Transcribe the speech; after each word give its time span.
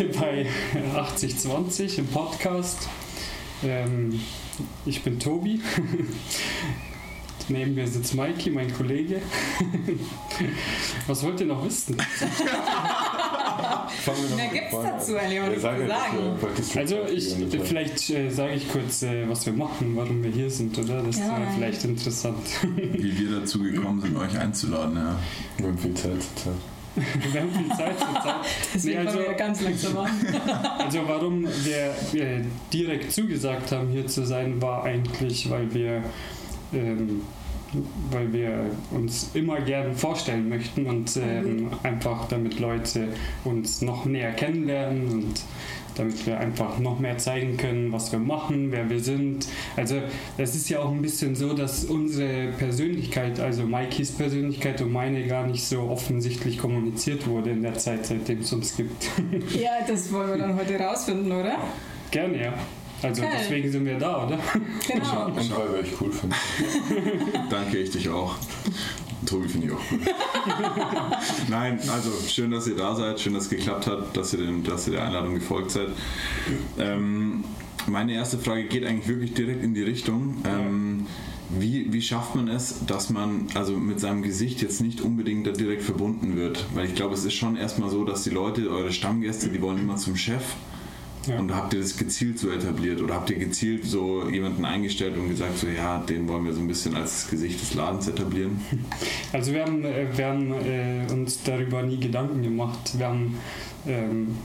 heute 0.00 0.18
bei 0.18 0.46
8020 0.96 1.98
im 1.98 2.06
Podcast. 2.06 2.88
Ähm, 3.62 4.18
ich 4.86 5.02
bin 5.02 5.18
Tobi. 5.18 5.60
Neben 7.48 7.74
mir 7.74 7.86
sitzt 7.86 8.14
Mikey, 8.14 8.50
mein 8.50 8.72
Kollege. 8.72 9.20
Was 11.06 11.22
wollt 11.22 11.40
ihr 11.40 11.46
noch 11.46 11.62
wissen? 11.64 11.96
Mehr 14.36 14.48
gibt 14.48 14.72
es 14.72 14.82
dazu 14.82 15.12
nicht 15.12 15.54
zu 15.54 15.60
sagen. 15.60 15.90
Also 16.76 16.96
ich, 17.12 17.34
vielleicht 17.62 18.08
äh, 18.10 18.30
sage 18.30 18.54
ich 18.54 18.70
kurz, 18.70 19.02
äh, 19.02 19.28
was 19.28 19.44
wir 19.44 19.52
machen, 19.52 19.96
warum 19.96 20.22
wir 20.22 20.30
hier 20.30 20.50
sind, 20.50 20.78
oder? 20.78 21.02
Das 21.02 21.18
ja. 21.18 21.36
ist 21.36 21.54
vielleicht 21.56 21.84
interessant. 21.84 22.46
Wie 22.62 23.18
wir 23.18 23.40
dazu 23.40 23.58
gekommen 23.58 24.00
sind, 24.00 24.16
euch 24.16 24.38
einzuladen, 24.38 24.96
ja. 24.96 25.18
Wir 25.58 25.66
haben 25.66 25.78
viel 25.78 25.94
Zeit 25.94 26.22
zur 26.36 26.54
wir 26.94 27.40
haben 27.40 27.50
viel 27.52 27.68
Zeit 27.68 27.98
zur 27.98 28.22
Zeit. 28.22 28.34
Deswegen 28.74 29.02
nee, 29.02 29.06
also, 29.06 29.18
wir 29.20 29.34
ganz 29.34 29.60
langsam 29.60 29.94
machen. 29.94 30.26
also 30.78 31.00
warum 31.06 31.44
wir 31.44 32.20
äh, 32.20 32.42
direkt 32.72 33.12
zugesagt 33.12 33.72
haben, 33.72 33.90
hier 33.90 34.06
zu 34.06 34.24
sein, 34.26 34.60
war 34.60 34.84
eigentlich, 34.84 35.48
weil 35.50 35.72
wir 35.72 36.02
ähm, 36.72 37.22
weil 38.10 38.32
wir 38.32 38.66
uns 38.90 39.30
immer 39.34 39.60
gerne 39.60 39.94
vorstellen 39.94 40.48
möchten 40.48 40.86
und 40.86 41.16
ähm, 41.16 41.70
einfach 41.82 42.26
damit 42.26 42.58
Leute 42.58 43.08
uns 43.44 43.80
noch 43.82 44.04
näher 44.06 44.32
kennenlernen 44.32 45.08
und 45.08 45.42
damit 46.00 46.26
wir 46.26 46.38
einfach 46.38 46.78
noch 46.78 46.98
mehr 46.98 47.18
zeigen 47.18 47.56
können, 47.58 47.92
was 47.92 48.10
wir 48.10 48.18
machen, 48.18 48.72
wer 48.72 48.88
wir 48.88 49.00
sind. 49.00 49.46
Also 49.76 50.00
es 50.38 50.54
ist 50.54 50.68
ja 50.70 50.80
auch 50.80 50.90
ein 50.90 51.02
bisschen 51.02 51.34
so, 51.36 51.52
dass 51.52 51.84
unsere 51.84 52.52
Persönlichkeit, 52.52 53.38
also 53.38 53.64
Mikeys 53.64 54.12
Persönlichkeit 54.12 54.80
und 54.80 54.92
meine 54.92 55.26
gar 55.26 55.46
nicht 55.46 55.62
so 55.62 55.82
offensichtlich 55.82 56.58
kommuniziert 56.58 57.26
wurde 57.26 57.50
in 57.50 57.62
der 57.62 57.74
Zeit, 57.74 58.06
seitdem 58.06 58.40
es 58.40 58.52
uns 58.52 58.76
gibt. 58.76 59.08
Ja, 59.60 59.80
das 59.86 60.12
wollen 60.12 60.30
wir 60.30 60.38
dann 60.38 60.56
heute 60.56 60.78
rausfinden, 60.78 61.30
oder? 61.32 61.56
Gerne, 62.10 62.42
ja. 62.42 62.54
Also 63.02 63.22
okay. 63.22 63.32
deswegen 63.38 63.70
sind 63.70 63.84
wir 63.84 63.98
da, 63.98 64.26
oder? 64.26 64.38
Genau. 64.86 65.26
Und 65.26 65.36
weil 65.36 65.72
wir 65.72 65.78
euch 65.80 66.00
cool 66.00 66.12
finden. 66.12 66.34
Danke, 67.50 67.78
ich 67.78 67.90
dich 67.90 68.08
auch. 68.08 68.36
Tobi 69.26 69.48
finde 69.48 69.66
ich 69.66 69.72
auch 69.72 69.80
cool. 69.90 70.00
Nein, 71.50 71.80
also 71.92 72.12
schön, 72.28 72.52
dass 72.52 72.68
ihr 72.68 72.76
da 72.76 72.94
seid, 72.94 73.18
schön, 73.18 73.34
dass 73.34 73.44
es 73.44 73.50
geklappt 73.50 73.88
hat, 73.88 74.16
dass 74.16 74.32
ihr, 74.32 74.38
den, 74.38 74.62
dass 74.62 74.86
ihr 74.86 74.92
der 74.94 75.04
Einladung 75.04 75.34
gefolgt 75.34 75.72
seid. 75.72 75.88
Ähm, 76.78 77.42
meine 77.88 78.12
erste 78.12 78.38
Frage 78.38 78.64
geht 78.64 78.84
eigentlich 78.84 79.08
wirklich 79.08 79.34
direkt 79.34 79.64
in 79.64 79.74
die 79.74 79.82
Richtung. 79.82 80.36
Ähm, 80.44 81.06
wie, 81.48 81.92
wie 81.92 82.02
schafft 82.02 82.36
man 82.36 82.46
es, 82.46 82.86
dass 82.86 83.10
man 83.10 83.48
also 83.54 83.72
mit 83.72 83.98
seinem 83.98 84.22
Gesicht 84.22 84.62
jetzt 84.62 84.80
nicht 84.80 85.00
unbedingt 85.00 85.44
da 85.44 85.50
direkt 85.50 85.82
verbunden 85.82 86.36
wird? 86.36 86.66
Weil 86.74 86.86
ich 86.86 86.94
glaube, 86.94 87.14
es 87.14 87.24
ist 87.24 87.34
schon 87.34 87.56
erstmal 87.56 87.90
so, 87.90 88.04
dass 88.04 88.22
die 88.22 88.30
Leute, 88.30 88.70
eure 88.70 88.92
Stammgäste, 88.92 89.48
die 89.48 89.60
wollen 89.60 89.78
immer 89.78 89.96
zum 89.96 90.14
Chef 90.14 90.44
ja. 91.26 91.38
Und 91.38 91.54
habt 91.54 91.74
ihr 91.74 91.80
das 91.80 91.96
gezielt 91.96 92.38
so 92.38 92.50
etabliert 92.50 93.00
oder 93.02 93.14
habt 93.14 93.30
ihr 93.30 93.38
gezielt 93.38 93.84
so 93.84 94.28
jemanden 94.28 94.64
eingestellt 94.64 95.16
und 95.16 95.28
gesagt, 95.28 95.58
so 95.58 95.66
ja, 95.66 95.98
den 95.98 96.26
wollen 96.28 96.44
wir 96.44 96.52
so 96.52 96.60
ein 96.60 96.68
bisschen 96.68 96.96
als 96.96 97.28
Gesicht 97.28 97.60
des 97.60 97.74
Ladens 97.74 98.08
etablieren? 98.08 98.60
Also 99.32 99.52
wir 99.52 99.64
haben, 99.64 99.84
äh, 99.84 100.06
wir 100.16 100.26
haben 100.26 100.52
äh, 100.52 101.06
uns 101.12 101.42
darüber 101.42 101.82
nie 101.82 101.98
Gedanken 101.98 102.42
gemacht. 102.42 102.98
Wir 102.98 103.06
haben 103.06 103.38
ähm, 103.86 104.36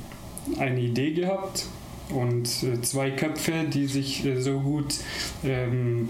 eine 0.59 0.79
Idee 0.79 1.11
gehabt 1.13 1.65
und 2.09 2.47
äh, 2.63 2.81
zwei 2.81 3.11
Köpfe, 3.11 3.65
die 3.71 3.87
sich 3.87 4.25
äh, 4.25 4.41
so 4.41 4.59
gut 4.59 4.95
ähm, 5.43 6.09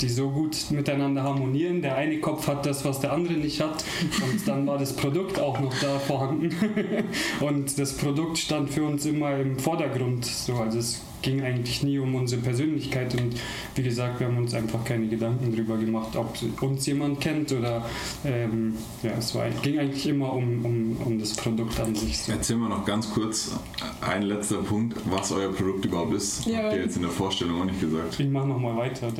die 0.00 0.08
so 0.08 0.30
gut 0.30 0.56
miteinander 0.70 1.22
harmonieren. 1.22 1.82
Der 1.82 1.96
eine 1.96 2.20
Kopf 2.20 2.46
hat 2.46 2.66
das, 2.66 2.84
was 2.84 3.00
der 3.00 3.12
andere 3.12 3.34
nicht 3.34 3.60
hat. 3.60 3.84
Und 4.22 4.46
dann 4.46 4.66
war 4.66 4.78
das 4.78 4.94
Produkt 4.94 5.38
auch 5.38 5.58
noch 5.60 5.74
da 5.80 5.98
vorhanden. 5.98 6.54
Und 7.40 7.78
das 7.78 7.96
Produkt 7.96 8.38
stand 8.38 8.70
für 8.70 8.84
uns 8.84 9.06
immer 9.06 9.36
im 9.36 9.58
Vordergrund. 9.58 10.24
So, 10.24 10.54
also 10.54 10.78
es 10.78 11.00
ging 11.22 11.42
eigentlich 11.42 11.82
nie 11.82 11.98
um 11.98 12.14
unsere 12.14 12.40
Persönlichkeit 12.42 13.14
und 13.20 13.34
wie 13.74 13.82
gesagt, 13.82 14.20
wir 14.20 14.26
haben 14.26 14.38
uns 14.38 14.54
einfach 14.54 14.84
keine 14.84 15.06
Gedanken 15.06 15.52
darüber 15.52 15.76
gemacht, 15.76 16.16
ob 16.16 16.36
uns 16.62 16.86
jemand 16.86 17.20
kennt 17.20 17.52
oder 17.52 17.84
ähm, 18.24 18.74
ja, 19.02 19.12
es 19.18 19.34
war, 19.34 19.48
ging 19.62 19.78
eigentlich 19.78 20.06
immer 20.06 20.32
um, 20.32 20.64
um, 20.64 20.96
um 21.04 21.18
das 21.18 21.34
Produkt 21.34 21.78
an 21.80 21.94
sich. 21.94 22.18
So. 22.18 22.32
Erzähl 22.32 22.56
mal 22.56 22.68
noch 22.68 22.84
ganz 22.84 23.10
kurz 23.10 23.52
ein 24.00 24.22
letzter 24.22 24.58
Punkt, 24.58 24.96
was 25.06 25.32
euer 25.32 25.52
Produkt 25.52 25.84
überhaupt 25.84 26.14
ist. 26.14 26.46
Ja, 26.46 26.64
Habt 26.64 26.74
ihr 26.74 26.82
jetzt 26.82 26.96
in 26.96 27.02
der 27.02 27.10
Vorstellung 27.10 27.60
auch 27.60 27.64
nicht 27.64 27.80
gesagt. 27.80 28.18
Ich 28.18 28.28
mache 28.28 28.48
nochmal 28.48 28.76
weiter. 28.76 29.08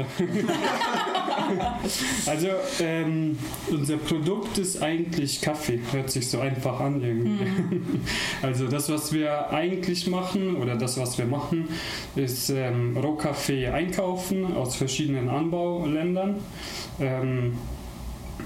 also 2.26 2.48
ähm, 2.80 3.38
unser 3.70 3.96
Produkt 3.96 4.58
ist 4.58 4.82
eigentlich 4.82 5.40
Kaffee, 5.40 5.80
hört 5.92 6.10
sich 6.10 6.28
so 6.28 6.40
einfach 6.40 6.80
an 6.80 7.02
irgendwie. 7.02 7.44
Mhm. 7.44 8.00
Also 8.42 8.68
das, 8.68 8.88
was 8.88 9.12
wir 9.12 9.50
eigentlich 9.50 10.06
machen 10.06 10.56
oder 10.56 10.76
das, 10.76 10.98
was 10.98 11.18
wir 11.18 11.26
machen, 11.26 11.68
ist 12.16 12.50
ähm, 12.50 12.96
Rohkaffee 12.96 13.68
einkaufen 13.68 14.56
aus 14.56 14.76
verschiedenen 14.76 15.28
Anbauländern. 15.28 16.36
Ähm, 17.00 17.54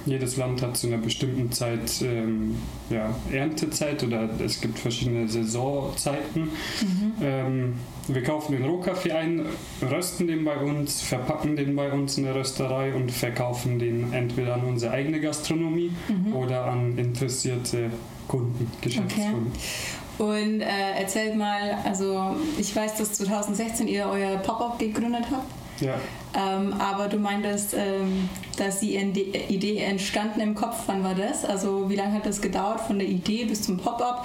jedes 0.06 0.36
Land 0.36 0.60
hat 0.62 0.76
zu 0.76 0.88
einer 0.88 0.98
bestimmten 0.98 1.50
Zeit 1.52 2.02
ähm, 2.02 2.56
ja, 2.90 3.14
Erntezeit 3.32 4.02
oder 4.04 4.28
es 4.44 4.60
gibt 4.60 4.78
verschiedene 4.78 5.28
Saisonzeiten. 5.28 6.42
Mhm. 6.42 7.12
Ähm, 7.22 7.74
wir 8.08 8.22
kaufen 8.22 8.52
den 8.52 8.64
Rohkaffee 8.64 9.12
ein, 9.12 9.46
rösten 9.82 10.26
den 10.26 10.44
bei 10.44 10.56
uns, 10.56 11.00
verpacken 11.00 11.56
den 11.56 11.74
bei 11.74 11.90
uns 11.90 12.18
in 12.18 12.24
der 12.24 12.34
Rösterei 12.34 12.94
und 12.94 13.10
verkaufen 13.12 13.78
den 13.78 14.12
entweder 14.12 14.54
an 14.54 14.64
unsere 14.64 14.92
eigene 14.92 15.20
Gastronomie 15.20 15.92
mhm. 16.08 16.34
oder 16.34 16.66
an 16.66 16.98
interessierte 16.98 17.90
Kunden, 18.28 18.70
Geschäftskunden. 18.80 19.52
Okay. 19.52 20.03
Und 20.18 20.60
äh, 20.60 20.92
erzählt 20.98 21.36
mal, 21.36 21.78
also 21.84 22.36
ich 22.58 22.74
weiß, 22.74 22.96
dass 22.96 23.14
2016 23.14 23.88
ihr 23.88 24.06
euer 24.06 24.36
Pop-Up 24.38 24.78
gegründet 24.78 25.24
habt. 25.30 25.50
Ja. 25.80 25.94
Ähm, 26.36 26.72
aber 26.74 27.08
du 27.08 27.16
meintest, 27.18 27.74
ähm, 27.74 28.28
dass 28.56 28.80
die 28.80 28.96
Idee 28.96 29.78
entstanden 29.78 30.40
im 30.40 30.54
Kopf. 30.54 30.82
Wann 30.86 31.02
war 31.02 31.14
das? 31.14 31.44
Also 31.44 31.90
wie 31.90 31.96
lange 31.96 32.14
hat 32.14 32.26
das 32.26 32.40
gedauert 32.40 32.80
von 32.80 32.98
der 32.98 33.08
Idee 33.08 33.44
bis 33.44 33.62
zum 33.62 33.78
Pop-Up? 33.78 34.24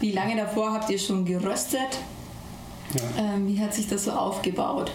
Wie 0.00 0.12
lange 0.12 0.36
davor 0.36 0.72
habt 0.72 0.90
ihr 0.90 0.98
schon 0.98 1.24
geröstet? 1.24 1.98
Ja. 2.94 3.34
Ähm, 3.34 3.46
wie 3.46 3.60
hat 3.60 3.72
sich 3.72 3.88
das 3.88 4.04
so 4.04 4.12
aufgebaut? 4.12 4.90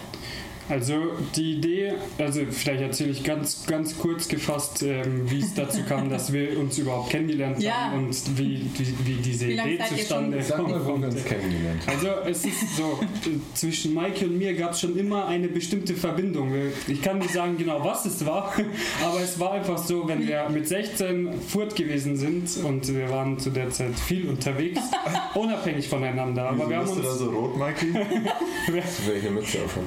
Also 0.68 1.12
die 1.36 1.52
Idee, 1.52 1.92
also 2.18 2.40
vielleicht 2.50 2.82
erzähle 2.82 3.10
ich 3.10 3.22
ganz, 3.22 3.66
ganz 3.66 3.96
kurz 3.98 4.26
gefasst, 4.26 4.82
ähm, 4.82 5.30
wie 5.30 5.40
es 5.40 5.54
dazu 5.54 5.82
kam, 5.88 6.10
dass 6.10 6.32
wir 6.32 6.58
uns 6.58 6.76
überhaupt 6.78 7.10
kennengelernt 7.10 7.62
ja. 7.62 7.72
haben 7.72 8.06
und 8.06 8.38
wie, 8.38 8.68
wie, 8.74 9.06
wie 9.06 9.14
diese 9.14 9.46
wie 9.46 9.52
Idee 9.52 9.78
zustande 9.88 10.38
kommt. 10.38 10.46
Sag 10.46 10.68
mal, 10.68 10.86
wir 10.86 11.08
uns 11.08 11.24
kennengelernt 11.24 11.82
Also 11.86 12.08
es 12.28 12.44
ist 12.44 12.76
so, 12.76 12.98
zwischen 13.54 13.94
Maike 13.94 14.26
und 14.26 14.38
mir 14.38 14.54
gab 14.54 14.72
es 14.72 14.80
schon 14.80 14.98
immer 14.98 15.26
eine 15.26 15.48
bestimmte 15.48 15.94
Verbindung. 15.94 16.52
Ich 16.88 17.00
kann 17.00 17.18
nicht 17.18 17.32
sagen 17.32 17.56
genau, 17.56 17.84
was 17.84 18.04
es 18.04 18.26
war, 18.26 18.52
aber 19.04 19.20
es 19.20 19.38
war 19.38 19.52
einfach 19.52 19.78
so, 19.78 20.08
wenn 20.08 20.26
wir 20.26 20.48
mit 20.48 20.66
16 20.66 21.40
furt 21.42 21.76
gewesen 21.76 22.16
sind 22.16 22.64
und 22.64 22.92
wir 22.92 23.08
waren 23.10 23.38
zu 23.38 23.50
der 23.50 23.70
Zeit 23.70 23.96
viel 23.98 24.28
unterwegs, 24.28 24.80
unabhängig 25.34 25.88
voneinander. 25.88 26.48
Aber 26.48 26.68
wir 26.68 26.78
haben 26.78 26.88
uns... 26.88 26.96
du 26.96 27.02
da 27.02 27.14
so 27.14 27.30
rot, 27.30 27.56
Maike? 27.56 27.86
ich 27.86 29.30
Mütze 29.30 29.58
aufhören. 29.64 29.86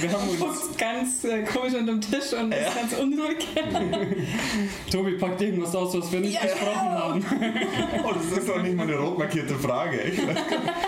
Wir 0.00 0.12
haben 0.12 0.28
uns 0.40 0.76
ganz 0.76 1.24
äh, 1.24 1.42
komisch 1.42 1.74
unter 1.74 1.92
dem 1.92 2.00
Tisch 2.00 2.32
und 2.38 2.52
ist 2.52 2.74
ganz 2.74 2.92
unruhig. 2.98 3.46
Tobi 4.90 5.12
packt 5.12 5.40
irgendwas 5.40 5.74
aus, 5.74 5.96
was 5.96 6.12
wir 6.12 6.20
nicht 6.20 6.34
ja. 6.34 6.42
besprochen 6.42 6.90
haben. 6.90 7.24
oh, 8.04 8.12
das 8.12 8.38
ist 8.38 8.48
doch 8.48 8.62
nicht 8.62 8.76
mal 8.76 8.82
eine 8.82 8.96
rot 8.96 9.18
markierte 9.18 9.54
Frage. 9.54 10.00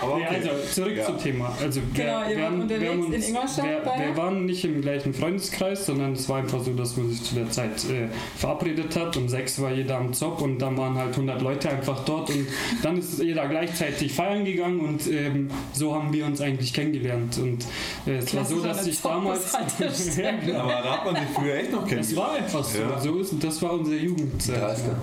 Aber 0.01 0.15
okay. 0.15 0.21
ja, 0.21 0.29
also 0.29 0.49
zurück 0.71 0.97
ja. 0.97 1.05
zum 1.05 1.17
Thema. 1.17 1.55
Also 1.61 1.81
wir, 1.93 2.03
genau, 2.03 2.21
wir, 2.27 2.45
haben, 2.45 2.69
wir, 2.69 2.89
haben 2.89 3.05
uns, 3.05 3.27
wir, 3.27 3.83
wir, 3.97 4.17
waren 4.17 4.45
nicht 4.45 4.65
im 4.65 4.81
gleichen 4.81 5.13
Freundeskreis, 5.13 5.85
sondern 5.85 6.13
es 6.13 6.27
war 6.29 6.37
einfach 6.37 6.61
so, 6.61 6.73
dass 6.73 6.97
man 6.97 7.09
sich 7.09 7.23
zu 7.23 7.35
der 7.35 7.49
Zeit 7.49 7.83
äh, 7.85 8.07
verabredet 8.37 8.95
hat. 8.95 9.17
Um 9.17 9.29
sechs 9.29 9.61
war 9.61 9.71
jeder 9.71 9.97
am 9.97 10.13
Zopp 10.13 10.41
und 10.41 10.59
dann 10.59 10.77
waren 10.77 10.95
halt 10.95 11.11
100 11.11 11.41
Leute 11.41 11.69
einfach 11.69 12.03
dort 12.05 12.29
und 12.29 12.47
dann 12.81 12.97
ist 12.97 13.21
jeder 13.21 13.47
gleichzeitig 13.47 14.13
feiern 14.13 14.45
gegangen 14.45 14.79
und 14.81 15.07
ähm, 15.07 15.49
so 15.73 15.95
haben 15.95 16.11
wir 16.13 16.25
uns 16.25 16.41
eigentlich 16.41 16.73
kennengelernt. 16.73 17.37
Und 17.37 17.65
äh, 18.05 18.17
es 18.17 18.35
war 18.35 18.45
so, 18.45 18.61
dass 18.61 18.73
dass 18.73 18.92
ich 18.93 19.01
damals. 19.01 19.51
ja, 20.17 20.61
aber 20.61 20.71
da 20.71 20.97
hat 20.97 21.05
man 21.05 21.15
sich 21.15 21.33
früher 21.33 21.55
echt 21.55 21.71
noch 21.71 21.87
kennengelernt. 21.87 22.11
Das 22.11 22.15
war 22.15 22.31
einfach 22.33 22.63
so. 22.63 22.79
Ja. 22.79 22.99
so 22.99 23.19
ist, 23.19 23.43
das 23.43 23.61
war 23.61 23.73
unsere 23.73 23.97
Jugendzeit. 23.97 24.63
30er. 24.63 24.95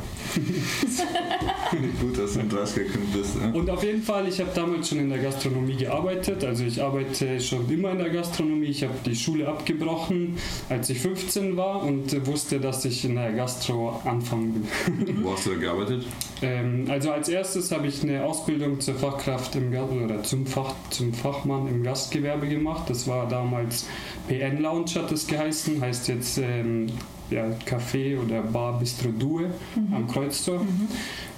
Nicht 1.81 2.01
gut, 2.01 2.19
dass 2.19 2.35
du 2.35 2.41
ein 2.41 2.51
30er-Kind 2.51 3.13
bist. 3.13 3.41
Ne? 3.41 3.53
Und 3.53 3.71
auf 3.71 3.83
jeden 3.83 4.03
Fall, 4.03 4.29
ich 4.29 4.41
habe 4.41 4.51
damals 4.55 4.89
schon 4.89 4.99
in 4.99 5.11
der 5.11 5.19
Gastronomie 5.19 5.77
gearbeitet. 5.77 6.45
Also 6.45 6.65
ich 6.65 6.83
arbeite 6.83 7.41
schon 7.41 7.69
immer 7.71 7.93
in 7.93 7.99
der 7.99 8.11
Gastronomie. 8.11 8.67
Ich 8.67 8.83
habe 8.83 8.95
die 9.05 9.15
Schule 9.15 9.49
abgebrochen, 9.49 10.37
als 10.69 10.91
ich 10.91 11.01
15 11.01 11.57
war 11.57 11.83
und 11.83 12.27
wusste, 12.27 12.61
dass 12.61 12.85
ich 12.85 13.05
in 13.05 13.17
der 13.17 13.33
Gastro 13.33 14.01
anfangen 14.05 14.69
will. 14.87 15.25
Wo 15.25 15.33
hast 15.33 15.47
du 15.47 15.51
da 15.51 15.57
gearbeitet? 15.57 16.05
Ähm, 16.43 16.87
also 16.89 17.11
als 17.11 17.29
erstes 17.29 17.71
habe 17.73 17.87
ich 17.87 18.03
eine 18.03 18.25
Ausbildung 18.25 18.81
zur 18.81 18.95
Fachkraft 18.95 19.57
im 19.57 19.73
oder 19.75 20.23
zum, 20.23 20.47
Fach, 20.47 20.75
zum 20.91 21.13
Fachmann 21.13 21.69
im 21.69 21.83
Gastgewerbe 21.83 22.49
gemacht. 22.49 22.89
Das 22.89 23.07
war 23.07 23.29
damals 23.29 23.87
PN 24.29 24.61
Lounge 24.63 24.91
hat 24.97 25.13
es 25.13 25.27
geheißen, 25.27 25.81
heißt 25.81 26.09
jetzt 26.09 26.39
ähm, 26.39 26.87
ja, 27.31 27.45
Café 27.67 28.19
oder 28.19 28.43
Bar 28.43 28.79
Bistro 28.79 29.11
Due 29.11 29.51
mhm. 29.75 29.95
am 29.95 30.09
Kreuztor. 30.09 30.61
Mhm. 30.61 30.89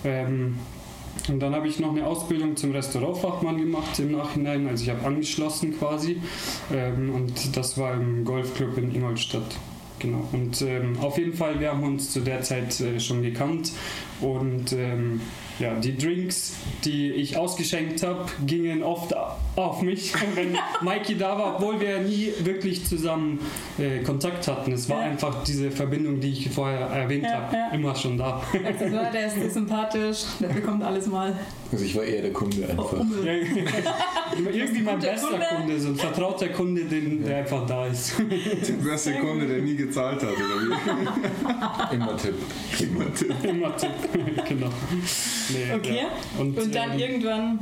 Ähm, 0.04 0.54
und 1.28 1.40
dann 1.40 1.54
habe 1.54 1.68
ich 1.68 1.78
noch 1.78 1.90
eine 1.90 2.06
Ausbildung 2.06 2.56
zum 2.56 2.72
Restaurantfachmann 2.72 3.58
gemacht 3.58 3.98
im 3.98 4.12
Nachhinein. 4.12 4.66
Also 4.66 4.84
ich 4.84 4.90
habe 4.90 5.06
angeschlossen 5.06 5.78
quasi. 5.78 6.20
Ähm, 6.72 7.14
und 7.14 7.56
das 7.56 7.78
war 7.78 7.94
im 7.94 8.24
Golfclub 8.24 8.78
in 8.78 8.94
Ingolstadt. 8.94 9.56
Genau. 9.98 10.26
Und 10.32 10.62
ähm, 10.62 10.98
auf 11.00 11.18
jeden 11.18 11.34
Fall, 11.34 11.60
wir 11.60 11.70
haben 11.70 11.84
uns 11.84 12.12
zu 12.12 12.20
der 12.20 12.42
Zeit 12.42 12.80
äh, 12.80 12.98
schon 12.98 13.22
gekannt. 13.22 13.72
Und 14.22 14.72
ähm, 14.72 15.20
ja, 15.58 15.74
die 15.74 15.96
Drinks, 15.98 16.54
die 16.84 17.10
ich 17.12 17.36
ausgeschenkt 17.36 18.02
habe, 18.02 18.24
gingen 18.46 18.82
oft 18.82 19.14
auf 19.56 19.82
mich, 19.82 20.12
wenn 20.34 20.56
Mikey 20.80 21.16
da 21.18 21.36
war, 21.38 21.56
obwohl 21.56 21.78
wir 21.80 21.98
nie 22.00 22.32
wirklich 22.42 22.84
zusammen 22.86 23.38
äh, 23.78 23.98
Kontakt 24.02 24.46
hatten. 24.48 24.72
Es 24.72 24.88
war 24.88 25.00
Ja. 25.00 25.10
einfach 25.10 25.42
diese 25.44 25.70
Verbindung, 25.70 26.20
die 26.20 26.30
ich 26.30 26.50
vorher 26.50 26.80
erwähnt 26.86 27.24
Ja, 27.24 27.34
habe, 27.42 27.56
ja. 27.56 27.68
immer 27.72 27.94
schon 27.94 28.16
da. 28.16 28.42
Also 28.64 28.84
so, 28.96 29.00
der 29.12 29.26
ist 29.26 29.36
dir 29.36 29.50
sympathisch, 29.50 30.18
der 30.40 30.48
bekommt 30.48 30.82
alles 30.82 31.06
mal. 31.06 31.36
Also 31.70 31.84
ich 31.84 31.94
war 31.96 32.04
eher 32.04 32.22
der 32.22 32.32
Kunde 32.32 32.68
einfach. 32.68 32.92
Ja, 33.24 33.32
Irgendwie 34.52 34.82
mein 34.82 34.98
bester 34.98 35.28
Kunde. 35.28 35.46
Kunde, 35.56 35.80
so 35.80 35.88
ein 35.88 35.96
vertrauter 35.96 36.48
Kunde, 36.48 36.84
den, 36.84 37.24
der 37.24 37.38
einfach 37.38 37.66
da 37.66 37.86
ist. 37.86 38.14
Der 38.28 38.72
beste 38.90 39.12
Kunde, 39.14 39.46
der 39.46 39.58
nie 39.60 39.76
gezahlt 39.76 40.22
hat, 40.22 40.30
oder 40.30 41.92
Immer 41.92 42.16
Tipp. 42.16 42.34
wie? 42.78 42.84
Immer 42.84 43.14
Tipp. 43.14 43.34
Immer 43.44 43.76
Tipp. 43.76 43.90
genau. 44.48 44.70
Nee, 45.50 45.74
Okay. 45.74 45.96
Ja. 45.96 46.40
Und, 46.40 46.58
Und 46.58 46.74
dann 46.74 46.92
ähm, 46.92 46.98
irgendwann 46.98 47.58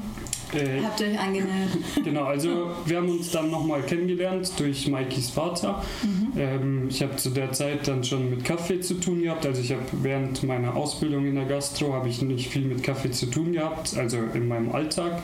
äh, 0.54 0.82
habt 0.82 1.00
ihr 1.00 1.08
euch 1.08 1.18
angenähert. 1.18 1.70
Genau, 2.04 2.24
also 2.24 2.70
wir 2.86 2.96
haben 2.96 3.08
uns 3.08 3.30
dann 3.30 3.50
nochmal 3.50 3.82
kennengelernt 3.82 4.52
durch 4.58 4.88
Maikis 4.88 5.30
Vater. 5.30 5.82
Ähm, 6.36 6.88
ich 6.88 7.02
habe 7.02 7.16
zu 7.16 7.30
der 7.30 7.52
Zeit 7.52 7.86
dann 7.86 8.02
schon 8.04 8.30
mit 8.30 8.44
Kaffee 8.44 8.80
zu 8.80 8.94
tun 8.94 9.22
gehabt. 9.22 9.46
Also 9.46 9.60
ich 9.60 9.72
habe 9.72 9.82
während 10.02 10.42
meiner 10.42 10.76
Ausbildung 10.76 11.26
in 11.26 11.34
der 11.34 11.44
Gastro 11.44 11.92
habe 11.92 12.08
ich 12.08 12.22
nicht 12.22 12.48
viel 12.48 12.62
mit 12.62 12.82
Kaffee 12.82 13.10
zu 13.10 13.26
tun 13.26 13.52
gehabt, 13.52 13.96
also 13.96 14.18
in 14.34 14.48
meinem 14.48 14.72
Alltag, 14.72 15.22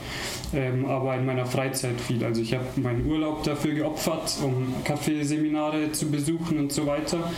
ähm, 0.54 0.84
aber 0.84 1.16
in 1.16 1.26
meiner 1.26 1.46
Freizeit 1.46 2.00
viel. 2.00 2.24
Also 2.24 2.42
ich 2.42 2.54
habe 2.54 2.64
meinen 2.76 3.06
Urlaub 3.06 3.42
dafür 3.42 3.74
geopfert, 3.74 4.36
um 4.42 4.74
Kaffeeseminare 4.84 5.92
zu 5.92 6.10
besuchen 6.10 6.58
und 6.58 6.72
so 6.72 6.86
weiter. 6.86 7.32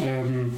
Ähm, 0.00 0.54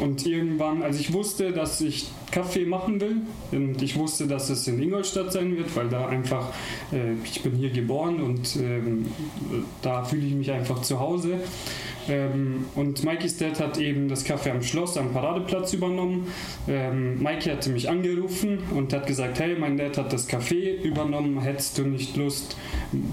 und 0.00 0.26
irgendwann, 0.26 0.82
also 0.82 1.00
ich 1.00 1.12
wusste, 1.12 1.52
dass 1.52 1.80
ich 1.80 2.08
Kaffee 2.30 2.64
machen 2.64 3.00
will 3.00 3.16
und 3.52 3.82
ich 3.82 3.96
wusste, 3.96 4.26
dass 4.26 4.50
es 4.50 4.66
in 4.66 4.82
Ingolstadt 4.82 5.32
sein 5.32 5.56
wird, 5.56 5.74
weil 5.76 5.88
da 5.88 6.08
einfach, 6.08 6.48
äh, 6.92 7.14
ich 7.24 7.42
bin 7.42 7.54
hier 7.56 7.70
geboren 7.70 8.20
und 8.22 8.56
ähm, 8.56 9.06
da 9.82 10.04
fühle 10.04 10.26
ich 10.26 10.34
mich 10.34 10.50
einfach 10.50 10.82
zu 10.82 10.98
Hause. 10.98 11.40
Ähm, 12.08 12.66
und 12.74 13.04
Mikey's 13.04 13.36
Dad 13.36 13.60
hat 13.60 13.78
eben 13.78 14.08
das 14.08 14.26
Café 14.26 14.50
am 14.50 14.62
Schloss 14.62 14.96
am 14.96 15.12
Paradeplatz 15.12 15.72
übernommen. 15.72 16.26
Ähm, 16.68 17.22
Mikey 17.22 17.50
hatte 17.50 17.70
mich 17.70 17.88
angerufen 17.88 18.58
und 18.74 18.92
hat 18.92 19.06
gesagt, 19.06 19.40
hey, 19.40 19.56
mein 19.58 19.76
Dad 19.76 19.98
hat 19.98 20.12
das 20.12 20.28
Café 20.28 20.80
übernommen, 20.82 21.40
hättest 21.40 21.78
du 21.78 21.84
nicht 21.84 22.16
Lust, 22.16 22.56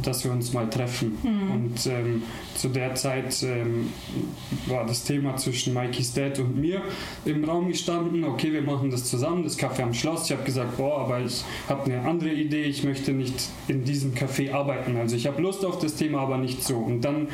dass 0.04 0.24
wir 0.24 0.32
uns 0.32 0.54
mal 0.54 0.70
treffen? 0.70 1.18
Und 1.54 1.86
ähm, 1.88 2.24
zu 2.56 2.70
der 2.70 2.96
Zeit 2.96 3.44
ähm, 3.44 3.90
war 4.68 4.86
das 4.86 5.04
Thema 5.04 5.36
zwischen 5.38 5.74
Mikey's 5.74 6.14
Dad 6.14 6.40
und 6.40 6.60
mir 6.60 6.82
im 7.26 7.44
Raum 7.44 7.70
gestanden. 7.70 8.24
Okay, 8.24 8.52
wir 8.52 8.62
machen 8.62 8.92
das 8.92 9.06
zusammen, 9.06 9.44
das 9.44 9.58
Café 9.58 9.84
am 9.84 9.94
Schloss. 9.94 10.26
Ich 10.26 10.32
habe 10.32 10.44
gesagt, 10.44 10.78
boah, 10.78 11.00
aber 11.02 11.22
ich 11.22 11.44
habe 11.68 11.86
eine 11.86 12.02
andere 12.02 12.32
Idee. 12.32 12.64
Ich 12.64 12.84
möchte 12.84 13.14
nicht 13.14 13.50
in 13.68 13.84
diesem 13.84 14.14
Café 14.14 14.52
arbeiten. 14.54 14.98
Also 14.98 15.16
ich 15.16 15.28
habe 15.28 15.42
Lust 15.42 15.64
auf 15.66 15.80
das 15.80 15.96
Thema, 15.96 16.20
aber 16.22 16.38
nicht 16.38 16.64
so. 16.64 16.78
Und 16.78 17.02
dann 17.02 17.28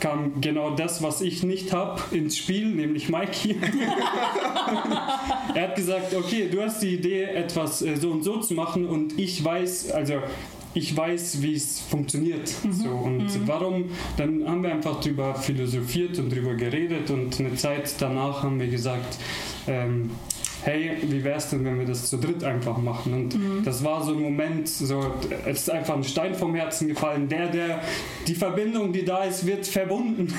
kam 0.00 0.40
genau 0.40 0.74
das, 0.74 1.02
was 1.02 1.20
ich 1.20 1.42
nicht 1.42 1.72
habe, 1.72 2.00
ins 2.14 2.36
Spiel, 2.36 2.66
nämlich 2.68 3.08
Mikey. 3.08 3.56
er 5.54 5.62
hat 5.62 5.76
gesagt, 5.76 6.14
okay, 6.14 6.48
du 6.50 6.62
hast 6.62 6.82
die 6.82 6.94
Idee, 6.94 7.24
etwas 7.24 7.82
äh, 7.82 7.96
so 7.96 8.10
und 8.10 8.22
so 8.22 8.40
zu 8.40 8.54
machen 8.54 8.86
und 8.86 9.18
ich 9.18 9.44
weiß, 9.44 9.90
also 9.92 10.14
ich 10.74 10.96
weiß, 10.96 11.40
wie 11.40 11.54
es 11.54 11.80
funktioniert. 11.80 12.48
So, 12.48 12.88
und 12.90 13.46
warum? 13.46 13.84
Dann 14.16 14.46
haben 14.46 14.62
wir 14.62 14.72
einfach 14.72 15.00
drüber 15.00 15.34
philosophiert 15.36 16.18
und 16.18 16.30
drüber 16.32 16.54
geredet 16.54 17.10
und 17.10 17.38
eine 17.38 17.54
Zeit 17.54 17.94
danach 18.00 18.42
haben 18.42 18.58
wir 18.58 18.66
gesagt, 18.66 19.16
ähm, 19.68 20.10
hey, 20.64 20.96
wie 21.02 21.22
wäre 21.22 21.36
es 21.36 21.50
denn, 21.50 21.64
wenn 21.64 21.78
wir 21.78 21.86
das 21.86 22.08
zu 22.08 22.16
dritt 22.16 22.42
einfach 22.42 22.78
machen? 22.78 23.12
Und 23.12 23.66
das 23.66 23.84
war 23.84 24.02
so 24.02 24.12
ein 24.12 24.20
Moment, 24.20 24.66
so, 24.68 25.12
es 25.46 25.60
ist 25.60 25.70
einfach 25.70 25.94
ein 25.94 26.04
Stein 26.04 26.34
vom 26.34 26.54
Herzen 26.54 26.88
gefallen. 26.88 27.28
Der, 27.28 27.48
der, 27.48 27.80
die 28.26 28.34
Verbindung, 28.34 28.92
die 28.92 29.04
da 29.04 29.24
ist, 29.24 29.46
wird 29.46 29.66
verbunden. 29.66 30.32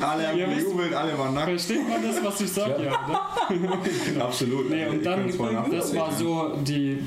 Alle 0.00 0.28
haben 0.28 0.38
gejubelt, 0.38 0.94
alle 0.94 1.18
waren 1.18 1.34
nackt. 1.34 1.48
Versteht 1.48 1.88
man 1.88 2.02
das, 2.02 2.24
was 2.24 2.40
ich 2.40 2.50
sage? 2.50 2.84
Ja, 2.84 4.20
Absolut. 4.24 4.70
Nee, 4.70 4.86
und 4.86 5.04
dann, 5.04 5.26
das 5.70 5.94
war 5.94 6.10
so 6.12 6.56
die, 6.64 6.98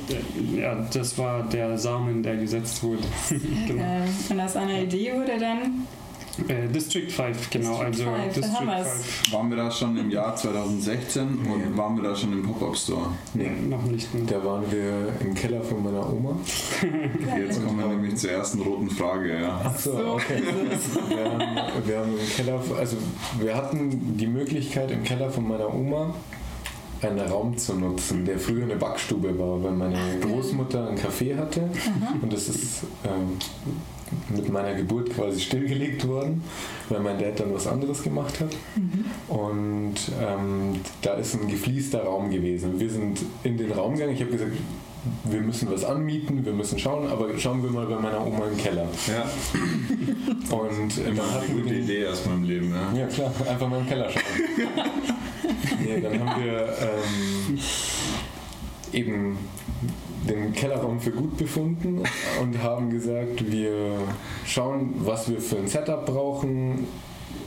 ja, 0.56 0.88
das 0.94 1.18
war 1.18 1.44
der 1.44 1.78
Samen, 1.78 2.22
der 2.24 2.38
gesetzt 2.38 2.84
wurde. 2.84 3.04
genau. 3.68 3.84
Äh, 3.84 4.32
und 4.32 4.40
aus 4.40 4.56
einer 4.56 4.82
Idee 4.82 5.14
wurde 5.14 5.38
dann. 5.40 5.88
Äh, 6.48 6.68
District 6.68 7.10
5, 7.10 7.50
genau. 7.50 7.84
District 7.84 7.86
also 7.86 8.04
5, 8.04 8.18
da 8.18 8.26
District 8.28 8.60
haben 8.60 8.68
wir's. 8.68 8.88
5. 8.88 9.34
Waren 9.34 9.50
wir 9.50 9.58
da 9.58 9.72
schon 9.72 9.98
im 9.98 10.12
Jahr 10.12 10.36
2016 10.36 11.24
und 11.24 11.78
waren 11.78 11.96
wir 11.96 12.04
da 12.10 12.16
schon 12.16 12.34
im 12.34 12.44
Pop-Up-Store? 12.44 13.10
Nee, 13.34 13.50
noch 13.68 13.84
nicht. 13.84 14.14
Mehr. 14.14 14.24
Da 14.26 14.44
waren 14.46 14.64
wir 14.72 15.14
im 15.20 15.34
Keller 15.34 15.62
von 15.62 15.84
meiner 15.84 16.08
Oma. 16.12 16.38
Jetzt 17.38 17.64
kommen 17.66 17.80
wir 17.80 17.88
nämlich 17.88 18.16
zur 18.18 18.32
ersten 18.32 18.62
roten 18.62 18.90
Frage. 18.90 19.42
Ja. 19.42 19.62
Achso, 19.64 19.92
So 19.98 20.14
okay. 20.14 20.42
Wir 21.10 21.24
haben, 21.24 21.88
wir 21.88 21.98
haben 22.00 22.12
im 22.12 22.30
Keller, 22.36 22.62
also 22.78 22.98
wir 23.40 23.56
hatten 23.56 24.18
die 24.18 24.28
Möglichkeit 24.28 24.92
im 24.92 25.04
Keller 25.04 25.30
von 25.30 25.48
meiner 25.48 25.74
Oma 25.74 26.14
einen 27.02 27.20
Raum 27.20 27.58
zu 27.58 27.76
nutzen, 27.76 28.26
der 28.26 28.40
früher 28.40 28.64
eine 28.64 28.76
Backstube 28.76 29.38
war, 29.38 29.64
weil 29.64 29.72
meine 29.72 29.98
Großmutter 30.22 30.90
ein 30.90 30.98
Café 30.98 31.38
hatte 31.38 31.70
und 32.22 32.32
das 32.34 32.50
ist 32.50 32.84
ähm, 33.06 33.38
mit 34.30 34.50
meiner 34.52 34.74
Geburt 34.74 35.10
quasi 35.12 35.40
stillgelegt 35.42 36.08
worden, 36.08 36.44
weil 36.90 37.00
mein 37.00 37.20
Dad 37.20 37.40
dann 37.40 37.54
was 37.54 37.68
anderes 37.68 38.04
gemacht 38.04 38.40
hat. 38.40 38.56
Und 39.28 39.96
ähm, 40.22 40.80
da 41.02 41.14
ist 41.14 41.36
ein 41.36 41.48
gefließter 41.48 42.04
Raum 42.04 42.30
gewesen. 42.30 42.80
Wir 42.80 42.90
sind 42.90 43.20
in 43.44 43.58
den 43.58 43.72
Raum 43.72 43.94
gegangen. 43.94 44.14
Ich 44.14 44.22
habe 44.22 44.32
gesagt, 44.32 44.54
wir 45.24 45.42
müssen 45.42 45.72
was 45.72 45.84
anmieten, 45.86 46.46
wir 46.46 46.54
müssen 46.54 46.80
schauen, 46.80 47.08
aber 47.08 47.38
schauen 47.38 47.64
wir 47.64 47.70
mal 47.70 47.86
bei 47.86 48.00
meiner 48.00 48.26
Oma 48.26 48.48
im 48.52 48.58
Keller. 48.58 48.88
ja. 49.08 50.56
Und 50.56 50.98
äh, 50.98 51.04
dann 51.06 51.20
eine 51.20 51.32
hatten 51.34 51.56
wir 51.56 51.64
gute 51.64 51.76
den, 51.76 51.84
Idee 51.84 52.04
erstmal 52.04 52.38
im 52.38 52.44
Leben. 52.44 52.74
Ja. 52.74 53.00
ja 53.00 53.08
klar, 53.08 53.32
einfach 53.50 53.68
mal 53.68 53.80
im 53.80 53.88
Keller 53.88 54.10
schauen. 54.10 54.24
nee, 55.86 56.02
dann 56.02 56.20
haben 56.20 56.44
wir 56.44 56.68
ähm, 56.82 57.60
eben 58.94 59.38
den 60.28 60.54
Kellerraum 60.54 61.00
für 61.00 61.12
gut 61.12 61.38
befunden 61.38 62.04
und 62.42 62.62
haben 62.62 62.90
gesagt, 62.90 63.52
wir 63.52 63.98
schauen, 64.46 64.94
was 65.00 65.30
wir 65.30 65.40
für 65.40 65.58
ein 65.58 65.68
Setup 65.68 66.06
brauchen, 66.06 66.88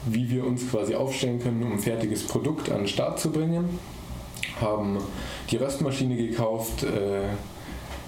wie 0.06 0.30
wir 0.30 0.46
uns 0.46 0.70
quasi 0.70 0.94
aufstellen 0.94 1.40
können, 1.40 1.62
um 1.62 1.72
ein 1.72 1.78
fertiges 1.78 2.26
Produkt 2.26 2.70
an 2.70 2.78
den 2.78 2.88
Start 2.88 3.18
zu 3.18 3.30
bringen. 3.30 3.78
Haben 4.60 4.98
die 5.50 5.56
Röstmaschine 5.56 6.16
gekauft, 6.16 6.82
äh, 6.82 7.28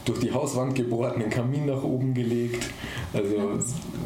durch 0.05 0.21
die 0.21 0.33
Hauswand 0.33 0.75
gebohrt, 0.75 1.15
einen 1.15 1.31
Kamin 1.31 1.67
nach 1.67 1.83
oben 1.83 2.15
gelegt. 2.15 2.71
Also 3.13 3.61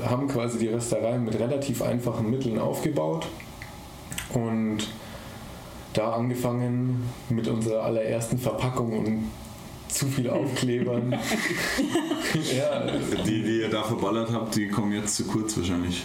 haben 0.04 0.28
quasi 0.28 0.58
die 0.58 0.68
Rösterei 0.68 1.18
mit 1.18 1.38
relativ 1.38 1.82
einfachen 1.82 2.30
Mitteln 2.30 2.58
aufgebaut 2.58 3.26
und 4.34 4.78
da 5.92 6.12
angefangen 6.12 7.04
mit 7.30 7.48
unserer 7.48 7.84
allerersten 7.84 8.38
Verpackung 8.38 8.98
und 8.98 9.24
zu 9.96 10.06
viel 10.06 10.28
Aufklebern. 10.30 11.12
ja, 12.56 12.86
Die, 13.26 13.42
die 13.42 13.60
ihr 13.60 13.70
da 13.70 13.82
verballert 13.82 14.30
habt, 14.32 14.54
die 14.56 14.68
kommen 14.68 14.92
jetzt 14.92 15.16
zu 15.16 15.24
kurz 15.24 15.56
wahrscheinlich. 15.56 16.04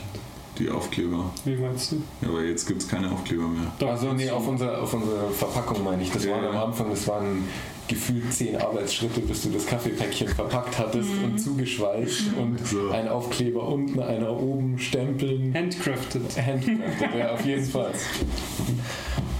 Die 0.60 0.70
Aufkleber. 0.70 1.32
Wie 1.46 1.56
meinst 1.56 1.92
du? 1.94 2.04
Ja, 2.22 2.28
aber 2.28 2.44
jetzt 2.44 2.68
gibt 2.68 2.82
es 2.84 2.88
keine 2.88 3.10
Aufkleber 3.12 3.48
mehr. 3.48 3.72
Doch, 3.80 3.90
also 3.90 4.12
nee, 4.14 4.30
auf 4.30 4.48
unserer 4.48 4.82
auf 4.82 4.94
unsere 4.94 5.30
Verpackung 5.32 5.84
meine 5.84 6.04
ich. 6.04 6.12
Das 6.12 6.26
Ja, 6.26 6.32
waren 6.34 6.46
am. 6.46 6.58
Anfang, 6.70 6.90
das 6.92 7.08
waren 7.08 7.46
gefühlt 7.88 8.32
zehn 8.32 8.58
Arbeitsschritte, 8.58 9.22
bis 9.22 9.42
du 9.44 9.50
das 9.50 9.66
Kaffeepäckchen 9.66 10.28
verpackt 10.28 10.78
hattest 10.78 11.10
und 11.24 11.40
zugeschweißt 11.40 12.34
und 12.40 12.66
So. 12.68 12.90
ein 12.92 13.08
Aufkleber 13.08 13.68
unten, 13.68 14.00
einer 14.02 14.30
oben, 14.40 14.78
Stempeln. 14.78 15.54
Handcrafted. 15.54 16.22
Handcrafted, 16.38 17.16
ja, 17.18 17.32
auf 17.34 17.46
jeden 17.46 17.66
Fall. 17.66 17.92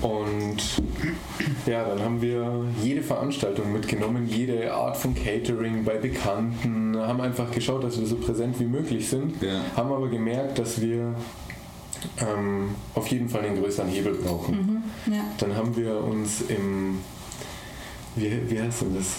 Und 0.02 0.58
ja, 1.68 1.84
dann 1.88 2.00
haben 2.02 2.22
wir 2.22 2.66
jede 2.82 3.04
Veranstaltung 3.04 3.72
mitgenommen, 3.72 4.28
jede 4.28 4.74
Art 4.74 4.98
von 4.98 5.14
Catering 5.14 5.84
bei 5.84 5.98
Bekannten, 5.98 6.98
haben 6.98 7.22
einfach 7.22 7.52
geschaut, 7.52 7.84
dass 7.84 8.00
wir 8.00 8.08
so 8.08 8.16
präsent 8.16 8.60
wie 8.60 8.66
möglich 8.66 9.08
sind, 9.08 9.42
Ja. 9.42 9.62
haben 9.76 9.92
aber 9.92 10.08
gemerkt, 10.10 10.58
dass 10.58 10.82
wir 10.82 11.14
ähm, 12.20 12.76
auf 12.96 13.08
jeden 13.08 13.30
Fall 13.30 13.42
einen 13.42 13.62
größeren 13.62 13.90
Hebel 13.90 14.14
brauchen. 14.16 14.84
Mhm. 15.06 15.14
Ja. 15.14 15.22
Dann 15.38 15.56
haben 15.56 15.76
wir 15.76 16.04
uns 16.04 16.42
im, 16.48 17.00
wie, 18.16 18.40
wie 18.50 18.60
heißt 18.60 18.82
denn 18.82 18.96
das? 18.96 19.18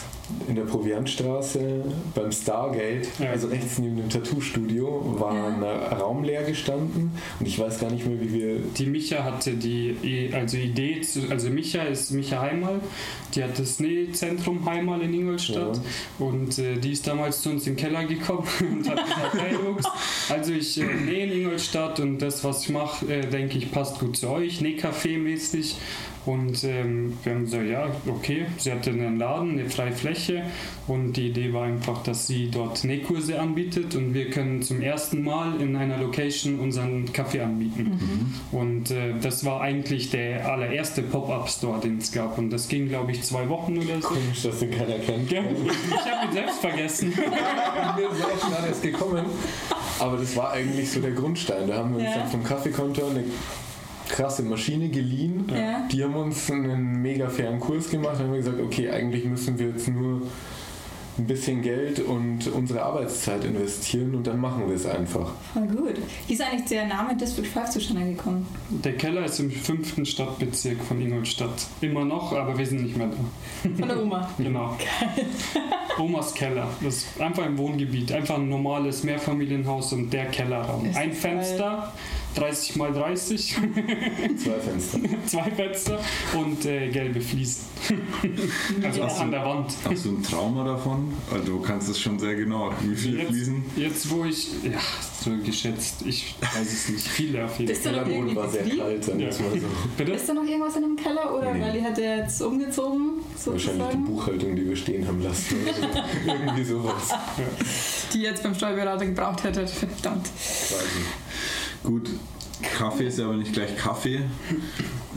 In 0.49 0.55
der 0.55 0.63
Proviantstraße 0.63 1.85
beim 2.15 2.33
Stargate, 2.33 3.07
Ja. 3.19 3.31
also 3.31 3.49
rechts 3.49 3.79
neben 3.79 3.97
dem 3.97 4.09
Tattoo-Studio, 4.09 5.17
war 5.19 5.35
Ja. 5.35 5.47
ein 5.49 5.63
Raum 6.01 6.25
leer 6.25 6.43
gestanden 6.45 7.13
und 7.39 7.47
ich 7.47 7.59
weiß 7.59 7.81
gar 7.81 7.91
nicht 7.91 8.07
mehr, 8.07 8.21
wie 8.21 8.33
wir. 8.33 8.57
Die 8.79 8.87
Micha 8.87 9.23
hatte 9.25 9.53
die 9.53 10.31
also 10.33 10.57
Idee, 10.57 11.01
zu, 11.01 11.21
also 11.29 11.51
Micha 11.51 11.83
ist 11.83 12.11
Micha 12.13 12.41
Heimal, 12.41 12.81
die 13.35 13.43
hat 13.45 13.59
das 13.59 13.81
Nähzentrum 13.81 14.65
Heimal 14.65 15.03
in 15.03 15.13
Ingolstadt 15.13 15.81
und 16.19 16.59
äh, 16.59 16.77
die 16.77 16.93
ist 16.93 17.07
damals 17.07 17.43
zu 17.43 17.51
uns 17.51 17.67
in 17.67 17.75
den 17.77 17.85
Keller 17.85 18.05
gekommen 18.05 18.47
und 18.61 18.89
hat 18.89 19.05
gesagt, 19.05 19.35
hey 19.39 19.53
Jungs, 19.55 19.85
also 20.31 20.53
ich 20.53 20.81
äh, 20.81 20.85
nähe 20.85 21.27
in 21.27 21.41
Ingolstadt 21.43 22.01
und 22.01 22.19
das, 22.21 22.43
was 22.45 22.63
ich 22.65 22.71
mache, 22.71 23.07
äh, 23.13 23.27
denke 23.27 23.59
ich, 23.59 23.71
passt 23.71 23.99
gut 23.99 24.17
zu 24.17 24.29
euch, 24.31 24.61
Nähcafé 24.61 25.19
mäßig 25.19 25.77
und 26.27 26.63
ähm, 26.65 27.19
wir 27.25 27.35
haben 27.35 27.45
gesagt, 27.45 27.69
ja, 27.69 27.87
okay, 28.07 28.47
sie 28.59 28.71
hatte 28.73 28.91
einen 28.91 29.19
Laden, 29.19 29.53
eine 29.59 29.69
freie 29.69 29.93
Fläche 29.93 30.43
und 30.87 31.15
die 31.15 31.29
Idee 31.29 31.53
war 31.53 31.65
einfach, 31.65 32.03
dass 32.03 32.27
sie 32.27 32.51
dort 32.51 32.85
Nähkurse 32.85 33.41
anbietet 33.41 33.95
und 33.95 34.15
wir 34.15 34.31
können 34.31 34.63
zum 34.63 34.81
ersten 34.83 35.23
Mal 35.23 35.61
in 35.61 35.75
einer 35.77 35.99
Location 35.99 36.59
unseren 36.61 37.13
Kaffee 37.13 37.41
anbieten. 37.41 37.99
Und 38.53 38.91
äh, 38.91 39.15
das 39.21 39.45
war 39.45 39.61
eigentlich 39.61 40.11
der 40.11 40.51
allererste 40.51 41.03
Pop-Up-Store, 41.03 41.81
den 41.81 41.99
es 41.99 42.13
gab. 42.13 42.39
Und 42.39 42.51
das 42.51 42.69
ging, 42.69 42.89
glaube 42.89 43.13
ich, 43.13 43.23
zwei 43.23 43.49
Wochen 43.49 43.79
oder 43.79 44.01
so. 44.01 44.09
Komisch, 44.09 44.43
dass 44.43 44.59
den 44.61 44.71
keiner 44.71 44.99
kennt. 44.99 45.31
Ja, 45.31 45.41
ich 45.41 46.11
habe 46.11 46.27
ihn 46.27 46.33
selbst 46.33 46.61
vergessen. 46.61 47.09
Mir 47.11 48.09
ist 48.11 48.25
auch 48.25 48.51
gerade 48.51 48.69
erst 48.69 48.83
gekommen. 48.83 49.25
Aber 49.99 50.17
das 50.17 50.35
war 50.37 50.53
eigentlich 50.53 50.91
so 50.91 51.01
der 51.01 51.13
Grundstein. 51.13 51.69
Da 51.69 51.77
haben 51.79 51.91
wir 51.97 51.99
uns 52.05 52.15
Ja. 52.15 52.21
dann 52.23 52.29
vom 52.31 52.43
Kaffeekonto 52.43 53.07
eine 53.09 53.25
krasse 54.13 54.43
Maschine 54.43 54.89
geliehen. 54.89 55.47
Ja. 55.51 55.89
Die 55.91 56.05
haben 56.05 56.15
uns 56.15 56.51
einen 56.51 57.01
mega 57.01 57.29
fairen 57.29 57.59
Kurs 57.59 57.91
gemacht. 57.91 58.17
Dann 58.19 58.27
haben 58.27 58.33
wir 58.33 58.41
gesagt, 58.41 58.61
okay, 58.61 58.91
eigentlich 58.91 59.25
müssen 59.25 59.59
wir 59.59 59.69
jetzt 59.69 59.89
nur 59.89 60.23
ein 61.19 61.27
bisschen 61.27 61.61
Geld 61.61 62.01
und 62.01 62.47
unsere 62.49 62.83
Arbeitszeit 62.83 63.45
investieren 63.45 64.15
und 64.15 64.27
dann 64.27 64.41
machen 64.41 64.67
wir 64.67 64.75
es 64.75 64.87
einfach. 64.87 65.33
Voll 65.53 65.67
gut. 65.67 65.95
Wie 66.27 66.33
ist 66.33 66.41
eigentlich 66.41 66.65
der 66.71 66.87
Name 66.87 67.15
District 67.17 67.47
5 67.47 67.71
zustande 67.71 68.13
gekommen? 68.13 68.47
Der 68.71 68.97
Keller 68.97 69.25
ist 69.25 69.39
im 69.39 69.51
fünften 69.51 70.07
Stadtbezirk 70.07 70.83
von 70.83 71.01
Ingolstadt. 71.01 71.67
Immer 71.83 72.05
noch, 72.05 72.33
aber 72.33 72.57
wir 72.57 72.65
sind 72.65 72.85
nicht 72.85 72.97
mehr 72.97 73.09
da. 73.09 73.17
Von 73.63 73.89
der 73.89 74.03
Oma. 74.03 74.29
Genau. 74.39 74.77
Omas 75.99 76.35
Keller. 76.35 76.69
Das 76.83 76.97
ist 76.97 77.21
einfach 77.21 77.47
im 77.47 77.59
Wohngebiet. 77.59 78.11
Einfach 78.13 78.37
ein 78.37 78.49
normales 78.49 79.05
Mehrfamilienhaus 79.05 79.93
und 79.93 80.11
der 80.11 80.27
Kellerraum. 80.27 80.87
Ist 80.87 80.97
Ein 80.97 81.13
geil. 81.13 81.83
Fenster, 82.35 82.41
30 82.41 82.77
mal 82.77 82.93
30, 82.93 83.57
Zwei 84.43 84.59
Fenster. 84.61 84.99
zwei 85.27 85.51
Fenster 85.51 85.99
und 86.35 86.65
äh, 86.67 86.89
gelbe 86.91 87.21
Fliesen. 87.21 87.65
also 88.85 89.03
Hast 89.05 89.19
du- 89.19 89.23
an 89.23 89.31
der 89.31 89.45
Wand. 89.45 89.73
Hast 89.85 90.05
du 90.05 90.11
ein 90.17 90.23
Trauma 90.23 90.65
davon? 90.65 91.13
Also 91.33 91.45
du 91.45 91.61
kannst 91.61 91.89
es 91.89 92.01
schon 92.01 92.19
sehr 92.19 92.35
genau. 92.35 92.73
Wie 92.83 92.95
viele 92.97 93.19
Jetzt, 93.19 93.29
Fliesen? 93.29 93.65
jetzt 93.77 94.11
wo 94.11 94.25
ich, 94.25 94.49
ja, 94.63 94.79
so 95.23 95.31
geschätzt, 95.45 96.03
ich 96.07 96.35
weiß 96.41 96.73
es 96.73 96.89
nicht, 96.89 97.07
viele 97.09 97.45
auf 97.45 97.59
jeden 97.59 97.75
Fall. 97.75 97.93
Der 97.93 98.01
Boden 98.03 98.37
war 98.37 98.49
sehr 98.49 98.63
kalt, 98.69 99.01
es 99.09 99.09
mal 99.41 99.51
so. 99.61 99.67
Bitte? 99.97 100.13
Ist 100.13 100.29
da 100.29 100.35
noch 100.35 100.45
irgendwas 100.45 100.77
in 100.77 100.83
dem 100.83 100.97
Keller 100.97 101.35
oder 101.37 101.53
Nee. 101.55 101.61
weil 101.63 101.73
die 101.73 101.83
hat 101.83 101.99
er 101.99 102.19
jetzt 102.19 102.41
umgezogen 102.41 103.21
Wahrscheinlich 103.45 103.63
die 103.65 103.69
sozusagen? 103.71 104.05
Buchhaltung, 104.05 104.57
die 104.57 104.69
wir 104.69 104.77
stehen 104.77 105.07
haben 105.07 105.23
lassen. 105.23 105.57
Oder 106.25 106.35
irgendwie 106.35 106.65
sowas. 106.65 107.09
Die 108.13 108.21
jetzt 108.23 108.43
beim 108.43 108.55
Steuerberater 108.55 109.07
gebraucht 109.07 109.43
hätte. 109.45 109.67
Verdammt. 109.67 110.27
Quasi. 110.27 110.83
Gut, 111.85 112.11
Kaffee 112.63 113.09
ist 113.09 113.19
ja 113.19 113.25
aber 113.27 113.37
nicht 113.37 113.53
gleich 113.53 113.77
Kaffee. 113.77 114.21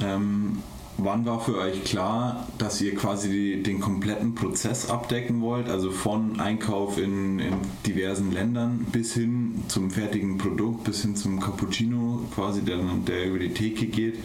Ähm, 0.01 0.63
wann 0.97 1.25
war 1.25 1.39
für 1.39 1.57
euch 1.57 1.83
klar, 1.83 2.47
dass 2.57 2.81
ihr 2.81 2.95
quasi 2.95 3.29
die, 3.29 3.63
den 3.63 3.79
kompletten 3.79 4.33
Prozess 4.33 4.89
abdecken 4.89 5.41
wollt? 5.41 5.69
Also 5.69 5.91
von 5.91 6.39
Einkauf 6.39 6.97
in, 6.97 7.39
in 7.39 7.53
diversen 7.85 8.31
Ländern 8.31 8.87
bis 8.91 9.13
hin 9.13 9.63
zum 9.67 9.91
fertigen 9.91 10.37
Produkt, 10.37 10.85
bis 10.85 11.01
hin 11.01 11.15
zum 11.15 11.39
Cappuccino, 11.39 12.21
quasi 12.33 12.61
der, 12.61 12.79
der 13.07 13.27
über 13.27 13.39
die 13.39 13.53
Theke 13.53 13.85
geht. 13.85 14.19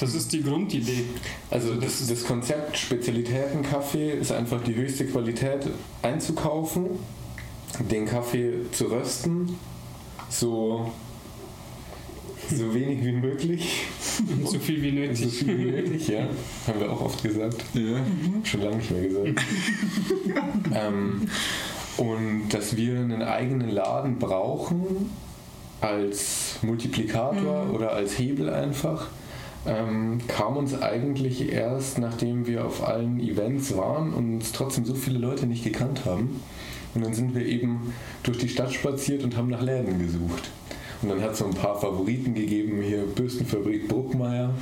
Das 0.00 0.14
ist 0.14 0.32
die 0.32 0.42
Grundidee. 0.42 1.04
Also 1.50 1.74
das, 1.74 1.98
das 1.98 2.08
das 2.08 2.24
Konzept 2.24 2.78
Spezialitätenkaffee 2.78 4.12
ist 4.12 4.32
einfach 4.32 4.62
die 4.62 4.74
höchste 4.74 5.04
Qualität 5.06 5.68
einzukaufen, 6.02 6.86
den 7.90 8.06
Kaffee 8.06 8.70
zu 8.72 8.86
rösten, 8.86 9.56
so, 10.30 10.90
so 12.48 12.74
wenig 12.74 13.04
wie 13.04 13.12
möglich, 13.12 13.86
So 14.44 14.58
viel 14.58 14.82
wie 14.82 14.90
so 14.90 14.96
nötig. 14.96 15.32
viel 15.38 15.58
wie 15.58 15.70
nötig, 15.70 16.08
ja, 16.08 16.28
haben 16.66 16.80
wir 16.80 16.90
auch 16.92 17.00
oft 17.02 17.22
gesagt, 17.22 17.64
Ja. 17.74 17.98
schon 18.44 18.62
lange 18.62 18.76
nicht 18.76 18.90
mehr 18.90 19.02
gesagt. 19.02 19.40
ähm, 20.74 21.22
und 21.96 22.48
dass 22.50 22.76
wir 22.76 22.98
einen 22.98 23.22
eigenen 23.22 23.70
Laden 23.70 24.18
brauchen 24.18 25.10
als 25.80 26.58
Multiplikator 26.62 27.70
oder 27.72 27.92
als 27.92 28.18
Hebel 28.18 28.50
einfach, 28.50 29.08
ähm, 29.66 30.18
kam 30.28 30.56
uns 30.56 30.80
eigentlich 30.80 31.52
erst, 31.52 31.98
nachdem 31.98 32.46
wir 32.46 32.66
auf 32.66 32.82
allen 32.86 33.20
Events 33.20 33.76
waren 33.76 34.12
und 34.14 34.34
uns 34.34 34.52
trotzdem 34.52 34.84
so 34.84 34.94
viele 34.94 35.18
Leute 35.18 35.46
nicht 35.46 35.64
gekannt 35.64 36.04
haben. 36.06 36.40
Und 36.94 37.04
dann 37.04 37.14
sind 37.14 37.34
wir 37.34 37.44
eben 37.46 37.92
durch 38.22 38.38
die 38.38 38.48
Stadt 38.48 38.72
spaziert 38.72 39.22
und 39.22 39.36
haben 39.36 39.48
nach 39.48 39.62
Läden 39.62 39.98
gesucht. 39.98 40.50
Und 41.02 41.08
dann 41.08 41.22
hat 41.22 41.32
es 41.32 41.38
so 41.38 41.46
ein 41.46 41.54
paar 41.54 41.80
Favoriten 41.80 42.34
gegeben, 42.34 42.82
hier 42.82 43.04
Bürstenfabrik 43.06 43.88
Bruckmeier, 43.88 44.54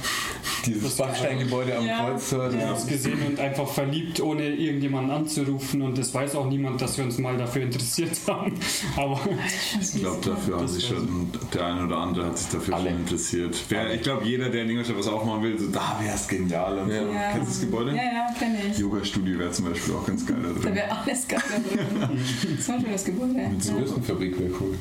dieses 0.75 0.97
Das- 0.97 1.07
Backsteingebäude 1.07 1.77
am 1.77 1.85
Ja. 1.87 1.89
Wir 1.89 2.59
Ja. 2.59 2.67
haben 2.69 2.77
es 2.77 2.87
gesehen 2.87 3.19
und 3.27 3.41
einfach 3.41 3.69
verliebt, 3.69 4.21
ohne 4.21 4.47
irgendjemanden 4.49 5.11
anzurufen. 5.11 5.83
Und 5.83 5.99
es 5.99 6.13
weiß 6.15 6.35
auch 6.37 6.47
niemand, 6.49 6.81
dass 6.81 6.97
wir 6.99 7.05
uns 7.05 7.19
mal 7.19 7.37
dafür 7.37 7.63
interessiert 7.63 8.11
haben. 8.29 8.53
Aber 8.97 9.21
Ich 9.81 10.01
glaube, 10.01 10.19
dafür 10.25 10.57
hat 10.57 10.65
Das 10.65 10.75
sich 10.75 10.87
schon, 10.87 11.31
der 11.55 11.67
eine 11.67 11.85
oder 11.87 11.97
andere 11.99 12.27
hat 12.27 12.39
sich 12.39 12.49
dafür 12.49 12.75
Alle. 12.77 12.91
schon 12.91 13.01
interessiert. 13.01 13.57
Wer, 13.69 13.95
ich 13.95 14.03
glaube, 14.03 14.25
jeder, 14.25 14.49
der 14.49 14.63
in 14.63 14.71
Ingolstadt 14.71 14.99
was 14.99 15.09
aufmachen 15.09 15.43
will, 15.43 15.59
so, 15.59 15.69
da 15.69 15.99
wäre 16.03 16.15
es 16.15 16.27
genial. 16.29 16.79
Und 16.79 16.91
Ja. 16.91 17.01
so. 17.03 17.13
Ja. 17.13 17.21
Kennst 17.33 17.47
du 17.49 17.53
das 17.53 17.61
Gebäude? 17.61 17.91
Ja, 17.91 17.97
ja, 18.03 18.27
kenne 18.39 18.59
ich. 18.71 18.79
Yoga-Studio 18.79 19.39
wäre 19.39 19.51
zum 19.51 19.65
Beispiel 19.71 19.95
auch 19.95 20.07
ganz 20.07 20.27
geil 20.27 20.37
da 20.43 20.49
Da 20.49 20.61
drin. 20.61 20.75
wäre 20.75 20.91
alles 21.03 21.29
geil 21.29 21.43
da 21.51 21.57
drin. 21.57 22.19
Das 22.57 22.69
war 22.69 22.75
ein 22.77 22.81
schönes 22.85 23.05
Gebäude. 23.05 23.35
Die 23.35 23.69
Ja. 23.69 23.75
Bürstenfabrik 23.75 24.39
wäre 24.39 24.51
cool. 24.61 24.77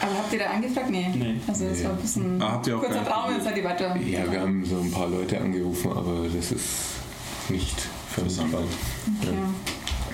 Aber 0.00 0.12
habt 0.18 0.32
ihr 0.32 0.38
da 0.38 0.46
angefragt? 0.46 0.90
Nee. 0.90 1.06
Nee. 1.14 1.34
Also 1.46 1.66
das 1.68 1.78
Nee. 1.78 1.84
war 1.84 1.90
ein 1.92 1.96
bisschen 1.98 2.42
Ah, 2.42 2.52
habt 2.52 2.66
ihr 2.66 2.76
auch 2.76 2.80
kurzer 2.82 3.04
Traum, 3.04 3.32
jetzt 3.34 3.44
seid 3.44 3.56
ihr 3.56 3.64
weiter. 3.64 3.96
Ja, 3.96 4.23
wir 4.30 4.40
haben 4.40 4.64
so 4.64 4.76
ein 4.78 4.90
paar 4.90 5.08
Leute 5.08 5.40
angerufen, 5.40 5.92
aber 5.92 6.26
das 6.34 6.52
ist 6.52 6.70
nicht 7.48 7.80
versandt. 8.08 8.54
Okay. 8.54 9.34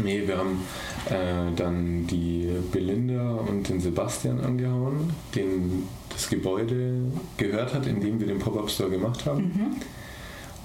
Nee, 0.03 0.27
wir 0.27 0.39
haben 0.39 0.65
äh, 1.07 1.55
dann 1.55 2.07
die 2.07 2.49
Belinda 2.73 3.33
und 3.35 3.69
den 3.69 3.81
Sebastian 3.81 4.41
angehauen, 4.41 5.11
den 5.35 5.85
das 6.09 6.29
Gebäude 6.29 7.13
gehört 7.37 7.75
hat, 7.75 7.87
in 7.87 8.01
dem 8.01 8.21
wir 8.21 8.27
den 8.27 8.39
Pop-Up-Store 8.39 8.91
gemacht 8.91 9.27
haben. 9.27 9.43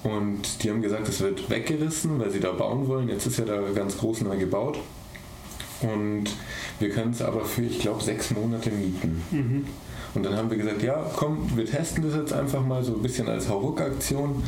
Mhm. 0.02 0.10
Und 0.10 0.62
die 0.62 0.70
haben 0.70 0.82
gesagt, 0.82 1.08
es 1.08 1.20
wird 1.20 1.50
weggerissen, 1.50 2.18
weil 2.18 2.30
sie 2.30 2.40
da 2.40 2.52
bauen 2.52 2.86
wollen. 2.86 3.08
Jetzt 3.08 3.26
ist 3.26 3.38
ja 3.38 3.44
da 3.44 3.60
ganz 3.74 3.98
groß 3.98 4.22
neu 4.22 4.36
gebaut. 4.36 4.78
Und 5.80 6.24
wir 6.78 6.90
können 6.90 7.10
es 7.10 7.20
aber 7.20 7.44
für, 7.44 7.62
ich 7.62 7.80
glaube, 7.80 8.02
sechs 8.02 8.30
Monate 8.30 8.70
mieten. 8.70 9.22
mhm. 9.30 9.64
Und 10.16 10.24
dann 10.24 10.36
haben 10.36 10.50
wir 10.50 10.56
gesagt, 10.56 10.82
ja, 10.82 11.04
komm, 11.14 11.50
wir 11.54 11.66
testen 11.66 12.02
das 12.02 12.14
jetzt 12.14 12.32
einfach 12.32 12.64
mal 12.64 12.82
so 12.82 12.94
ein 12.94 13.02
bisschen 13.02 13.28
als 13.28 13.48
Hauruck-Aktion 13.48 14.42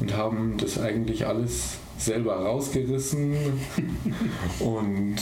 und 0.00 0.16
haben 0.16 0.56
das 0.56 0.78
eigentlich 0.78 1.26
alles 1.26 1.76
selber 1.98 2.36
rausgerissen 2.36 3.36
und 4.60 5.16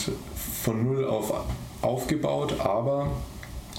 von 0.63 0.83
null 0.85 1.05
auf 1.05 1.33
aufgebaut, 1.81 2.55
aber 2.59 3.09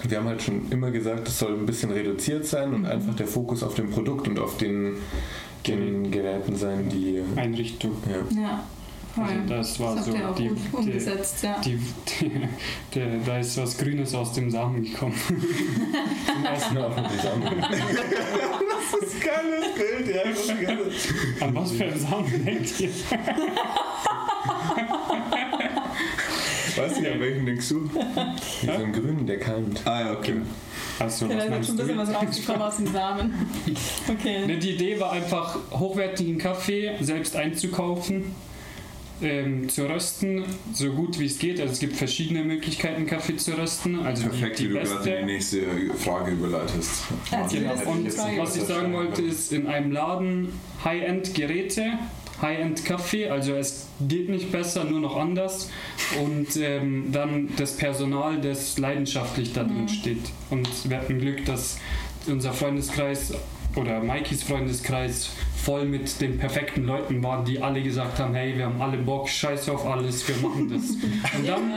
wir 0.08 0.18
haben 0.18 0.26
halt 0.26 0.42
schon 0.42 0.70
immer 0.70 0.90
gesagt, 0.90 1.28
es 1.28 1.38
soll 1.38 1.52
ein 1.52 1.66
bisschen 1.66 1.90
reduziert 1.90 2.46
sein 2.46 2.72
und 2.72 2.86
einfach 2.86 3.14
der 3.14 3.26
Fokus 3.26 3.62
auf 3.62 3.74
dem 3.74 3.90
Produkt 3.90 4.26
und 4.28 4.38
auf 4.38 4.56
den, 4.56 4.96
den 5.66 6.10
Geräten 6.10 6.56
sein, 6.56 6.88
die 6.88 7.22
Einrichtung. 7.36 7.92
ja, 8.08 8.42
Ja. 8.42 8.64
Also 9.16 9.34
das 9.48 9.80
war 9.80 9.96
das 9.96 10.06
so 10.06 10.12
die, 10.12 10.18
gut 10.18 10.38
die, 10.38 10.76
umgesetzt, 10.76 11.42
ja. 11.42 11.60
die, 11.64 11.78
die, 12.20 13.00
da 13.26 13.38
ist 13.38 13.56
was 13.56 13.76
Grünes 13.76 14.14
aus 14.14 14.32
dem 14.32 14.50
Samen 14.50 14.84
gekommen. 14.84 15.14
Zum 16.26 16.44
ersten 16.44 16.74
Mal. 16.74 17.10
zusammen. 17.16 17.60
Das 17.60 19.02
ist 19.02 19.14
ein 19.14 19.20
geiles 19.20 19.74
Bild, 19.74 20.14
ja. 21.40 21.46
An 21.46 21.54
was 21.54 21.72
für 21.72 21.84
einen 21.84 21.98
Samen 22.00 22.44
denkt 22.44 22.80
ihr? 22.80 22.90
Weißt 26.76 26.96
du 26.96 27.00
nicht, 27.00 27.12
an 27.12 27.20
welchen 27.20 27.46
denkst 27.46 27.68
du? 27.68 27.90
Wie 27.90 28.66
so 28.66 28.72
ein 28.72 28.92
Grünen, 28.92 29.26
der 29.26 29.38
keimt. 29.38 29.80
Ah 29.86 30.00
ja, 30.00 30.12
okay. 30.12 30.34
Also, 30.98 31.26
Ja, 31.26 31.36
was 31.38 31.46
da 31.48 31.56
ist 31.56 31.66
schon 31.66 31.74
ein 31.74 31.86
bisschen 31.86 31.96
du? 31.96 32.02
was 32.02 32.14
rausgekommen 32.14 32.62
aus 32.62 32.76
den 32.76 32.86
Samen. 32.86 33.34
Okay. 34.08 34.46
Ne, 34.46 34.58
die 34.58 34.70
Idee 34.72 34.98
war 35.00 35.12
einfach, 35.12 35.56
hochwertigen 35.72 36.38
Kaffee 36.38 36.92
selbst 37.00 37.36
einzukaufen, 37.36 38.34
ähm, 39.22 39.68
zu 39.68 39.88
rösten, 39.88 40.44
so 40.72 40.90
gut 40.92 41.18
wie 41.18 41.26
es 41.26 41.38
geht. 41.38 41.60
Also 41.60 41.72
es 41.72 41.80
gibt 41.80 41.96
verschiedene 41.96 42.42
Möglichkeiten, 42.44 43.06
Kaffee 43.06 43.36
zu 43.36 43.56
rösten. 43.56 44.00
Also 44.00 44.28
Perfekt, 44.28 44.58
die, 44.58 44.64
wie 44.64 44.68
die 44.68 44.74
du 44.74 44.80
gerade 44.84 45.10
in 45.20 45.26
die 45.26 45.34
beste. 45.34 45.60
nächste 45.60 45.94
Frage 45.98 46.32
überleitest. 46.32 47.04
Also 47.30 47.56
Genau. 47.56 47.72
Und 47.90 48.06
was 48.38 48.56
ich 48.56 48.62
sagen 48.62 48.92
wollte, 48.92 49.22
ist 49.22 49.52
in 49.52 49.66
einem 49.66 49.92
Laden 49.92 50.52
High-End-Geräte, 50.84 51.98
High-End-Kaffee, 52.40 53.28
also 53.28 53.54
es 53.54 53.86
geht 54.00 54.30
nicht 54.30 54.50
besser, 54.50 54.84
nur 54.84 55.00
noch 55.00 55.16
anders. 55.16 55.70
Und 56.24 56.56
ähm, 56.56 57.12
dann 57.12 57.50
das 57.56 57.76
Personal, 57.76 58.40
das 58.40 58.78
leidenschaftlich 58.78 59.52
da 59.52 59.64
drin 59.64 59.88
steht. 59.88 60.30
Und 60.48 60.68
wir 60.88 60.98
hatten 60.98 61.18
Glück, 61.18 61.44
dass 61.44 61.78
unser 62.26 62.52
Freundeskreis 62.52 63.34
oder 63.76 64.00
Maikis 64.00 64.42
Freundeskreis 64.42 65.30
voll 65.60 65.84
mit 65.84 66.20
den 66.20 66.38
perfekten 66.38 66.84
Leuten 66.84 67.22
waren, 67.22 67.44
die 67.44 67.60
alle 67.60 67.82
gesagt 67.82 68.18
haben, 68.18 68.34
hey, 68.34 68.56
wir 68.56 68.66
haben 68.66 68.80
alle 68.80 68.96
Bock, 68.96 69.28
scheiß 69.28 69.68
auf 69.68 69.86
alles, 69.86 70.26
wir 70.26 70.36
machen 70.36 70.70
das. 70.70 70.90
Und 71.36 71.46
dann 71.46 71.72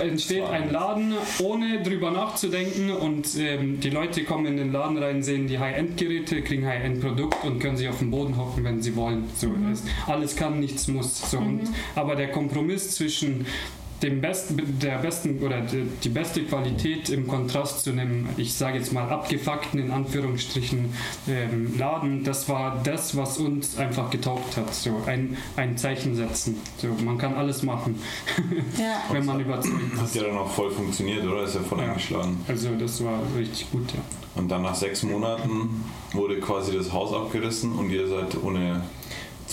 entsteht 0.00 0.44
ein 0.44 0.72
Laden, 0.72 1.14
ohne 1.38 1.82
drüber 1.82 2.10
nachzudenken 2.10 2.90
und 2.90 3.28
ähm, 3.38 3.80
die 3.80 3.90
Leute 3.90 4.24
kommen 4.24 4.46
in 4.46 4.56
den 4.56 4.72
Laden 4.72 4.98
rein, 4.98 5.22
sehen 5.22 5.46
die 5.46 5.58
High-End-Geräte, 5.58 6.42
kriegen 6.42 6.66
High-End-Produkt 6.66 7.44
und 7.44 7.60
können 7.60 7.76
sich 7.76 7.88
auf 7.88 7.98
den 7.98 8.10
Boden 8.10 8.36
hocken, 8.36 8.64
wenn 8.64 8.82
sie 8.82 8.96
wollen. 8.96 9.24
So, 9.36 9.52
es, 9.72 9.84
alles 10.06 10.36
kann, 10.36 10.60
nichts 10.60 10.88
muss. 10.88 11.30
So, 11.30 11.38
und, 11.38 11.62
aber 11.94 12.16
der 12.16 12.30
Kompromiss 12.30 12.94
zwischen 12.94 13.46
dem 14.04 14.20
besten, 14.20 14.78
der 14.80 14.98
besten 14.98 15.42
oder 15.42 15.62
die, 15.62 15.86
die 16.04 16.08
beste 16.10 16.42
Qualität 16.44 17.08
im 17.08 17.26
Kontrast 17.26 17.82
zu 17.84 17.90
einem, 17.90 18.28
ich 18.36 18.52
sage 18.54 18.78
jetzt 18.78 18.92
mal, 18.92 19.08
abgefuckten 19.08 19.80
in 19.80 19.90
Anführungsstrichen 19.90 20.92
ähm, 21.26 21.76
Laden, 21.78 22.22
das 22.22 22.48
war 22.48 22.80
das, 22.84 23.16
was 23.16 23.38
uns 23.38 23.76
einfach 23.78 24.10
getaugt 24.10 24.56
hat. 24.56 24.72
So 24.74 25.02
ein, 25.06 25.36
ein 25.56 25.76
Zeichen 25.78 26.14
setzen. 26.14 26.56
So, 26.76 26.88
man 27.04 27.16
kann 27.18 27.34
alles 27.34 27.62
machen, 27.62 27.98
Ja. 28.78 29.02
wenn 29.10 29.24
man 29.24 29.40
überzeugt 29.40 29.74
Hat 29.98 30.14
ja 30.14 30.22
dann 30.24 30.36
auch 30.36 30.50
voll 30.50 30.70
funktioniert, 30.70 31.24
oder? 31.26 31.42
Ist 31.44 31.54
ja 31.54 31.62
voll 31.62 31.78
Ja. 31.80 31.86
eingeschlagen. 31.86 32.38
Also 32.46 32.68
das 32.78 33.02
war 33.02 33.18
richtig 33.36 33.70
gut, 33.72 33.90
ja. 33.92 34.00
Und 34.36 34.50
dann 34.50 34.62
nach 34.62 34.74
sechs 34.74 35.02
Monaten 35.02 35.84
wurde 36.12 36.38
quasi 36.40 36.76
das 36.76 36.92
Haus 36.92 37.12
abgerissen 37.14 37.72
und 37.72 37.88
ihr 37.90 38.06
seid 38.08 38.36
ohne 38.42 38.82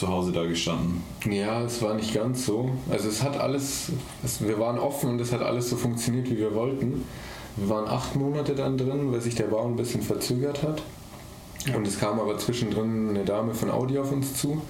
zu 0.02 0.08
Hause 0.08 0.32
da 0.32 0.44
gestanden. 0.46 1.04
Ja, 1.30 1.62
es 1.62 1.80
war 1.84 1.94
nicht 1.94 2.12
ganz 2.12 2.48
so. 2.48 2.72
Also 2.90 3.08
es 3.08 3.22
hat 3.22 3.40
alles, 3.40 3.92
es, 4.24 4.42
wir 4.42 4.60
waren 4.60 4.80
offen 4.80 5.12
und 5.12 5.22
es 5.22 5.32
hat 5.32 5.44
alles 5.44 5.70
so 5.70 5.76
funktioniert, 5.76 6.28
wie 6.32 6.40
wir 6.40 6.56
wollten. 6.56 7.06
Wir 7.56 7.70
waren 7.70 7.88
acht 7.88 8.16
Monate 8.16 8.56
dann 8.56 8.80
drin, 8.80 9.12
weil 9.12 9.22
sich 9.22 9.36
der 9.36 9.44
Bau 9.44 9.64
ein 9.64 9.76
bisschen 9.76 10.02
verzögert 10.02 10.64
hat. 10.64 10.82
Und 11.76 11.86
es 11.86 12.00
kam 12.00 12.20
aber 12.20 12.36
zwischendrin 12.40 13.10
eine 13.10 13.24
Dame 13.26 13.54
von 13.54 13.70
Audi 13.70 14.00
auf 14.00 14.12
uns 14.12 14.34
zu, 14.34 14.64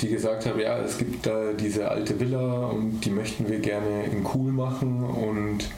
die 0.00 0.08
gesagt 0.08 0.46
hat, 0.46 0.58
ja, 0.58 0.78
es 0.78 0.96
gibt 0.96 1.26
da 1.26 1.52
diese 1.52 1.90
alte 1.90 2.18
Villa 2.18 2.68
und 2.68 3.00
die 3.04 3.10
möchten 3.10 3.46
wir 3.46 3.58
gerne 3.58 4.04
in 4.04 4.24
cool 4.34 4.50
machen 4.50 5.04
und 5.04 5.68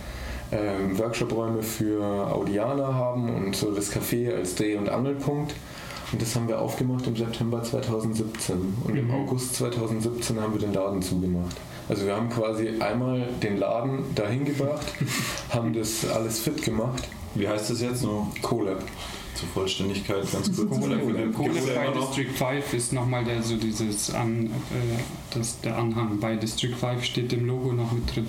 ähm, 0.53 0.97
Workshop-Räume 0.97 1.65
für 1.65 2.05
Audianer 2.33 2.95
haben 2.95 3.29
und 3.35 3.57
so 3.57 3.73
das 3.73 3.93
Café 3.93 4.33
als 4.33 4.55
Dreh- 4.55 4.77
und 4.77 4.89
Angelpunkt. 4.89 5.53
Und 6.13 6.21
das 6.21 6.35
haben 6.35 6.49
wir 6.49 6.61
aufgemacht 6.61 7.07
im 7.07 7.17
September 7.17 7.63
2017. 7.63 8.57
Und 8.85 8.97
im 8.97 9.07
Mhm. 9.07 9.15
August 9.15 9.55
2017 9.57 10.41
haben 10.41 10.53
wir 10.55 10.61
den 10.61 10.73
Laden 10.73 11.01
zugemacht. 11.03 11.57
Also 11.89 12.07
wir 12.07 12.15
haben 12.17 12.29
quasi 12.31 12.69
einmal 12.81 13.29
den 13.43 13.59
Laden 13.59 14.05
dahin 14.15 14.45
gebracht, 14.45 14.87
haben 15.51 15.73
das 15.73 16.09
alles 16.09 16.41
fit 16.41 16.63
gemacht. 16.63 17.09
Wie 17.35 17.47
heißt 17.49 17.71
das 17.71 17.81
jetzt? 17.81 18.03
Nur 18.03 18.27
Colab. 18.43 18.83
zur 19.35 19.49
Vollständigkeit 19.51 20.31
ganz 20.31 20.55
kurz. 20.55 20.77
Ja 20.79 20.97
bei 21.77 21.95
noch? 21.95 22.09
District 22.15 22.33
5 22.37 22.75
ist 22.75 22.93
nochmal 22.93 23.25
der, 23.25 23.43
so 23.43 23.57
dieses 23.57 24.13
An, 24.13 24.47
äh, 24.47 25.01
das, 25.33 25.61
der 25.61 25.79
Anhang. 25.79 26.19
Bei 26.21 26.35
District 26.37 26.75
5 26.75 27.03
steht 27.05 27.33
im 27.33 27.47
Logo 27.47 27.73
noch 27.73 27.93
mit 27.93 28.15
drin. 28.15 28.27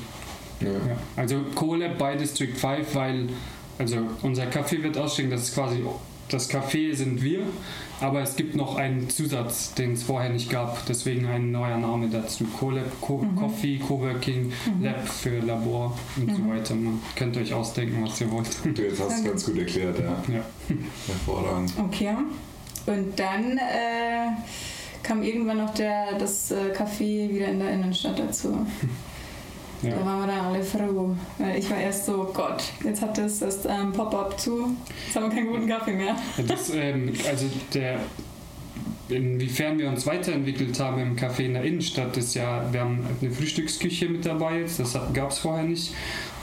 Ja. 0.61 0.69
Ja. 0.69 0.97
Also 1.17 1.37
Kohle 1.55 1.89
bei 1.97 2.15
District 2.15 2.55
5, 2.55 2.95
weil 2.95 3.29
also 3.79 3.97
unser 4.21 4.45
Kaffee 4.45 4.81
wird 4.83 4.97
ausstehen, 4.97 5.31
das 5.31 5.43
ist 5.49 5.55
quasi 5.55 5.83
das 6.31 6.49
Café 6.49 6.95
sind 6.95 7.21
wir, 7.21 7.41
aber 7.99 8.21
es 8.21 8.35
gibt 8.35 8.55
noch 8.55 8.75
einen 8.77 9.09
Zusatz, 9.09 9.73
den 9.73 9.93
es 9.93 10.03
vorher 10.03 10.29
nicht 10.29 10.49
gab, 10.49 10.85
deswegen 10.85 11.27
ein 11.27 11.51
neuer 11.51 11.77
Name 11.77 12.07
dazu. 12.09 12.45
Colab, 12.45 12.99
Co 13.01 13.25
Coffee, 13.35 13.77
Coworking, 13.77 14.51
Lab 14.81 15.07
für 15.07 15.39
Labor 15.39 15.97
und 16.17 16.35
so 16.35 16.49
weiter. 16.49 16.75
Man 16.75 16.99
könnt 17.15 17.37
euch 17.37 17.53
ausdenken, 17.53 18.03
was 18.03 18.21
ihr 18.21 18.31
wollt. 18.31 18.47
Du, 18.63 18.81
jetzt 18.81 18.99
hast 18.99 19.09
du 19.09 19.15
es 19.15 19.23
ganz 19.23 19.45
gut 19.45 19.57
erklärt, 19.59 19.99
ja. 19.99 20.33
Ja. 20.33 20.45
Hervorragend. 21.07 21.73
Okay. 21.77 22.15
Und 22.87 23.19
dann 23.19 23.57
äh, 23.57 24.31
kam 25.03 25.23
irgendwann 25.23 25.57
noch 25.57 25.73
der, 25.73 26.17
das 26.17 26.51
äh, 26.51 26.71
Café 26.75 27.29
wieder 27.29 27.47
in 27.47 27.59
der 27.59 27.71
Innenstadt 27.71 28.17
dazu. 28.17 28.65
Da 29.81 29.89
Ja. 29.89 30.05
waren 30.05 30.19
wir 30.21 30.27
dann 30.27 30.45
alle 30.45 30.63
froh. 30.63 31.15
Weil 31.37 31.57
ich 31.57 31.69
war 31.69 31.77
erst 31.79 32.05
so, 32.05 32.29
Gott, 32.33 32.63
jetzt 32.83 33.01
hat 33.01 33.17
das, 33.17 33.39
das 33.39 33.65
ähm, 33.65 33.91
Pop-up 33.91 34.39
zu, 34.39 34.75
jetzt 35.07 35.15
haben 35.15 35.23
wir 35.23 35.29
keinen 35.35 35.47
guten 35.47 35.67
Kaffee 35.67 35.93
mehr. 35.93 36.15
Das, 36.47 36.69
ähm, 36.73 37.11
also 37.27 37.45
der, 37.73 37.99
inwiefern 39.09 39.77
wir 39.77 39.89
uns 39.89 40.05
weiterentwickelt 40.05 40.79
haben 40.79 41.01
im 41.01 41.15
Café 41.15 41.41
in 41.45 41.53
der 41.53 41.63
Innenstadt, 41.63 42.15
ist 42.17 42.33
ja, 42.35 42.63
wir 42.71 42.81
haben 42.81 43.05
eine 43.21 43.31
Frühstücksküche 43.31 44.07
mit 44.07 44.25
dabei 44.25 44.59
jetzt, 44.59 44.79
das 44.79 44.97
gab 45.13 45.31
es 45.31 45.39
vorher 45.39 45.63
nicht. 45.65 45.93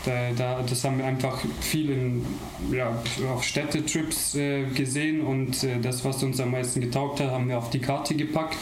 Da, 0.05 0.31
da, 0.37 0.63
das 0.63 0.85
haben 0.85 0.99
wir 0.99 1.05
einfach 1.07 1.43
viel 1.61 1.91
in, 1.91 2.25
ja, 2.73 2.97
auf 3.35 3.43
Städtetrips 3.43 4.35
äh, 4.37 4.65
gesehen 4.67 5.21
und 5.21 5.63
äh, 5.65 5.79
das, 5.81 6.05
was 6.05 6.23
uns 6.23 6.41
am 6.41 6.53
meisten 6.53 6.81
getaugt 6.81 7.21
hat, 7.21 7.31
haben 7.31 7.49
wir 7.49 7.59
auf 7.59 7.71
die 7.71 7.81
Karte 7.81 8.15
gepackt. 8.15 8.57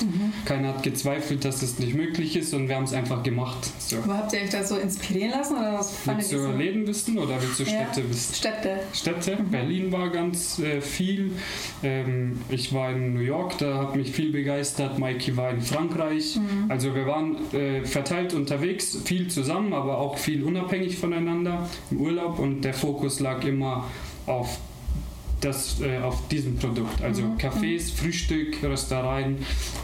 Keiner 0.44 0.68
hat 0.68 0.82
gezweifelt, 0.82 1.44
dass 1.44 1.62
es 1.62 1.78
nicht 1.78 1.94
möglich 1.94 2.36
ist 2.36 2.54
und 2.54 2.68
wir 2.68 2.76
haben 2.76 2.84
es 2.84 2.92
einfach 2.92 3.22
gemacht. 3.22 3.70
So. 3.78 3.98
Aber 3.98 4.18
habt 4.18 4.32
ihr 4.32 4.40
euch 4.40 4.50
da 4.50 4.64
so 4.64 4.76
inspirieren 4.76 5.30
lassen 5.30 5.56
oder 5.56 5.74
was 5.74 5.92
fandet 5.92 6.30
Willst 6.30 6.32
du 6.32 6.38
so? 6.52 6.56
Läden 6.56 6.86
wissen 6.86 7.18
oder 7.18 7.40
willst 7.40 7.60
du 7.60 7.64
Ja. 7.64 7.86
Städte 7.92 8.08
wissen? 8.10 8.34
Städte. 8.34 8.80
Städte. 8.92 9.38
Berlin 9.50 9.92
war 9.92 10.10
ganz 10.10 10.58
äh, 10.58 10.80
viel. 10.80 11.32
Ähm, 11.82 12.40
ich 12.48 12.72
war 12.72 12.90
in 12.92 13.14
New 13.14 13.20
York, 13.20 13.58
da 13.58 13.78
hat 13.78 13.94
mich 13.94 14.10
viel 14.12 14.32
begeistert. 14.32 14.98
Mikey 14.98 15.36
war 15.36 15.50
in 15.50 15.60
Frankreich. 15.60 16.38
Also 16.68 16.94
wir 16.94 17.06
waren 17.06 17.36
äh, 17.52 17.84
verteilt 17.84 18.34
unterwegs, 18.34 18.98
viel 19.04 19.28
zusammen, 19.28 19.72
aber 19.74 19.98
auch 19.98 20.16
viel 20.18 20.42
unabhängig 20.42 20.96
voneinander 20.96 21.25
im 21.30 22.00
Urlaub 22.00 22.38
und 22.38 22.62
der 22.62 22.74
Fokus 22.74 23.20
lag 23.20 23.42
immer 23.44 23.84
auf 24.26 24.58
das, 25.40 25.80
äh, 25.82 25.98
auf 25.98 26.26
diesem 26.28 26.56
Produkt. 26.56 27.02
Also 27.02 27.22
Cafés, 27.38 27.92
Frühstück, 27.94 28.56
Röstereien, 28.62 29.36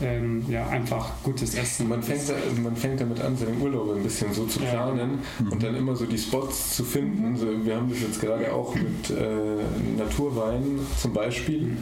ähm, 0.02 0.42
ja, 0.48 0.66
einfach 0.68 1.10
gutes 1.22 1.54
Essen. 1.54 1.88
Man 1.90 2.02
fängt, 2.02 2.26
da- 2.28 2.34
also 2.34 2.60
man 2.62 2.74
fängt 2.74 3.00
damit 3.00 3.20
an, 3.20 3.36
seine 3.36 3.52
Urlaube 3.58 3.94
ein 3.96 4.02
bisschen 4.02 4.32
so 4.32 4.46
zu 4.46 4.60
Ja. 4.62 4.70
planen 4.70 5.18
und 5.50 5.62
dann 5.62 5.76
immer 5.76 5.94
so 5.94 6.06
die 6.06 6.16
Spots 6.16 6.74
zu 6.76 6.84
finden. 6.84 7.36
So, 7.36 7.46
wir 7.64 7.76
haben 7.76 7.90
das 7.90 8.00
jetzt 8.00 8.20
gerade 8.20 8.50
auch 8.52 8.74
mit 8.74 9.10
äh, 9.10 9.98
Naturwein 9.98 10.78
zum 10.98 11.12
Beispiel. 11.12 11.76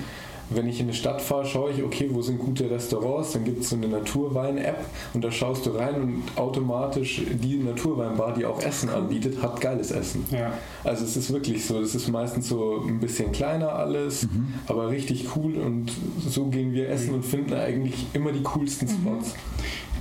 Wenn 0.51 0.69
ich 0.69 0.81
in 0.81 0.87
eine 0.87 0.95
Stadt 0.95 1.23
fahre, 1.23 1.47
schaue 1.47 1.71
ich, 1.71 1.83
okay, 1.83 2.09
wo 2.13 2.23
sind 2.23 2.39
gute 2.39 2.71
Restaurants, 2.71 3.33
dann 3.33 3.45
gibt 3.45 3.63
es 3.63 3.71
so 3.71 3.77
eine 3.77 3.89
Naturwein-App 3.89 4.85
und 5.15 5.23
da 5.23 5.31
schaust 5.31 5.67
du 5.67 5.71
rein 5.71 5.95
und 5.95 6.23
automatisch 6.37 7.23
die 7.31 7.57
Naturweinbar, 7.57 8.35
die 8.35 8.45
auch 8.45 8.61
Essen 8.61 8.91
anbietet, 8.91 9.43
hat 9.43 9.61
geiles 9.61 9.91
Essen. 9.91 10.25
ja. 10.31 10.53
Also 10.83 11.05
es 11.05 11.17
ist 11.17 11.33
wirklich 11.33 11.65
so, 11.65 11.81
das 11.81 11.95
ist 11.95 12.09
meistens 12.09 12.49
so 12.49 12.83
ein 12.87 13.01
bisschen 13.01 13.33
kleiner 13.33 13.73
alles, 13.75 14.27
aber 14.67 14.91
richtig 14.91 15.29
cool 15.37 15.57
und 15.57 15.93
so 16.27 16.47
gehen 16.47 16.73
wir 16.73 16.89
essen 16.89 17.15
und 17.15 17.25
finden 17.25 17.55
eigentlich 17.55 18.07
immer 18.13 18.33
die 18.33 18.43
coolsten 18.43 18.89
Spots. 18.89 19.35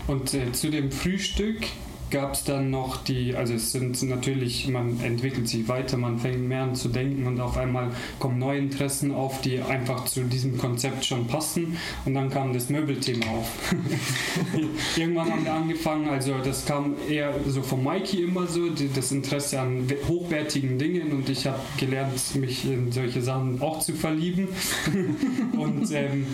Und 0.08 0.34
äh, 0.34 0.52
zu 0.52 0.72
dem 0.72 0.92
Frühstück 0.92 1.58
gab 2.12 2.34
es 2.34 2.44
dann 2.44 2.70
noch 2.70 3.04
die, 3.04 3.36
also 3.36 3.54
es 3.54 3.72
sind 3.72 4.02
natürlich, 4.04 4.68
man 4.68 5.00
entwickelt 5.02 5.48
sich 5.48 5.68
weiter, 5.68 5.98
man 5.98 6.20
fängt 6.20 6.48
mehr 6.48 6.64
an 6.64 6.76
zu 6.76 6.90
denken 6.90 7.26
und 7.28 7.40
auf 7.40 7.58
einmal 7.58 7.90
kommen 8.20 8.40
neue 8.40 8.60
Interessen 8.60 9.14
auf, 9.14 9.42
die 9.42 9.62
einfach 9.62 10.06
zu 10.06 10.24
diesem 10.24 10.58
Konzept 10.58 11.06
schon 11.06 11.28
passen 11.28 11.78
und 12.06 12.14
dann 12.14 12.30
kam 12.30 12.54
das 12.54 12.70
Möbelthema 12.70 13.26
auf. 13.28 13.52
Irgendwann 14.98 15.32
haben 15.32 15.46
wir 15.46 15.54
angefangen, 15.54 16.10
also 16.10 16.34
das 16.44 16.66
kam 16.66 16.96
eher 17.10 17.34
so 17.48 17.62
von 17.62 17.84
Mikey 17.84 18.24
immer 18.24 18.48
so, 18.48 18.70
die, 18.70 18.90
das 18.94 19.12
Interesse 19.12 19.60
an 19.60 19.90
we- 19.90 19.98
hochwertigen 20.08 20.78
Dingen 20.78 21.12
und 21.12 21.30
ich 21.30 21.46
habe 21.48 21.60
gelernt, 21.78 22.36
mich 22.36 22.66
in 22.66 22.92
solche 22.92 23.22
Sachen 23.22 23.62
auch 23.62 23.80
zu 23.80 23.94
verlieben. 23.94 24.48
und 25.58 25.92
ähm, 25.92 26.28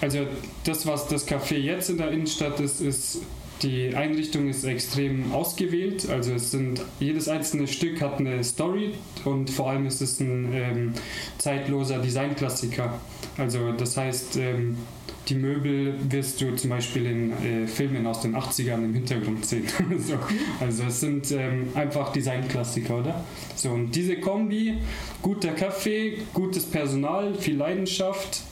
also 0.00 0.20
das, 0.64 0.86
was 0.86 1.08
das 1.08 1.28
Café 1.28 1.56
jetzt 1.56 1.90
in 1.90 1.98
der 1.98 2.10
Innenstadt 2.10 2.58
ist, 2.60 2.80
ist 2.80 3.18
die 3.62 3.94
Einrichtung 3.94 4.48
ist 4.48 4.64
extrem 4.64 5.32
ausgewählt. 5.32 6.08
Also 6.08 6.32
es 6.32 6.50
sind 6.50 6.80
jedes 6.98 7.28
einzelne 7.28 7.66
Stück 7.66 8.00
hat 8.00 8.18
eine 8.18 8.42
Story 8.42 8.92
und 9.24 9.50
vor 9.50 9.70
allem 9.70 9.86
ist 9.86 10.00
es 10.00 10.20
ein 10.20 10.52
ähm, 10.52 10.94
zeitloser 11.38 11.98
Designklassiker. 11.98 12.98
Also 13.36 13.72
das 13.72 13.96
heißt, 13.96 14.36
ähm, 14.36 14.76
die 15.28 15.34
Möbel 15.34 15.94
wirst 16.08 16.40
du 16.40 16.54
zum 16.56 16.70
Beispiel 16.70 17.06
in 17.06 17.32
äh, 17.32 17.66
Filmen 17.66 18.06
aus 18.06 18.22
den 18.22 18.34
80ern 18.34 18.84
im 18.84 18.94
Hintergrund 18.94 19.44
sehen. 19.44 19.64
so. 19.98 20.14
Also 20.60 20.84
es 20.84 21.00
sind 21.00 21.30
ähm, 21.30 21.68
einfach 21.74 22.12
Designklassiker, 22.12 22.98
oder? 22.98 23.24
So, 23.54 23.70
und 23.70 23.94
diese 23.94 24.16
Kombi, 24.16 24.78
guter 25.22 25.52
Kaffee, 25.52 26.18
gutes 26.34 26.64
Personal, 26.64 27.34
viel 27.34 27.56
Leidenschaft, 27.56 28.42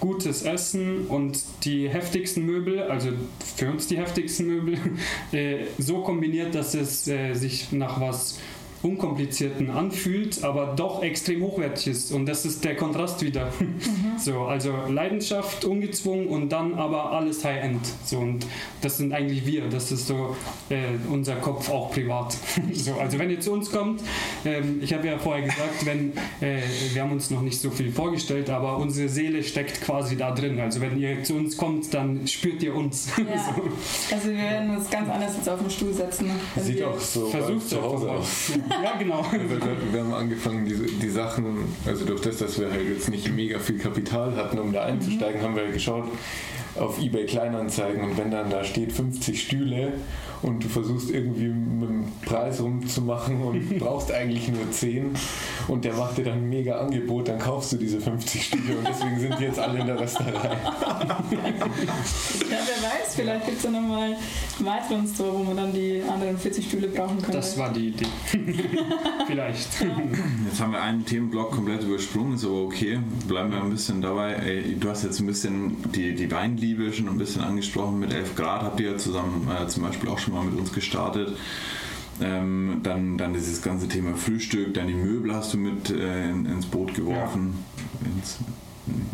gutes 0.00 0.42
Essen 0.42 1.06
und 1.06 1.42
die 1.64 1.88
heftigsten 1.88 2.44
Möbel, 2.44 2.82
also 2.82 3.10
für 3.56 3.70
uns 3.70 3.86
die 3.86 3.98
heftigsten 3.98 4.46
Möbel, 4.46 4.78
äh, 5.32 5.66
so 5.78 6.02
kombiniert, 6.02 6.54
dass 6.54 6.74
es 6.74 7.06
äh, 7.08 7.34
sich 7.34 7.72
nach 7.72 8.00
was 8.00 8.38
unkomplizierten 8.82 9.70
anfühlt, 9.70 10.44
aber 10.44 10.74
doch 10.76 11.02
extrem 11.02 11.42
hochwertig 11.42 11.88
ist. 11.88 12.12
Und 12.12 12.26
das 12.26 12.44
ist 12.44 12.64
der 12.64 12.76
Kontrast 12.76 13.22
wieder. 13.22 13.52
So, 14.20 14.40
also 14.46 14.72
Leidenschaft, 14.88 15.64
ungezwungen 15.64 16.26
und 16.26 16.50
dann 16.50 16.74
aber 16.74 17.12
alles 17.12 17.44
High-End. 17.44 17.78
So, 18.04 18.18
und 18.18 18.44
das 18.80 18.96
sind 18.96 19.12
eigentlich 19.12 19.46
wir. 19.46 19.68
Das 19.68 19.92
ist 19.92 20.08
so 20.08 20.34
äh, 20.70 20.76
unser 21.08 21.36
Kopf 21.36 21.70
auch 21.70 21.92
privat. 21.92 22.36
so, 22.72 22.94
also 22.94 23.16
wenn 23.20 23.30
ihr 23.30 23.38
zu 23.38 23.52
uns 23.52 23.70
kommt, 23.70 24.02
ähm, 24.44 24.80
ich 24.82 24.92
habe 24.92 25.06
ja 25.06 25.18
vorher 25.18 25.44
gesagt, 25.44 25.86
wenn 25.86 26.12
äh, 26.40 26.60
wir 26.92 27.02
haben 27.02 27.12
uns 27.12 27.30
noch 27.30 27.42
nicht 27.42 27.60
so 27.60 27.70
viel 27.70 27.92
vorgestellt, 27.92 28.50
aber 28.50 28.78
unsere 28.78 29.08
Seele 29.08 29.44
steckt 29.44 29.82
quasi 29.82 30.16
da 30.16 30.32
drin. 30.32 30.58
Also 30.58 30.80
wenn 30.80 30.98
ihr 30.98 31.22
zu 31.22 31.34
uns 31.36 31.56
kommt, 31.56 31.94
dann 31.94 32.26
spürt 32.26 32.60
ihr 32.64 32.74
uns. 32.74 33.08
Ja. 33.16 33.24
Also 34.10 34.30
wir 34.30 34.36
werden 34.36 34.76
uns 34.76 34.90
ganz 34.90 35.08
anders 35.08 35.36
jetzt 35.36 35.48
auf 35.48 35.60
den 35.60 35.70
Stuhl 35.70 35.92
setzen. 35.94 36.28
Wenn 36.56 36.64
Sieht 36.64 36.78
wir- 36.78 36.88
auch 36.90 36.98
so 36.98 37.26
Versucht 37.26 37.68
zu 37.68 37.80
Hause 37.80 38.10
aus. 38.10 38.52
Ja, 38.70 38.96
genau. 38.98 39.20
Also 39.20 39.34
wir- 39.92 40.00
haben 40.00 40.14
angefangen, 40.14 40.64
diese, 40.64 40.84
die 40.84 41.08
Sachen, 41.08 41.64
also 41.86 42.04
durch 42.04 42.20
das, 42.20 42.38
dass 42.38 42.58
wir 42.60 42.70
halt 42.70 42.88
jetzt 42.88 43.08
nicht 43.08 43.30
mega 43.34 43.58
viel 43.58 43.78
Kapital 43.78 44.36
hatten, 44.36 44.58
um 44.58 44.72
da 44.72 44.84
einzusteigen, 44.84 45.42
haben 45.42 45.54
wir 45.56 45.62
halt 45.64 45.72
geschaut 45.74 46.04
auf 46.76 47.00
eBay 47.00 47.26
Kleinanzeigen 47.26 48.02
und 48.04 48.16
wenn 48.18 48.30
dann 48.30 48.50
da 48.50 48.62
steht 48.64 48.92
50 48.92 49.40
Stühle 49.42 49.94
und 50.42 50.62
du 50.64 50.68
versuchst 50.68 51.10
irgendwie 51.10 51.48
mit 51.48 51.88
dem 51.88 52.04
Preis 52.24 52.60
rumzumachen 52.60 53.42
und 53.42 53.78
brauchst 53.78 54.12
eigentlich 54.12 54.48
nur 54.48 54.70
10 54.70 55.10
und 55.68 55.84
der 55.84 55.94
macht 55.94 56.18
dir 56.18 56.24
dann 56.24 56.38
ein 56.38 56.48
mega 56.48 56.78
Angebot, 56.78 57.28
dann 57.28 57.38
kaufst 57.38 57.72
du 57.72 57.76
diese 57.76 58.00
50 58.00 58.44
Stühle 58.44 58.78
und 58.78 58.88
deswegen 58.88 59.20
sind 59.20 59.38
die 59.38 59.44
jetzt 59.44 59.58
alle 59.58 59.80
in 59.80 59.86
der 59.86 60.00
Rösterei. 60.00 60.32
Ja, 60.32 61.18
wer 62.50 62.82
weiß, 62.82 63.14
vielleicht 63.14 63.46
gibt 63.46 63.58
es 63.58 63.64
ja 63.64 63.70
nochmal 63.70 64.16
einen 64.58 64.66
weiteren 64.66 65.06
Store, 65.06 65.38
wo 65.38 65.44
man 65.44 65.56
dann 65.56 65.72
die 65.72 66.02
anderen 66.08 66.38
40 66.38 66.66
Stühle 66.66 66.88
brauchen 66.88 67.18
könnte. 67.18 67.32
Das 67.32 67.58
war 67.58 67.72
die 67.72 67.88
Idee. 67.88 68.06
Vielleicht. 69.26 69.68
Jetzt 70.48 70.60
haben 70.60 70.72
wir 70.72 70.82
einen 70.82 71.04
Themenblock 71.04 71.52
komplett 71.52 71.82
übersprungen, 71.82 72.34
ist 72.34 72.44
aber 72.44 72.62
okay. 72.62 72.98
Bleiben 73.26 73.50
wir 73.50 73.62
ein 73.62 73.70
bisschen 73.70 74.00
dabei. 74.00 74.34
Ey, 74.34 74.76
du 74.78 74.88
hast 74.88 75.04
jetzt 75.04 75.20
ein 75.20 75.26
bisschen 75.26 75.76
die, 75.92 76.14
die 76.14 76.30
Weinliebe 76.30 76.92
schon 76.92 77.08
ein 77.08 77.18
bisschen 77.18 77.42
angesprochen. 77.42 77.98
Mit 77.98 78.12
11 78.12 78.36
Grad 78.36 78.62
habt 78.62 78.80
ihr 78.80 78.92
ja 78.92 78.96
zusammen 78.96 79.48
äh, 79.50 79.66
zum 79.68 79.82
Beispiel 79.82 80.08
auch 80.08 80.18
schon 80.18 80.27
mal 80.30 80.44
mit 80.44 80.58
uns 80.58 80.72
gestartet. 80.72 81.36
Ähm, 82.20 82.80
dann, 82.82 83.16
dann 83.16 83.32
dieses 83.32 83.62
ganze 83.62 83.86
Thema 83.86 84.16
Frühstück, 84.16 84.74
dann 84.74 84.88
die 84.88 84.94
Möbel 84.94 85.34
hast 85.34 85.54
du 85.54 85.58
mit 85.58 85.90
äh, 85.90 86.30
in, 86.30 86.46
ins 86.46 86.66
Boot 86.66 86.94
geworfen, 86.94 87.64
ins, 88.04 88.38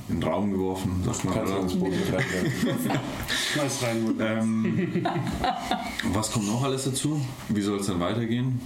in 0.08 0.20
den 0.20 0.22
Raum 0.22 0.52
geworfen, 0.52 1.02
sagt 1.04 1.24
man. 1.24 1.38
Oder? 1.38 1.60
ins 1.60 1.74
Boot. 1.74 1.92
Schmeiß 3.52 3.82
rein. 3.82 4.14
Ähm, 4.20 5.06
was 6.12 6.32
kommt 6.32 6.46
noch 6.46 6.62
alles 6.62 6.84
dazu? 6.84 7.20
Wie 7.50 7.60
soll 7.60 7.80
es 7.80 7.88
dann 7.88 8.00
weitergehen? 8.00 8.60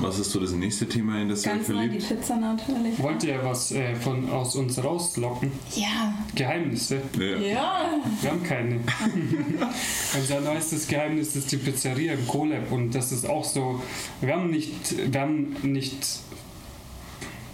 Was 0.00 0.18
ist 0.18 0.30
so 0.30 0.40
das 0.40 0.52
nächste 0.52 0.88
Thema, 0.88 1.20
in 1.20 1.28
das 1.28 1.44
ihr 1.44 1.52
euch 1.52 1.56
Ganz 1.58 1.68
neu 1.68 1.88
die 1.88 2.00
verliebt? 2.00 2.08
Pizza 2.08 2.36
natürlich. 2.36 3.02
Wollt 3.02 3.24
ihr 3.24 3.40
was 3.44 3.72
äh, 3.72 3.94
von, 3.96 4.30
aus 4.30 4.54
uns 4.54 4.82
rauslocken? 4.82 5.50
Ja. 5.74 6.14
Geheimnisse? 6.34 7.02
Ja. 7.18 7.38
Ja. 7.38 7.90
Wir 8.20 8.30
haben 8.30 8.42
keine. 8.42 8.76
Unser 10.18 10.40
neuestes 10.40 10.86
Geheimnis 10.86 11.34
ist 11.36 11.50
die 11.50 11.56
Pizzeria 11.56 12.14
im 12.14 12.26
Colab 12.26 12.70
und 12.70 12.94
das 12.94 13.12
ist 13.12 13.28
auch 13.28 13.44
so. 13.44 13.82
Wir 14.20 14.34
haben 14.34 14.50
nicht, 14.50 15.12
wir 15.12 15.20
haben 15.20 15.56
nicht 15.62 16.20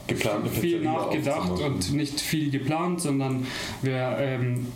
Geplant, 0.07 0.45
eine 0.45 0.51
viel 0.51 0.79
Pizzeria 0.79 0.93
nachgedacht 0.93 1.61
und 1.61 1.93
nicht 1.95 2.21
viel 2.21 2.51
geplant, 2.51 3.01
sondern 3.01 3.47
wir, 3.83 4.17
ähm, 4.19 4.67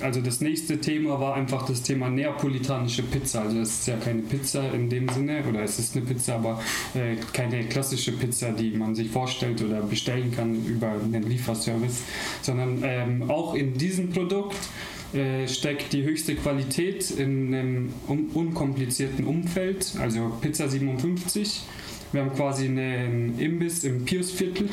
also 0.00 0.20
das 0.20 0.40
nächste 0.40 0.80
Thema 0.80 1.18
war 1.20 1.34
einfach 1.34 1.66
das 1.66 1.82
Thema 1.82 2.08
neapolitanische 2.10 3.02
Pizza. 3.02 3.42
Also 3.42 3.58
es 3.58 3.80
ist 3.80 3.88
ja 3.88 3.96
keine 3.96 4.22
Pizza 4.22 4.72
in 4.72 4.88
dem 4.88 5.08
Sinne, 5.08 5.42
oder 5.48 5.62
es 5.62 5.78
ist 5.78 5.96
eine 5.96 6.04
Pizza, 6.04 6.36
aber 6.36 6.60
äh, 6.94 7.16
keine 7.32 7.64
klassische 7.64 8.12
Pizza, 8.12 8.52
die 8.52 8.70
man 8.70 8.94
sich 8.94 9.10
vorstellt 9.10 9.62
oder 9.62 9.82
bestellen 9.82 10.32
kann 10.34 10.64
über 10.66 10.92
einen 10.92 11.28
Lieferservice, 11.28 12.02
sondern 12.42 12.82
ähm, 12.84 13.30
auch 13.30 13.54
in 13.54 13.74
diesem 13.74 14.10
Produkt 14.10 14.58
äh, 15.12 15.46
steckt 15.46 15.92
die 15.92 16.04
höchste 16.04 16.34
Qualität 16.36 17.10
in 17.10 17.54
einem 17.54 17.92
un 18.08 18.30
unkomplizierten 18.32 19.26
Umfeld, 19.26 19.94
also 20.00 20.32
Pizza 20.40 20.68
57. 20.68 21.62
Wir 22.12 22.20
haben 22.20 22.34
quasi 22.34 22.66
einen 22.66 23.38
Imbiss 23.38 23.84
im 23.84 24.04
Piusviertel, 24.04 24.68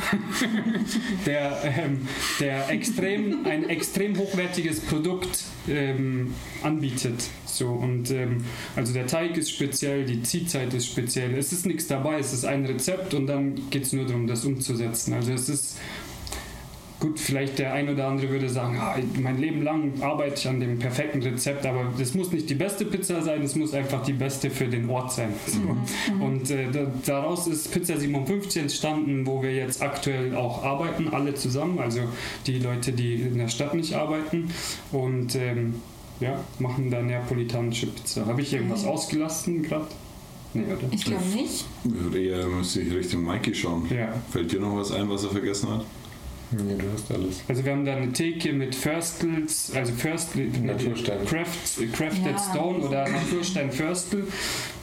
der, 1.25 1.57
ähm, 1.63 2.01
der 2.39 2.69
extrem, 2.69 3.45
ein 3.45 3.69
extrem 3.69 4.17
hochwertiges 4.17 4.81
Produkt 4.81 5.45
ähm, 5.69 6.33
anbietet. 6.63 7.23
So, 7.45 7.67
und 7.69 8.11
ähm, 8.11 8.43
also 8.75 8.93
der 8.93 9.07
Teig 9.07 9.37
ist 9.37 9.51
speziell, 9.51 10.05
die 10.05 10.21
Ziehzeit 10.21 10.73
ist 10.73 10.87
speziell. 10.87 11.33
Es 11.37 11.53
ist 11.53 11.65
nichts 11.65 11.87
dabei, 11.87 12.19
es 12.19 12.33
ist 12.33 12.43
ein 12.43 12.65
Rezept 12.65 13.13
und 13.13 13.27
dann 13.27 13.69
geht 13.69 13.83
es 13.83 13.93
nur 13.93 14.05
darum, 14.05 14.27
das 14.27 14.43
umzusetzen. 14.43 15.13
Also 15.13 15.31
es 15.31 15.47
ist 15.47 15.77
Gut, 16.99 17.17
vielleicht 17.17 17.59
der 17.59 17.73
ein 17.73 17.87
oder 17.87 18.07
andere 18.07 18.29
würde 18.29 18.49
sagen, 18.49 18.77
ah, 18.77 18.97
mein 19.21 19.37
Leben 19.39 19.63
lang 19.63 19.93
arbeite 20.01 20.35
ich 20.35 20.47
an 20.49 20.59
dem 20.59 20.79
perfekten 20.79 21.23
Rezept, 21.23 21.65
aber 21.65 21.93
das 21.97 22.13
muss 22.13 22.31
nicht 22.33 22.49
die 22.49 22.55
beste 22.55 22.83
Pizza 22.83 23.21
sein, 23.21 23.41
es 23.41 23.55
muss 23.55 23.73
einfach 23.73 24.03
die 24.03 24.11
beste 24.13 24.49
für 24.49 24.67
den 24.67 24.89
Ort 24.89 25.13
sein. 25.13 25.33
So. 25.47 25.59
Und 26.23 26.51
äh, 26.51 26.69
da, 26.69 26.91
daraus 27.05 27.47
ist 27.47 27.71
Pizza 27.71 27.97
57 27.97 28.63
entstanden, 28.63 29.25
wo 29.25 29.41
wir 29.41 29.53
jetzt 29.53 29.81
aktuell 29.81 30.35
auch 30.35 30.63
arbeiten, 30.63 31.07
alle 31.07 31.33
zusammen, 31.35 31.79
also 31.79 32.01
die 32.45 32.59
Leute, 32.59 32.91
die 32.91 33.15
in 33.15 33.37
der 33.37 33.47
Stadt 33.47 33.73
nicht 33.73 33.93
arbeiten 33.93 34.49
und 34.91 35.35
ähm, 35.35 35.75
ja, 36.19 36.43
machen 36.59 36.91
da 36.91 37.01
neapolitanische 37.01 37.87
Pizza. 37.87 38.25
Habe 38.25 38.41
ich 38.41 38.53
irgendwas 38.53 38.83
ausgelassen 38.83 39.63
gerade? 39.63 39.87
Nee, 40.53 40.63
oder? 40.63 40.91
Ich 40.91 41.05
glaube 41.05 41.23
nicht. 41.33 41.65
Eher 42.13 42.45
müsste 42.47 42.81
ich 42.81 42.93
Richtung 42.93 43.23
Mikey 43.23 43.55
schauen. 43.55 43.87
Ja. 43.89 44.13
Fällt 44.31 44.51
dir 44.51 44.59
noch 44.59 44.75
was 44.75 44.91
ein, 44.91 45.09
was 45.09 45.23
er 45.23 45.29
vergessen 45.29 45.69
hat? 45.69 45.85
Nee, 46.51 46.75
du 46.77 46.85
hast 46.91 47.11
alles. 47.11 47.43
Also 47.47 47.63
wir 47.63 47.71
haben 47.71 47.85
da 47.85 47.95
eine 47.95 48.11
Theke 48.11 48.53
mit 48.53 48.73
Förstels, 48.73 49.71
also 49.75 49.93
Förstel, 49.93 50.47
Naturstein. 50.63 51.25
Craft, 51.25 51.93
Crafted 51.93 52.25
Ja. 52.31 52.37
Stone 52.37 52.79
oder 52.79 53.07
Naturstein 53.07 53.71
Förstel. 53.71 54.27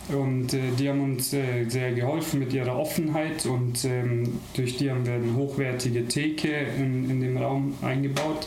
Und 0.08 0.54
äh, 0.54 0.60
die 0.78 0.88
haben 0.88 1.00
uns 1.00 1.32
äh, 1.32 1.64
sehr 1.68 1.92
geholfen 1.92 2.38
mit 2.38 2.52
ihrer 2.52 2.78
Offenheit 2.78 3.44
und 3.44 3.84
ähm, 3.84 4.38
durch 4.54 4.76
die 4.76 4.88
haben 4.88 5.04
wir 5.04 5.14
eine 5.14 5.34
hochwertige 5.34 6.06
Theke 6.06 6.48
in, 6.78 7.10
in 7.10 7.20
dem 7.20 7.36
Raum 7.36 7.74
eingebaut. 7.82 8.46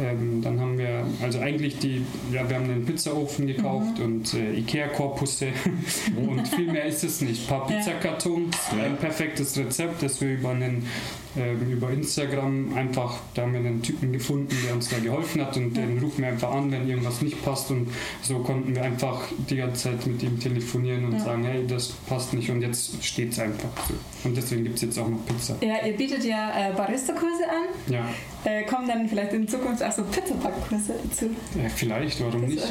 Ähm, 0.00 0.40
dann 0.42 0.60
haben 0.60 0.78
wir, 0.78 1.04
also 1.22 1.40
eigentlich 1.40 1.78
die, 1.78 2.02
ja, 2.32 2.48
wir 2.48 2.56
haben 2.56 2.64
einen 2.66 2.84
Pizzaofen 2.86 3.46
gekauft 3.46 3.98
und 4.00 4.32
äh, 4.34 4.54
Ikea-Korpusse 4.58 5.48
und 6.16 6.46
viel 6.48 6.70
mehr 6.70 6.84
ist 6.84 7.02
es 7.04 7.20
nicht. 7.20 7.42
Ein 7.50 7.58
paar. 7.58 7.66
Pizzakartons, 7.66 8.56
Ja. 8.76 8.84
ein 8.84 8.96
perfektes 8.96 9.56
Rezept, 9.58 10.02
das 10.02 10.20
wir 10.20 10.34
über 10.34 10.50
einen 10.50 10.86
ähm, 11.36 11.70
über 11.70 11.90
Instagram 11.90 12.74
einfach, 12.76 13.18
da 13.34 13.42
haben 13.42 13.52
wir 13.52 13.60
einen 13.60 13.82
Typen 13.82 14.12
gefunden, 14.12 14.56
der 14.64 14.74
uns 14.74 14.88
da 14.88 14.98
geholfen 14.98 15.40
hat 15.44 15.56
und 15.56 15.76
den 15.76 15.98
rufen 15.98 16.22
wir 16.22 16.28
einfach 16.28 16.50
an, 16.52 16.70
wenn 16.72 16.88
irgendwas 16.88 17.20
nicht 17.22 17.44
passt 17.44 17.70
und 17.70 17.88
so 18.22 18.38
konnten 18.38 18.74
wir 18.74 18.82
einfach 18.82 19.20
die 19.50 19.56
ganze 19.56 19.90
Zeit 19.90 20.06
mit 20.06 20.22
ihm 20.22 20.40
telefonieren 20.40 21.04
und 21.04 21.12
Ja. 21.12 21.20
sagen, 21.20 21.44
hey, 21.44 21.66
das 21.66 21.88
passt 22.08 22.32
nicht 22.34 22.50
und 22.50 22.62
jetzt 22.62 23.04
steht 23.04 23.32
es 23.32 23.38
einfach 23.40 23.68
so. 23.88 23.94
Und 24.28 24.36
deswegen 24.36 24.64
gibt 24.64 24.76
es 24.76 24.82
jetzt 24.82 24.98
auch 24.98 25.08
noch 25.08 25.24
Pizza. 25.26 25.56
Ja, 25.60 25.84
ihr 25.86 25.96
bietet 25.96 26.24
ja 26.24 26.70
äh, 26.70 26.72
Barista-Kurse 26.72 27.44
an. 27.48 27.92
Ja, 27.92 28.08
Äh, 28.44 28.62
kommen 28.64 28.86
dann 28.86 29.08
vielleicht 29.08 29.32
in 29.32 29.48
Zukunft 29.48 29.82
auch 29.82 29.90
so 29.92 30.04
Pizzabackkurse 30.04 30.94
dazu? 31.10 31.26
ja 31.60 31.68
vielleicht, 31.74 32.20
warum 32.22 32.42
Das 32.42 32.50
nicht? 32.50 32.64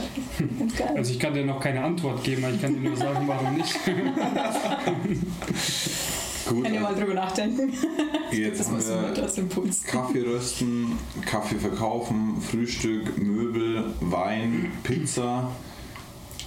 Also 0.95 1.11
ich 1.11 1.19
kann 1.19 1.33
dir 1.33 1.45
noch 1.45 1.59
keine 1.59 1.83
Antwort 1.83 2.23
geben, 2.23 2.45
aber 2.45 2.53
ich 2.53 2.61
kann 2.61 2.73
dir 2.73 2.89
nur 2.89 2.95
sagen, 2.97 3.27
warum 3.27 3.55
nicht. 3.57 3.77
Gut, 6.47 6.63
Kann 6.63 6.73
ihr 6.73 6.79
mal 6.79 6.95
drüber 6.95 7.13
nachdenken. 7.13 7.73
jetzt 8.31 8.59
Das 8.61 8.67
haben 8.67 8.75
muss 8.75 8.87
man 8.87 9.15
wir 9.15 9.25
aus 9.25 9.33
dem 9.33 9.49
Puls. 9.49 9.83
Kaffee 9.83 10.21
rösten, 10.21 10.97
Kaffee 11.25 11.57
verkaufen, 11.57 12.39
Frühstück, 12.41 13.17
Möbel, 13.21 13.83
Wein, 13.99 14.71
Pizza. 14.83 15.51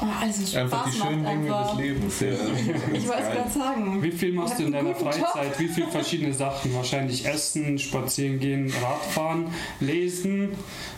Oh, 0.03 0.07
also 0.21 0.41
Spaß 0.47 0.57
Einfach 0.57 0.91
die 0.91 0.97
schönen 0.99 1.23
macht 1.23 1.33
Dinge 1.35 1.57
einfach. 1.57 1.71
des 1.77 1.81
Lebens. 1.81 2.21
Ja. 2.21 2.29
Ich 2.95 3.09
wollte 3.09 3.23
es 3.23 3.35
gerade 3.37 3.51
sagen. 3.51 4.03
Wie 4.03 4.11
viel 4.11 4.33
machst 4.33 4.59
du 4.59 4.65
in 4.65 4.73
deiner 4.73 4.93
guten 4.93 5.05
Job. 5.05 5.15
Freizeit? 5.15 5.59
Wie 5.59 5.69
viele 5.69 5.89
verschiedene 5.89 6.33
Sachen? 6.35 6.75
Wahrscheinlich 6.75 7.27
Essen, 7.27 7.79
Spazieren 7.79 8.39
gehen, 8.39 8.73
Radfahren, 8.83 9.47
Lesen. 9.81 10.51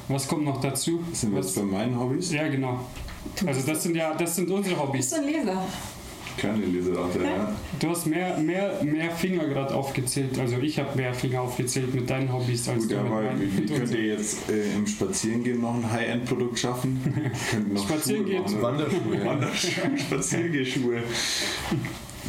Was 0.09 0.29
kommt 0.29 0.45
noch 0.45 0.61
dazu? 0.61 1.01
Sind 1.13 1.33
wir 1.33 1.39
jetzt 1.41 1.57
Was, 1.57 1.63
bei 1.65 1.69
meinen 1.71 1.99
Hobbys? 1.99 2.33
ja, 2.33 2.47
genau. 2.49 2.81
Also 3.47 3.61
das 3.67 3.83
sind 3.83 3.97
ja, 3.97 4.15
das 4.15 4.37
sind 4.37 4.51
unsere 4.51 4.75
Bist 4.75 4.83
Hobbys. 4.87 5.11
du 5.11 5.17
ein 5.17 5.25
Leser? 5.25 5.65
Keine 6.39 6.65
Leserate, 6.67 7.19
ja. 7.25 7.53
Du 7.79 7.91
hast 7.91 8.07
mehr, 8.07 8.39
mehr, 8.39 8.83
mehr 8.83 9.11
Finger 9.11 9.47
gerade 9.47 9.75
aufgezählt. 9.75 10.39
Also 10.39 10.57
ich 10.59 10.79
habe 10.79 10.97
mehr 10.97 11.13
Finger 11.15 11.43
aufgezählt 11.43 11.95
mit 11.95 12.09
deinen 12.11 12.33
Hobbys 12.33 12.69
als 12.69 12.83
Gut, 12.83 12.93
du 12.93 12.97
mit 12.97 13.07
aber 13.07 13.23
meinen. 13.23 13.41
wie, 13.41 13.61
mit 13.61 13.75
könnt 13.75 13.91
ihr 13.93 14.07
jetzt 14.07 14.49
äh, 14.51 14.75
im 14.75 14.87
Spazierengehen 14.87 15.61
noch 15.61 15.75
ein 15.75 15.91
High-End-Produkt 15.91 16.59
schaffen? 16.59 17.01
Könnt 17.51 17.73
noch 17.75 17.85
Spazieren 17.85 18.23
Schuhe 18.23 18.31
gehen. 18.31 18.43
machen, 18.43 18.55
oder? 18.57 18.63
Wanderschuhe. 18.63 19.25
Wanderschuhe, 19.25 19.99
Spaziergehschuhe. 19.99 21.03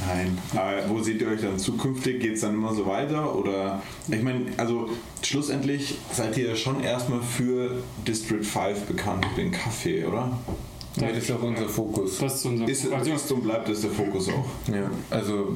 Nein. 0.07 0.37
Aber 0.53 0.89
wo 0.89 0.99
seht 1.01 1.21
ihr 1.21 1.27
euch 1.29 1.41
dann 1.41 1.57
zukünftig? 1.57 2.19
Geht 2.19 2.33
es 2.35 2.41
dann 2.41 2.55
immer 2.55 2.73
so 2.73 2.85
weiter? 2.85 3.35
Oder 3.35 3.81
ich 4.09 4.21
meine, 4.21 4.45
also 4.57 4.89
schlussendlich 5.23 5.95
seid 6.11 6.37
ihr 6.37 6.49
ja 6.49 6.55
schon 6.55 6.83
erstmal 6.83 7.21
für 7.21 7.81
District 8.07 8.43
5 8.43 8.81
bekannt, 8.81 9.25
den 9.37 9.51
Kaffee, 9.51 10.03
oder? 10.05 10.37
Ja, 10.97 11.07
das 11.07 11.23
ist 11.23 11.31
auch 11.31 11.41
unser 11.41 11.67
Fokus. 11.67 12.19
Das 12.19 12.35
ist 12.35 12.45
unser 12.45 12.67
Ist, 12.67 12.91
also, 12.91 13.11
ist 13.11 13.31
und 13.31 13.43
bleibt 13.43 13.69
das 13.69 13.81
der 13.81 13.89
Fokus 13.89 14.29
auch. 14.29 14.45
Ja, 14.71 14.89
also 15.09 15.55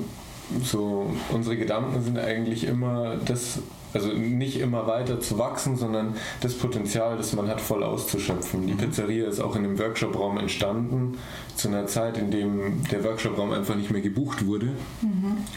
so 0.63 1.11
unsere 1.31 1.57
Gedanken 1.57 2.01
sind 2.01 2.17
eigentlich 2.17 2.63
immer 2.63 3.17
das, 3.17 3.59
also 3.93 4.09
nicht 4.09 4.59
immer 4.59 4.87
weiter 4.87 5.19
zu 5.19 5.37
wachsen, 5.37 5.75
sondern 5.75 6.15
das 6.41 6.53
Potenzial, 6.53 7.17
das 7.17 7.33
man 7.33 7.47
hat, 7.47 7.61
voll 7.61 7.83
auszuschöpfen. 7.83 8.65
Die 8.65 8.73
Pizzeria 8.73 9.27
ist 9.27 9.39
auch 9.39 9.55
in 9.55 9.63
dem 9.63 9.77
Workshopraum 9.77 10.37
entstanden, 10.37 11.17
zu 11.55 11.67
einer 11.67 11.85
Zeit, 11.85 12.17
in 12.17 12.31
dem 12.31 12.83
der 12.91 13.03
Workshopraum 13.03 13.51
einfach 13.51 13.75
nicht 13.75 13.91
mehr 13.91 14.01
gebucht 14.01 14.45
wurde, 14.45 14.69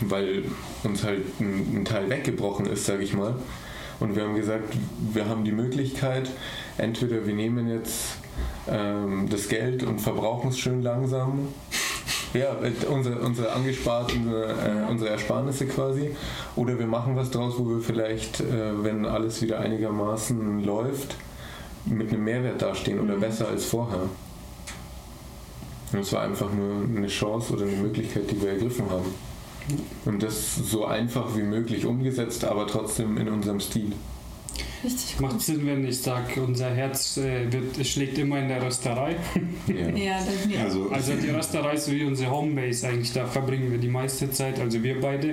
weil 0.01 0.45
uns 0.83 1.05
halt 1.05 1.23
ein, 1.41 1.81
ein 1.81 1.85
Teil 1.85 2.11
weggebrochen 2.11 2.67
ist, 2.67 2.87
sage 2.87 3.05
ich 3.05 3.15
mal. 3.15 3.35
Und 4.01 4.17
wir 4.17 4.25
haben 4.25 4.35
gesagt, 4.35 4.75
wir 5.13 5.29
haben 5.29 5.45
die 5.45 5.53
Möglichkeit, 5.53 6.31
entweder 6.79 7.27
wir 7.27 7.35
nehmen 7.35 7.69
jetzt 7.69 8.17
ähm, 8.69 9.29
das 9.31 9.49
Geld 9.49 9.83
und 9.83 10.01
verbrauchen 10.01 10.51
es 10.51 10.59
schön 10.59 10.83
langsam. 10.83 11.49
Ja, 12.33 12.57
unsere, 12.89 13.19
unsere 13.19 13.51
angespart, 13.53 14.15
unsere, 14.15 14.53
äh, 14.53 14.89
unsere 14.91 15.11
Ersparnisse 15.11 15.67
quasi. 15.67 16.15
Oder 16.55 16.79
wir 16.79 16.87
machen 16.87 17.17
was 17.17 17.31
draus, 17.31 17.55
wo 17.59 17.69
wir 17.69 17.81
vielleicht, 17.81 18.41
äh, 18.41 18.85
wenn 18.85 19.05
alles 19.05 19.43
wieder 19.43 19.59
einigermaßen 19.59 20.65
läuft, 20.65 21.17
mit 21.87 22.13
einem 22.13 22.25
Mehrwert 22.25 22.63
dastehen 22.63 23.01
oder 23.01 23.17
besser 23.17 23.49
als 23.49 23.65
vorher. 23.65 24.03
Und 25.93 25.99
es 25.99 26.13
war 26.13 26.23
einfach 26.23 26.53
nur 26.53 26.85
eine 26.97 27.09
Chance 27.09 27.53
oder 27.53 27.65
eine 27.65 27.77
Möglichkeit, 27.77 28.31
die 28.31 28.41
wir 28.41 28.51
ergriffen 28.51 28.89
haben. 28.91 29.13
Und 30.05 30.23
das 30.23 30.55
so 30.55 30.85
einfach 30.85 31.37
wie 31.37 31.43
möglich 31.43 31.85
umgesetzt, 31.85 32.45
aber 32.45 32.67
trotzdem 32.67 33.17
in 33.17 33.29
unserem 33.29 33.61
Stil. 33.61 33.93
Richtig 34.83 35.17
gut. 35.19 35.29
Macht 35.29 35.41
Sinn, 35.43 35.67
wenn 35.67 35.87
ich 35.87 35.99
sage, 35.99 36.43
unser 36.43 36.71
Herz 36.71 37.17
äh, 37.19 37.53
wird, 37.53 37.87
schlägt 37.87 38.19
immer 38.19 38.39
in 38.39 38.49
der 38.49 38.63
Rösterei. 38.63 39.17
Ja. 39.67 39.89
Ja, 39.91 40.19
das 40.19 40.47
mir. 40.47 40.61
Also, 40.61 40.91
Also 40.91 41.13
die 41.15 41.29
Rösterei 41.29 41.75
ist 41.75 41.87
so 41.87 41.93
wie 41.93 42.05
unsere 42.05 42.31
Homebase 42.31 42.89
eigentlich, 42.89 43.13
da 43.13 43.27
verbringen 43.27 43.71
wir 43.71 43.79
die 43.79 43.89
meiste 43.89 44.31
Zeit, 44.31 44.59
also 44.59 44.83
wir 44.83 45.01
beide. 45.01 45.31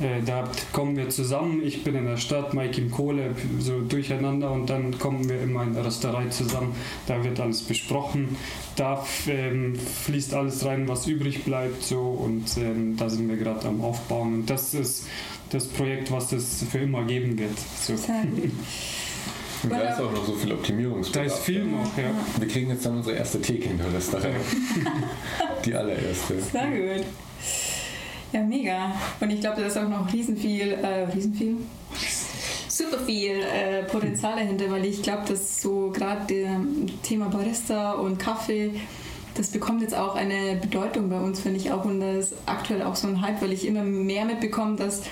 Äh, 0.00 0.22
da 0.26 0.50
kommen 0.72 0.96
wir 0.96 1.08
zusammen, 1.08 1.62
ich 1.64 1.82
bin 1.82 1.94
in 1.94 2.04
der 2.04 2.18
Stadt, 2.18 2.52
Mike 2.52 2.80
im 2.80 2.90
Kohle, 2.90 3.34
so 3.58 3.80
durcheinander 3.80 4.50
und 4.52 4.68
dann 4.68 4.98
kommen 4.98 5.28
wir 5.28 5.40
immer 5.40 5.62
in 5.62 5.74
der 5.74 5.84
Rösterei 5.86 6.26
zusammen. 6.28 6.74
Da 7.06 7.22
wird 7.24 7.40
alles 7.40 7.62
besprochen, 7.62 8.36
da 8.76 9.04
ähm, 9.28 9.76
fließt 9.76 10.34
alles 10.34 10.64
rein, 10.64 10.86
was 10.88 11.06
übrig 11.06 11.44
bleibt 11.44 11.82
so 11.82 12.00
und 12.00 12.44
ähm, 12.58 12.96
da 12.96 13.08
sind 13.08 13.28
wir 13.28 13.36
gerade 13.36 13.66
am 13.68 13.80
Aufbauen 13.80 14.34
und 14.34 14.50
das 14.50 14.74
ist 14.74 15.06
das 15.50 15.66
Projekt, 15.66 16.10
was 16.12 16.32
es 16.32 16.64
für 16.70 16.78
immer 16.78 17.04
geben 17.04 17.38
wird. 17.38 17.58
So. 17.80 17.94
Und 19.62 19.72
da 19.72 19.80
ist 19.80 20.00
auch 20.00 20.12
noch 20.12 20.26
so 20.26 20.34
viel 20.34 20.50
Da 20.50 20.54
Optimierungsbedarf. 20.56 21.26
ist 21.26 21.38
viel 21.38 21.64
noch, 21.64 21.96
ja. 21.96 22.10
Wir 22.38 22.48
kriegen 22.48 22.70
jetzt 22.70 22.86
dann 22.86 22.96
unsere 22.96 23.16
erste 23.16 23.40
Theke 23.40 23.68
in 23.68 23.78
der 23.78 23.92
Rösterei. 23.92 24.34
Die 25.64 25.74
allererste. 25.74 26.40
Sehr 26.40 26.70
gut. 26.70 27.06
Ja, 28.32 28.42
mega. 28.42 28.92
Und 29.20 29.30
ich 29.30 29.40
glaube, 29.40 29.60
da 29.60 29.66
ist 29.66 29.76
auch 29.76 29.88
noch 29.88 30.12
riesen 30.12 30.36
viel, 30.36 30.72
äh, 30.72 31.04
riesen 31.12 31.34
viel? 31.34 31.56
Super 32.68 32.98
viel 33.00 33.40
äh, 33.40 33.82
Potenzial 33.82 34.36
dahinter, 34.36 34.70
weil 34.70 34.84
ich 34.86 35.02
glaube, 35.02 35.22
dass 35.28 35.60
so 35.60 35.90
gerade 35.90 36.26
der 36.28 36.60
Thema 37.02 37.28
Barista 37.28 37.92
und 37.92 38.18
Kaffee, 38.18 38.70
das 39.34 39.48
bekommt 39.48 39.82
jetzt 39.82 39.94
auch 39.94 40.14
eine 40.14 40.56
Bedeutung 40.60 41.10
bei 41.10 41.18
uns, 41.18 41.40
finde 41.40 41.58
ich 41.58 41.72
auch. 41.72 41.84
Und 41.84 42.00
das 42.00 42.30
ist 42.30 42.34
aktuell 42.46 42.82
auch 42.82 42.94
so 42.96 43.08
ein 43.08 43.20
Hype, 43.20 43.42
weil 43.42 43.52
ich 43.52 43.66
immer 43.66 43.82
mehr 43.82 44.24
mitbekomme, 44.24 44.76
dass 44.76 45.02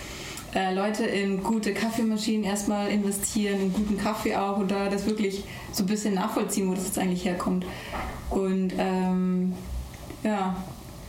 äh, 0.54 0.74
Leute 0.74 1.04
in 1.04 1.42
gute 1.42 1.74
Kaffeemaschinen 1.74 2.44
erstmal 2.44 2.88
investieren, 2.90 3.60
in 3.60 3.72
guten 3.72 3.98
Kaffee 3.98 4.34
auch 4.36 4.58
und 4.58 4.70
da 4.70 4.88
das 4.88 5.06
wirklich 5.06 5.44
so 5.72 5.82
ein 5.84 5.86
bisschen 5.86 6.14
nachvollziehen, 6.14 6.68
wo 6.70 6.74
das 6.74 6.84
jetzt 6.86 6.98
eigentlich 6.98 7.24
herkommt. 7.24 7.66
Und 8.30 8.72
ähm, 8.78 9.52
ja, 10.22 10.56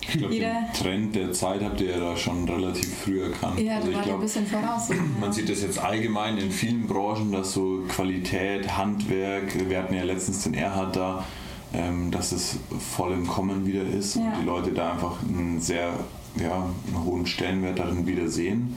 ich 0.01 0.17
glaube, 0.17 0.33
den 0.33 0.33
jeder- 0.33 0.73
Trend 0.73 1.15
der 1.15 1.31
Zeit 1.33 1.61
habt 1.63 1.79
ihr 1.81 1.91
ja 1.91 1.99
da 1.99 2.17
schon 2.17 2.47
relativ 2.49 2.93
früh 2.99 3.21
erkannt. 3.23 3.59
ja, 3.59 3.75
also 3.77 3.87
ich 3.87 3.93
ich 3.93 3.97
ein 3.99 4.03
glaube, 4.05 4.23
bisschen 4.23 4.45
voraus. 4.47 4.89
Man 5.19 5.31
sieht 5.31 5.49
das 5.49 5.61
jetzt 5.61 5.79
allgemein 5.79 6.37
in 6.37 6.51
vielen 6.51 6.87
Branchen, 6.87 7.31
dass 7.31 7.53
so 7.53 7.83
Qualität, 7.87 8.77
Handwerk, 8.77 9.69
wir 9.69 9.77
hatten 9.77 9.93
ja 9.93 10.03
letztens 10.03 10.43
den 10.43 10.53
Erhard 10.53 10.95
da, 10.95 11.25
ähm, 11.73 12.09
dass 12.11 12.31
es 12.31 12.57
voll 12.95 13.13
im 13.13 13.27
Kommen 13.27 13.65
wieder 13.67 13.83
ist 13.83 14.15
Ja. 14.15 14.21
und 14.23 14.41
die 14.41 14.45
Leute 14.45 14.71
da 14.71 14.93
einfach 14.93 15.17
einen 15.27 15.61
sehr 15.61 15.91
ja, 16.39 16.65
einen 16.87 17.03
hohen 17.05 17.25
Stellenwert 17.25 17.79
darin 17.79 18.05
wieder 18.07 18.27
sehen. 18.27 18.75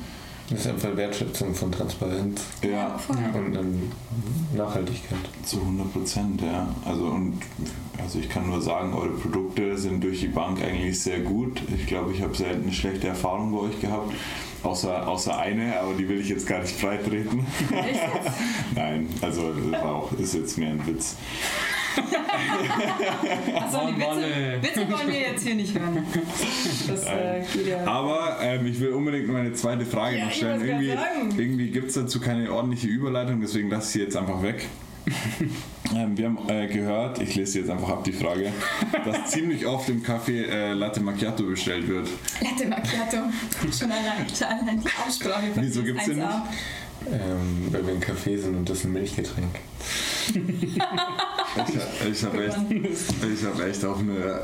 Das 0.53 0.61
ist 0.61 0.67
einfach 0.67 0.95
Wertschätzung 0.97 1.55
von 1.55 1.73
Transparenz 1.73 2.43
Ja, 2.62 2.99
und 3.35 3.55
dann 3.55 3.91
Nachhaltigkeit. 4.55 5.19
Zu 5.45 5.61
100 5.61 5.93
Prozent, 5.93 6.43
ja. 6.43 6.69
Also, 6.85 7.05
und, 7.07 7.41
also 7.99 8.19
ich 8.19 8.29
kann 8.29 8.49
nur 8.49 8.61
sagen, 8.61 8.93
eure 8.93 9.12
Produkte 9.12 9.79
sind 9.79 10.05
durch 10.05 10.21
die 10.21 10.29
Bank 10.29 10.62
eigentlich 10.62 11.01
sehr 11.01 11.21
gut. 11.21 11.62
Ich 11.75 11.87
glaube, 11.87 12.12
ich 12.12 12.21
habe 12.21 12.37
selten 12.37 12.65
eine 12.65 12.73
schlechte 12.73 13.09
Erfahrung 13.09 13.53
bei 13.53 13.61
euch 13.61 13.81
gehabt. 13.81 14.12
Außer, 14.62 15.09
außer 15.09 15.38
eine, 15.38 15.81
aber 15.81 15.94
die 15.94 16.09
will 16.09 16.20
ich 16.20 16.29
jetzt 16.29 16.46
gar 16.46 16.61
nicht 16.61 16.81
breitreten. 16.81 17.44
Nein, 18.77 19.09
also 19.20 19.53
das 19.53 19.83
war 19.83 19.94
auch, 19.96 20.12
ist 20.12 20.35
jetzt 20.35 20.57
mehr 20.57 20.70
ein 20.70 20.87
Witz. 20.87 21.16
Achso, 23.55 23.81
die 23.88 24.01
Witze. 24.01 24.62
Witze 24.62 24.90
wollen 24.90 25.09
wir 25.09 25.20
jetzt 25.20 25.44
hier 25.44 25.55
nicht 25.55 25.79
hören. 25.79 26.07
Das 26.88 27.05
äh, 27.05 27.42
ja. 27.68 27.85
Aber 27.87 28.38
ähm, 28.40 28.66
ich 28.66 28.81
will 28.81 28.92
unbedingt 28.92 29.29
meine 29.29 29.53
zweite 29.53 29.85
Frage 29.85 30.18
Ja, 30.18 30.27
noch 30.27 30.33
stellen. 30.33 30.64
Irgendwie, 30.64 30.94
irgendwie 31.37 31.70
gibt 31.70 31.88
es 31.88 31.94
dazu 31.94 32.20
keine 32.20 32.53
ordentliche 32.53 32.87
Überleitung, 32.87 33.40
deswegen 33.40 33.68
lasse 33.68 33.87
ich 33.87 33.92
sie 33.92 34.01
jetzt 34.01 34.16
einfach 34.16 34.42
weg. 34.42 34.66
ähm, 35.97 36.17
wir 36.17 36.27
haben 36.27 36.38
äh, 36.49 36.67
gehört, 36.67 37.21
ich 37.21 37.35
lese 37.35 37.61
jetzt 37.61 37.71
einfach 37.71 37.88
ab 37.88 38.05
die 38.05 38.12
Frage, 38.12 38.53
dass 39.05 39.31
ziemlich 39.31 39.67
oft 39.67 39.88
im 39.88 40.03
Café 40.03 40.47
äh, 40.47 40.73
Latte 40.73 41.01
Macchiato 41.01 41.45
bestellt 41.45 41.88
wird. 41.88 42.09
Latte 42.41 42.67
Macchiato. 42.69 43.17
Schon 43.79 43.91
allein, 43.91 44.27
schon 44.29 44.47
allein 44.47 44.81
die 44.81 44.88
Aussprache 45.07 45.53
von 45.53 45.62
Wieso 45.62 45.83
diesem 45.83 45.97
gibt's 45.97 46.07
den 46.07 46.23
1A. 46.23 46.43
Ähm, 47.11 47.67
weil 47.71 47.87
wir 47.87 47.95
ein 47.95 48.01
Café 48.01 48.38
sind 48.38 48.55
und 48.55 48.69
das 48.69 48.79
ist 48.79 48.85
ein 48.85 48.93
Milchgetränk. 48.93 49.59
Ich, 52.11 52.25
habe 52.25 52.45
echt, 52.47 52.57
ich 52.71 53.45
hab 53.45 53.61
echt 53.61 53.85
auf 53.85 53.99
eine 53.99 54.43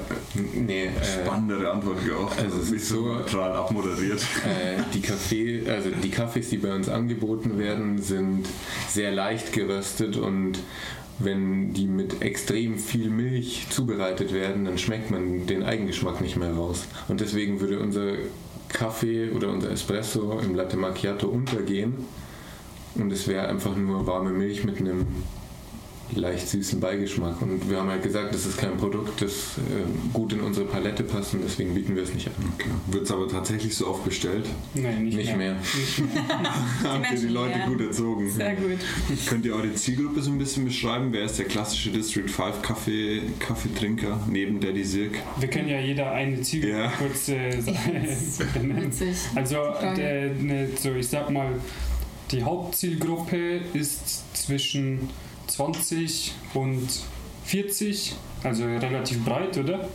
Nee, 0.54 0.84
äh, 0.86 0.90
spannendere 1.24 1.70
Antwort 1.70 2.04
gehofft. 2.04 2.38
also 2.40 2.58
es 2.60 2.70
ist 2.70 2.88
so 2.88 2.96
so- 3.04 3.12
neutral 3.14 3.52
abmoderiert. 3.52 4.20
Äh, 4.44 4.82
die 4.92 5.00
Kaffee, 5.00 5.62
also 5.68 5.90
die 5.90 6.10
Kaffees, 6.10 6.50
die 6.50 6.58
bei 6.58 6.74
uns 6.74 6.88
angeboten 6.88 7.58
werden, 7.58 7.98
sind 7.98 8.46
sehr 8.88 9.12
leicht 9.12 9.52
geröstet 9.52 10.16
und 10.16 10.58
wenn 11.18 11.72
die 11.72 11.86
mit 11.86 12.22
extrem 12.22 12.78
viel 12.78 13.10
Milch 13.10 13.66
zubereitet 13.70 14.32
werden, 14.32 14.64
dann 14.66 14.78
schmeckt 14.78 15.10
man 15.10 15.46
den 15.46 15.64
Eigengeschmack 15.64 16.20
nicht 16.20 16.36
mehr 16.36 16.52
raus. 16.52 16.86
Und 17.08 17.20
deswegen 17.20 17.60
würde 17.60 17.80
unser 17.80 18.12
Kaffee 18.68 19.30
oder 19.30 19.48
unser 19.48 19.70
Espresso 19.72 20.38
im 20.38 20.54
Latte 20.54 20.76
Macchiato 20.76 21.26
untergehen 21.26 21.94
und 22.94 23.10
es 23.12 23.26
wäre 23.26 23.48
einfach 23.48 23.74
nur 23.74 24.06
warme 24.06 24.30
Milch 24.30 24.62
mit 24.64 24.78
einem 24.78 25.06
leicht 26.14 26.48
süßen 26.48 26.80
Beigeschmack. 26.80 27.40
Und 27.42 27.68
wir 27.68 27.78
haben 27.78 27.88
halt 27.90 28.02
gesagt, 28.02 28.32
das 28.34 28.46
ist 28.46 28.56
kein 28.58 28.76
Produkt, 28.76 29.20
das 29.20 29.58
äh, 29.58 30.12
gut 30.12 30.32
in 30.32 30.40
unsere 30.40 30.66
Palette 30.66 31.02
passt 31.04 31.34
und 31.34 31.42
deswegen 31.44 31.74
bieten 31.74 31.94
wir 31.96 32.02
es 32.02 32.14
nicht 32.14 32.26
an. 32.28 32.32
Okay. 32.58 32.68
Wird 32.88 33.04
es 33.04 33.10
aber 33.10 33.28
tatsächlich 33.28 33.74
so 33.76 33.88
oft 33.88 34.04
bestellt? 34.04 34.46
Nein, 34.74 35.04
nicht, 35.04 35.16
Nicht 35.16 35.36
mehr. 35.36 35.54
Mehr. 35.54 35.56
Habt 36.84 37.12
ihr 37.12 37.18
die 37.20 37.26
Leute 37.28 37.58
lernen. 37.58 37.72
gut 37.76 37.86
erzogen? 37.86 38.30
Sehr 38.30 38.54
gut. 38.54 38.78
Könnt 39.28 39.44
ihr 39.44 39.54
eure 39.54 39.74
Zielgruppe 39.74 40.22
so 40.22 40.30
ein 40.30 40.38
bisschen 40.38 40.64
beschreiben? 40.64 41.08
Wer 41.12 41.24
ist 41.24 41.38
der 41.38 41.46
klassische 41.46 41.90
District 41.90 42.28
5 42.28 42.62
Kaffee, 42.62 43.22
Kaffeetrinker 43.38 44.20
neben 44.30 44.60
Daddy 44.60 44.84
Silk? 44.84 45.18
Wir 45.38 45.48
können 45.48 45.68
ja 45.68 45.80
jeder 45.80 46.10
eine 46.12 46.40
Zielgruppe 46.40 46.74
Ja. 46.78 46.92
kurz 46.98 47.28
äh, 47.28 47.50
benennen. 48.54 48.92
Also, 49.34 49.56
der, 49.96 50.32
ne, 50.34 50.68
so 50.80 50.92
ich 50.94 51.08
sag 51.08 51.30
mal, 51.30 51.52
die 52.30 52.42
Hauptzielgruppe 52.42 53.60
ist 53.74 54.22
zwischen 54.36 55.08
20 55.48 56.34
und 56.54 56.86
40, 57.44 58.14
also 58.44 58.64
relativ 58.64 59.24
breit, 59.24 59.56
oder? 59.58 59.88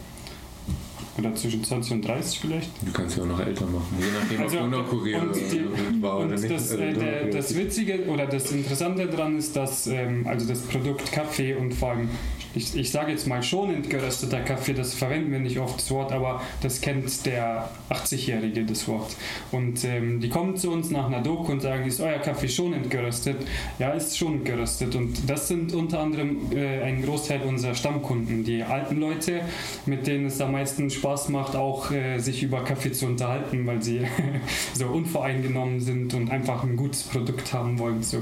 Oder 1.18 1.36
zwischen 1.36 1.64
20 1.64 1.92
und 1.94 2.02
30 2.08 2.40
vielleicht. 2.40 2.70
Du 2.82 2.92
kannst 2.92 3.16
ja 3.18 3.24
auch 3.24 3.28
noch 3.28 3.40
älter 3.40 3.68
machen, 3.68 3.96
je 4.00 4.06
nachdem, 4.20 4.42
Also, 4.42 4.58
ob 4.58 4.64
du 4.64 4.70
noch 4.78 4.90
Kurier 4.90 5.22
und 5.22 5.36
die- 5.36 6.02
war 6.02 6.16
oder 6.18 6.26
Und 6.26 6.32
nicht. 6.42 6.52
das, 6.52 6.72
Also, 6.72 6.84
äh, 6.84 6.94
du 6.94 7.00
der, 7.00 7.26
das 7.28 7.56
Witzige 7.56 8.06
oder 8.08 8.26
das 8.26 8.52
Interessante 8.52 9.06
daran 9.06 9.38
ist, 9.38 9.56
dass 9.56 9.86
ähm, 9.88 10.26
also 10.28 10.48
das 10.48 10.62
Produkt 10.62 11.12
Kaffee 11.12 11.54
und 11.54 11.72
vor 11.72 11.92
allem, 11.92 12.10
ich, 12.56 12.76
ich 12.76 12.92
sage 12.92 13.12
jetzt 13.12 13.28
mal 13.28 13.42
schonend 13.42 13.90
gerösteter 13.90 14.42
Kaffee, 14.42 14.74
das 14.74 14.94
verwenden 14.94 15.32
wir 15.32 15.40
nicht 15.40 15.60
oft 15.60 15.78
das 15.78 15.90
Wort, 15.92 16.12
aber 16.12 16.42
das 16.62 16.82
kennt 16.82 17.26
der 17.26 17.70
80-Jährige 17.90 18.66
das 18.66 18.88
Wort. 18.88 19.16
Und 19.52 19.84
ähm, 19.86 20.20
die 20.20 20.30
kommen 20.30 20.56
zu 20.56 20.72
uns 20.72 20.92
nach 20.92 21.08
einer 21.08 21.22
Doku 21.22 21.52
und 21.52 21.62
sagen, 21.62 21.86
ist 21.86 22.00
euer 22.00 22.20
Kaffee 22.20 22.48
schonend 22.48 22.90
geröstet? 22.90 23.38
Ja, 23.80 23.92
ist 23.92 24.18
schonend 24.18 24.46
geröstet. 24.46 24.96
Und 24.96 25.30
das 25.30 25.48
sind 25.48 25.74
unter 25.74 26.00
anderem 26.00 26.52
äh, 26.56 26.82
ein 26.82 27.04
Großteil 27.04 27.42
unserer 27.42 27.76
Stammkunden, 27.76 28.44
die 28.44 28.64
alten 28.64 29.00
Leute, 29.00 29.42
mit 29.86 30.06
denen 30.08 30.28
es 30.28 30.40
am 30.40 30.52
meisten 30.52 30.90
Spaß 30.90 31.30
macht, 31.30 31.56
auch 31.56 31.92
äh, 31.92 32.20
sich 32.20 32.44
über 32.44 32.64
Kaffee 32.64 32.92
zu 32.92 33.08
unterhalten, 33.08 33.66
weil 33.66 33.82
sie 33.82 34.02
so 34.74 34.88
unvoreingenommen 34.88 35.80
sind 35.80 36.14
und 36.14 36.32
einfach 36.32 36.64
ein 36.64 36.76
gutes 36.76 37.04
Produkt 37.04 37.54
haben 37.54 37.80
wollen. 37.80 38.04
So. 38.04 38.22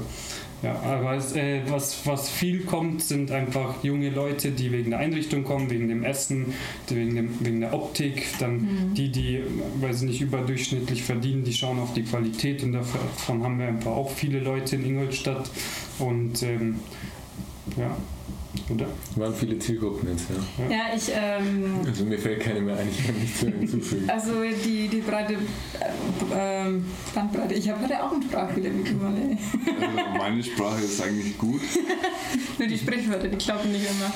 Ja, 0.62 0.78
aber 0.80 1.14
es, 1.14 1.34
äh, 1.34 1.60
was, 1.68 2.06
was 2.06 2.30
viel 2.30 2.60
kommt, 2.60 3.02
sind 3.02 3.32
einfach 3.32 3.82
junge 3.82 4.10
Leute, 4.10 4.52
die 4.52 4.70
wegen 4.70 4.90
der 4.90 5.00
Einrichtung 5.00 5.42
kommen, 5.42 5.70
wegen 5.70 5.88
dem 5.88 6.04
Essen, 6.04 6.54
wegen, 6.88 7.16
dem, 7.16 7.30
wegen 7.40 7.60
der 7.60 7.74
Optik. 7.74 8.26
Dann 8.38 8.52
Mhm. 8.62 8.94
die, 8.94 9.10
die, 9.10 9.40
weil 9.80 9.92
sie 9.92 10.06
nicht 10.06 10.20
überdurchschnittlich 10.20 11.02
verdienen, 11.02 11.42
die 11.42 11.52
schauen 11.52 11.80
auf 11.80 11.94
die 11.94 12.04
Qualität 12.04 12.62
und 12.62 12.72
davon 12.72 13.42
haben 13.42 13.58
wir 13.58 13.66
einfach 13.66 13.90
auch 13.90 14.10
viele 14.10 14.38
Leute 14.38 14.76
in 14.76 14.84
Ingolstadt. 14.86 15.50
Und 15.98 16.42
ähm, 16.44 16.76
ja, 17.76 17.96
oder? 18.68 18.86
Waren 19.16 19.34
viele 19.34 19.58
Zielgruppen 19.58 20.08
jetzt, 20.10 20.26
ja. 20.30 20.76
Ja, 20.76 20.82
ich, 20.96 21.10
ähm, 21.14 21.80
Also 21.86 22.04
mir 22.04 22.18
fällt 22.18 22.40
keine 22.40 22.60
mehr 22.60 22.76
ein, 22.76 22.88
ich 22.90 23.06
kann 23.06 23.14
nichts 23.18 23.42
mehr 23.42 23.52
hinzufügen. 23.54 24.10
also 24.10 24.30
die, 24.64 24.88
die 24.88 25.00
breite 25.00 25.34
äh, 25.34 25.36
ähm, 26.34 26.84
Bandbreite. 27.14 27.54
Ich 27.54 27.68
habe 27.68 27.82
heute 27.82 28.02
auch 28.02 28.12
einen 28.12 28.22
Sprachfehler 28.22 28.68
ey. 28.68 29.38
Also 29.80 30.18
meine 30.18 30.42
Sprache 30.42 30.82
ist 30.84 31.02
eigentlich 31.02 31.36
gut. 31.38 31.60
Nur 32.58 32.68
die 32.68 32.78
Sprichwörter, 32.78 33.28
die 33.28 33.36
klappen 33.36 33.72
nicht 33.72 33.84
immer. 33.88 34.12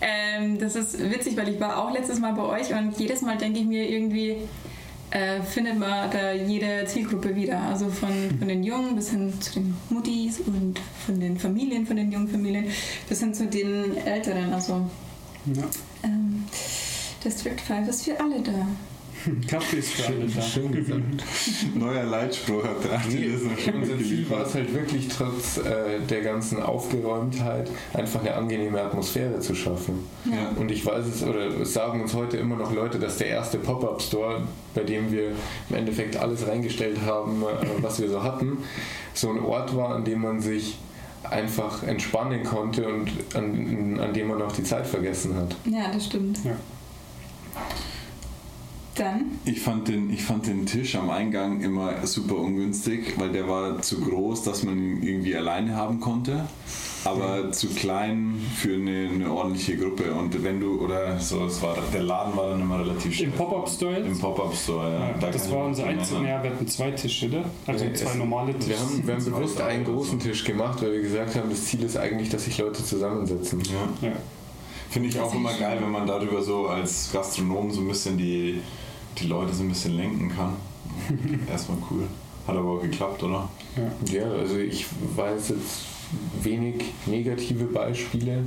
Ähm, 0.00 0.58
das 0.58 0.76
ist 0.76 0.98
witzig, 1.10 1.36
weil 1.36 1.48
ich 1.48 1.60
war 1.60 1.78
auch 1.78 1.92
letztes 1.92 2.18
Mal 2.20 2.34
bei 2.34 2.42
euch 2.42 2.72
und 2.72 2.98
jedes 2.98 3.22
Mal 3.22 3.36
denke 3.38 3.60
ich 3.60 3.66
mir 3.66 3.88
irgendwie, 3.88 4.36
äh, 5.10 5.42
findet 5.42 5.78
man 5.78 6.10
da 6.10 6.32
jede 6.32 6.84
Zielgruppe 6.86 7.34
wieder. 7.34 7.60
Also 7.60 7.88
von, 7.88 8.10
von 8.38 8.48
den 8.48 8.62
Jungen 8.62 8.94
bis 8.96 9.10
hin 9.10 9.32
zu 9.40 9.54
den 9.54 9.74
Muttis 9.90 10.40
und 10.40 10.78
von 11.06 11.18
den 11.20 11.38
Familien, 11.38 11.86
von 11.86 11.96
den 11.96 12.12
jungen 12.12 12.28
Familien 12.28 12.66
bis 13.08 13.20
hin 13.20 13.32
zu 13.34 13.46
den 13.46 13.96
Älteren. 13.98 14.52
Also 14.52 14.86
Ja. 15.46 15.62
ähm, 16.04 16.44
District 17.24 17.60
5 17.66 17.88
ist 17.88 18.04
für 18.04 18.18
alle 18.20 18.40
da. 18.40 18.66
Kaffee 19.48 19.78
ist 19.78 19.92
für 19.92 20.12
alle 20.12 20.26
da. 20.26 20.42
Schön 20.42 20.72
gesagt. 20.72 21.02
Neuer 21.74 22.04
Leitspruch 22.04 22.64
hat 22.64 22.84
der 22.84 22.98
Adi 22.98 23.16
Nee, 23.16 23.62
schon 23.62 23.74
unser 23.74 23.98
Ziel 23.98 24.30
war 24.30 24.42
es 24.42 24.54
halt 24.54 24.72
wirklich 24.74 25.08
trotz 25.08 25.58
äh, 25.58 26.00
der 26.08 26.22
ganzen 26.22 26.62
Aufgeräumtheit 26.62 27.70
einfach 27.92 28.20
eine 28.20 28.34
angenehme 28.34 28.80
Atmosphäre 28.80 29.40
zu 29.40 29.54
schaffen. 29.54 30.04
Ja. 30.24 30.52
Und 30.56 30.70
ich 30.70 30.84
weiß 30.84 31.06
es, 31.06 31.22
oder 31.22 31.46
es 31.60 31.72
sagen 31.72 32.00
uns 32.00 32.14
heute 32.14 32.36
immer 32.36 32.56
noch 32.56 32.72
Leute, 32.72 32.98
dass 32.98 33.18
der 33.18 33.28
erste 33.28 33.58
Pop-Up-Store, 33.58 34.42
bei 34.74 34.82
dem 34.82 35.10
wir 35.10 35.32
im 35.70 35.76
Endeffekt 35.76 36.16
alles 36.16 36.46
reingestellt 36.46 36.98
haben, 37.04 37.42
äh, 37.42 37.82
was 37.82 38.00
wir 38.00 38.08
so 38.08 38.22
hatten, 38.22 38.58
so 39.14 39.30
ein 39.30 39.40
Ort 39.40 39.76
war, 39.76 39.94
an 39.94 40.04
dem 40.04 40.22
man 40.22 40.40
sich 40.40 40.78
einfach 41.24 41.82
entspannen 41.82 42.44
konnte 42.44 42.88
und 42.88 43.10
an, 43.34 43.98
an 44.00 44.14
dem 44.14 44.28
man 44.28 44.40
auch 44.40 44.52
die 44.52 44.62
Zeit 44.62 44.86
vergessen 44.86 45.34
hat. 45.34 45.56
Ja, 45.64 45.90
das 45.92 46.06
stimmt. 46.06 46.38
Ja. 46.44 46.52
Dann, 48.98 49.26
Ich 49.44 49.60
fand, 49.60 49.88
den, 49.88 50.12
ich 50.12 50.22
fand 50.24 50.46
den 50.46 50.66
Tisch 50.66 50.96
am 50.96 51.08
Eingang 51.10 51.60
immer 51.60 52.04
super 52.06 52.36
ungünstig, 52.36 53.14
weil 53.18 53.30
der 53.30 53.48
war 53.48 53.80
zu 53.80 54.00
groß, 54.00 54.42
dass 54.42 54.64
man 54.64 54.76
ihn 54.78 55.02
irgendwie 55.02 55.36
alleine 55.36 55.76
haben 55.76 56.00
konnte, 56.00 56.46
aber 57.04 57.52
zu 57.52 57.68
klein 57.68 58.34
für 58.56 58.74
eine, 58.74 59.08
eine 59.14 59.30
ordentliche 59.32 59.76
Gruppe. 59.76 60.12
Und 60.12 60.42
wenn 60.42 60.58
du, 60.60 60.80
oder 60.80 61.18
so, 61.20 61.46
es 61.46 61.62
war, 61.62 61.76
der 61.94 62.02
Laden 62.02 62.36
war 62.36 62.50
dann 62.50 62.60
immer 62.60 62.80
relativ 62.80 63.06
Im 63.06 63.12
schwer. 63.12 63.28
Pop-Up-Store 63.36 63.92
jetzt? 63.98 64.06
Im 64.06 64.18
Pop-Up-Store, 64.18 64.92
ja. 64.92 64.98
Ja, 65.10 65.14
Da 65.20 65.30
das 65.30 65.50
war 65.52 65.64
unser 65.66 65.86
einziger. 65.86 66.22
Ja, 66.22 66.42
wir 66.42 66.50
hatten 66.50 66.66
zwei 66.66 66.90
Tische, 66.90 67.28
oder? 67.28 67.44
Also 67.66 67.84
Äh, 67.84 67.92
zwei 67.94 68.14
normale 68.16 68.52
Tische. 68.58 68.70
Wir 68.70 68.78
haben, 68.80 69.06
wir 69.06 69.14
haben 69.14 69.24
bewusst 69.24 69.60
einen 69.60 69.84
großen 69.84 70.20
so. 70.20 70.28
Tisch 70.28 70.44
gemacht, 70.44 70.82
weil 70.82 70.92
wir 70.94 71.02
gesagt 71.02 71.36
haben, 71.36 71.48
das 71.50 71.64
Ziel 71.66 71.84
ist 71.84 71.96
eigentlich, 71.96 72.30
dass 72.30 72.44
sich 72.46 72.58
Leute 72.58 72.84
zusammensetzen. 72.84 73.60
Ja. 74.00 74.08
Ja. 74.08 74.14
Finde 74.90 75.10
ich 75.10 75.20
auch 75.20 75.34
immer 75.34 75.52
geil, 75.52 75.78
wenn 75.82 75.90
man 75.90 76.06
darüber 76.06 76.42
so 76.42 76.66
als 76.66 77.10
Gastronom 77.12 77.70
so 77.70 77.82
ein 77.82 77.88
bisschen 77.88 78.16
die, 78.16 78.60
die 79.20 79.26
Leute 79.26 79.52
so 79.52 79.62
ein 79.62 79.68
bisschen 79.68 79.96
lenken 79.96 80.30
kann. 80.34 80.54
Erstmal 81.50 81.78
cool. 81.90 82.04
Hat 82.46 82.56
aber 82.56 82.70
auch 82.70 82.80
geklappt, 82.80 83.22
oder? 83.22 83.48
Ja, 84.10 84.30
also 84.30 84.56
ich 84.56 84.86
weiß 85.16 85.50
jetzt 85.50 85.82
wenig 86.42 86.82
negative 87.06 87.64
Beispiele. 87.64 88.42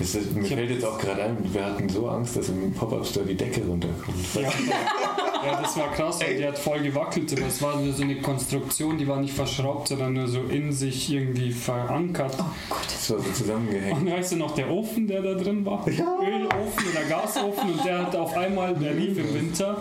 Es 0.00 0.14
ist, 0.14 0.34
mir 0.34 0.44
fällt 0.44 0.70
jetzt 0.70 0.84
auch 0.84 0.98
gerade 0.98 1.24
ein, 1.24 1.36
wir 1.52 1.64
hatten 1.64 1.88
so 1.88 2.08
Angst, 2.08 2.36
dass 2.36 2.48
im 2.48 2.72
Pop-Up-Store 2.72 3.26
die 3.26 3.34
Decke 3.34 3.66
runterkommt. 3.66 4.16
Ja. 4.34 4.50
ja, 5.46 5.60
das 5.60 5.76
war 5.76 5.90
krass, 5.92 6.20
weil 6.20 6.36
die 6.36 6.46
hat 6.46 6.58
voll 6.58 6.80
gewackelt, 6.80 7.32
aber 7.32 7.46
es 7.46 7.60
war 7.62 7.76
nur 7.80 7.92
so 7.92 8.02
eine 8.02 8.16
Konstruktion, 8.20 8.98
die 8.98 9.06
war 9.08 9.20
nicht 9.20 9.34
verschraubt, 9.34 9.88
sondern 9.88 10.12
nur 10.14 10.28
so 10.28 10.42
in 10.42 10.72
sich 10.72 11.10
irgendwie 11.12 11.50
verankert. 11.52 12.34
oh 12.38 12.44
Gott. 12.68 12.84
Das 12.86 13.10
war 13.10 13.18
so 13.20 13.30
zusammengehängt. 13.32 13.98
Und 14.00 14.10
weißt 14.10 14.32
du 14.32 14.36
noch, 14.36 14.54
der 14.54 14.70
Ofen, 14.70 15.06
der 15.06 15.22
da 15.22 15.34
drin 15.34 15.64
war? 15.64 15.86
Ölofen 15.86 16.84
oder 16.92 17.04
Gasofen 17.08 17.72
und 17.72 17.84
der 17.84 18.06
hat 18.06 18.16
auf 18.16 18.36
einmal, 18.36 18.74
der 18.74 18.94
lief 18.94 19.16
im 19.18 19.34
Winter 19.34 19.76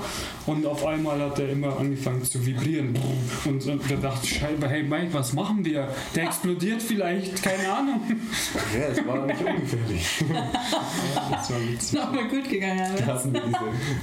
und 0.45 0.65
auf 0.65 0.85
einmal 0.85 1.19
hat 1.21 1.37
er 1.39 1.49
immer 1.49 1.77
angefangen 1.77 2.23
zu 2.23 2.43
vibrieren. 2.45 2.97
Und, 3.45 3.65
und 3.65 3.89
der 3.89 3.97
dachte, 3.97 4.25
Scheibe, 4.27 4.67
hey 4.67 4.83
Mike, 4.83 5.09
was 5.11 5.33
machen 5.33 5.63
wir? 5.65 5.87
Der 6.15 6.23
explodiert 6.25 6.81
vielleicht, 6.81 7.41
keine 7.43 7.71
Ahnung. 7.71 8.01
Ja, 8.73 8.87
es 8.87 9.05
war 9.05 9.25
nicht 9.25 9.39
ungefährlich. 9.41 10.23
Das 11.31 11.49
war 11.51 11.59
witzig. 11.61 11.99
Nochmal 11.99 12.27
gut 12.27 12.49
gegangen, 12.49 12.77
Da 12.79 12.85
Alex. 12.93 13.07
hatten 13.07 13.33
wir 13.33 13.41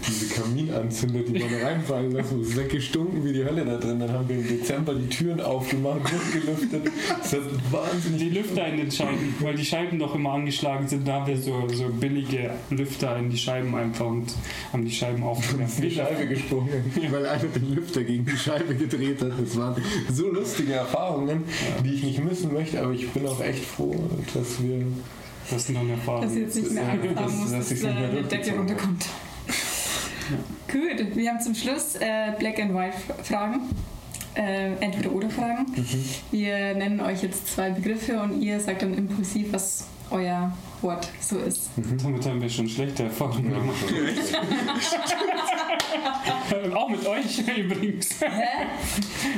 diese, 0.06 0.24
diese 0.24 0.34
Kaminanzünder, 0.34 1.20
die 1.20 1.32
man 1.50 1.62
reinfallen 1.62 2.12
lassen. 2.12 2.40
Es 2.40 2.48
ist 2.48 2.56
weggestunken 2.56 3.24
wie 3.24 3.32
die 3.32 3.44
Hölle 3.44 3.64
da 3.64 3.76
drin. 3.76 4.00
Dann 4.00 4.12
haben 4.12 4.28
wir 4.28 4.36
im 4.36 4.48
Dezember 4.48 4.94
die 4.94 5.08
Türen 5.08 5.40
aufgemacht, 5.40 6.00
durchgelüftet. 6.10 6.90
Das 7.22 7.32
hat 7.32 7.42
wahnsinnig 7.70 8.20
Die 8.20 8.30
Lüfter 8.30 8.66
in 8.66 8.76
den 8.78 8.90
Scheiben, 8.90 9.34
weil 9.40 9.54
die 9.54 9.64
Scheiben 9.64 9.98
doch 9.98 10.14
immer 10.14 10.32
angeschlagen 10.32 10.86
sind, 10.88 11.06
da 11.06 11.14
haben 11.14 11.26
wir 11.26 11.36
so, 11.36 11.68
so 11.68 11.88
billige 11.88 12.50
Lüfter 12.70 13.16
in 13.16 13.30
die 13.30 13.38
Scheiben 13.38 13.74
einfach 13.74 14.06
und 14.06 14.26
haben 14.72 14.84
die 14.84 14.92
Scheiben 14.92 15.22
aufgewärmt. 15.22 15.82
die 15.82 15.90
Scheibe 15.90 16.26
gesprungen, 16.26 16.84
weil 17.10 17.26
einer 17.26 17.44
den 17.44 17.74
Lüfter 17.74 18.04
gegen 18.04 18.24
die 18.24 18.36
Scheibe 18.36 18.74
gedreht 18.74 19.20
hat. 19.22 19.32
Das 19.40 19.56
waren 19.56 19.76
so 20.12 20.30
lustige 20.30 20.74
Erfahrungen, 20.74 21.44
die 21.84 21.94
ich 21.94 22.02
nicht 22.02 22.24
missen 22.24 22.52
möchte, 22.52 22.82
aber 22.82 22.92
ich 22.92 23.08
bin 23.10 23.26
auch 23.26 23.40
echt 23.40 23.64
froh, 23.64 23.94
dass 24.34 24.62
wir. 24.62 24.86
Das 25.48 25.62
ist 25.62 25.70
noch 25.70 25.80
eine 25.80 25.92
Erfahrung. 25.92 26.22
Dass 26.22 26.34
ihr 26.34 26.42
jetzt 26.42 26.56
nicht 26.56 26.70
mehr 26.72 26.88
Angst 26.88 27.16
haben 27.16 27.38
muss, 27.38 27.50
dass 27.50 27.58
dass 27.60 27.70
nicht 27.70 27.82
mehr 27.84 27.96
eine 27.96 28.22
Decke 28.22 28.52
runterkommt. 28.56 29.06
Gut, 30.70 31.16
wir 31.16 31.30
haben 31.30 31.40
zum 31.40 31.54
Schluss 31.54 31.96
äh, 31.96 32.32
Black 32.38 32.58
and 32.58 32.74
White 32.74 32.96
Fragen. 33.22 33.60
Äh, 34.34 34.72
entweder 34.80 35.12
oder 35.12 35.30
Fragen. 35.30 35.66
Wir 36.30 36.74
nennen 36.74 37.00
euch 37.00 37.22
jetzt 37.22 37.54
zwei 37.54 37.70
Begriffe 37.70 38.20
und 38.20 38.42
ihr 38.42 38.60
sagt 38.60 38.82
dann 38.82 38.92
impulsiv, 38.92 39.52
was 39.52 39.86
euer 40.10 40.52
Wort 40.82 41.08
so 41.20 41.38
ist. 41.38 41.70
Damit 41.76 42.26
haben 42.26 42.42
wir 42.42 42.50
schon 42.50 42.68
schlechte 42.68 43.04
Erfahrungen 43.04 43.48
gemacht. 43.48 43.76
Auch 46.74 46.88
mit 46.88 47.06
euch 47.06 47.38
übrigens. 47.56 48.20
Hä? 48.20 48.66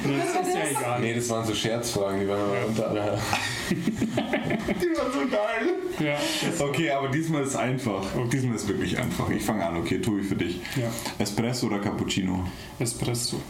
Das 0.04 0.46
ist 0.48 0.54
ja 0.54 0.62
egal. 0.80 1.00
Nee, 1.00 1.14
das 1.14 1.28
waren 1.30 1.44
so 1.46 1.54
Scherzfragen, 1.54 2.20
die 2.20 2.28
waren 2.28 2.40
aber 2.40 2.66
unter 2.66 2.88
aller. 2.90 3.18
Die 3.70 4.96
war 4.96 5.10
so 5.12 5.20
geil. 5.28 5.74
Ja, 6.00 6.16
Okay, 6.64 6.90
aber 6.90 7.08
diesmal 7.08 7.42
ist 7.42 7.56
einfach. 7.56 8.02
Diesmal 8.32 8.54
ist 8.56 8.68
wirklich 8.68 8.98
einfach. 8.98 9.28
Ich 9.30 9.42
fange 9.42 9.64
an, 9.66 9.76
okay, 9.76 9.98
Tobi, 10.00 10.22
für 10.22 10.36
dich. 10.36 10.60
ja. 10.76 10.88
Espresso 11.18 11.66
oder 11.66 11.78
Cappuccino? 11.78 12.44
Espresso. 12.78 13.40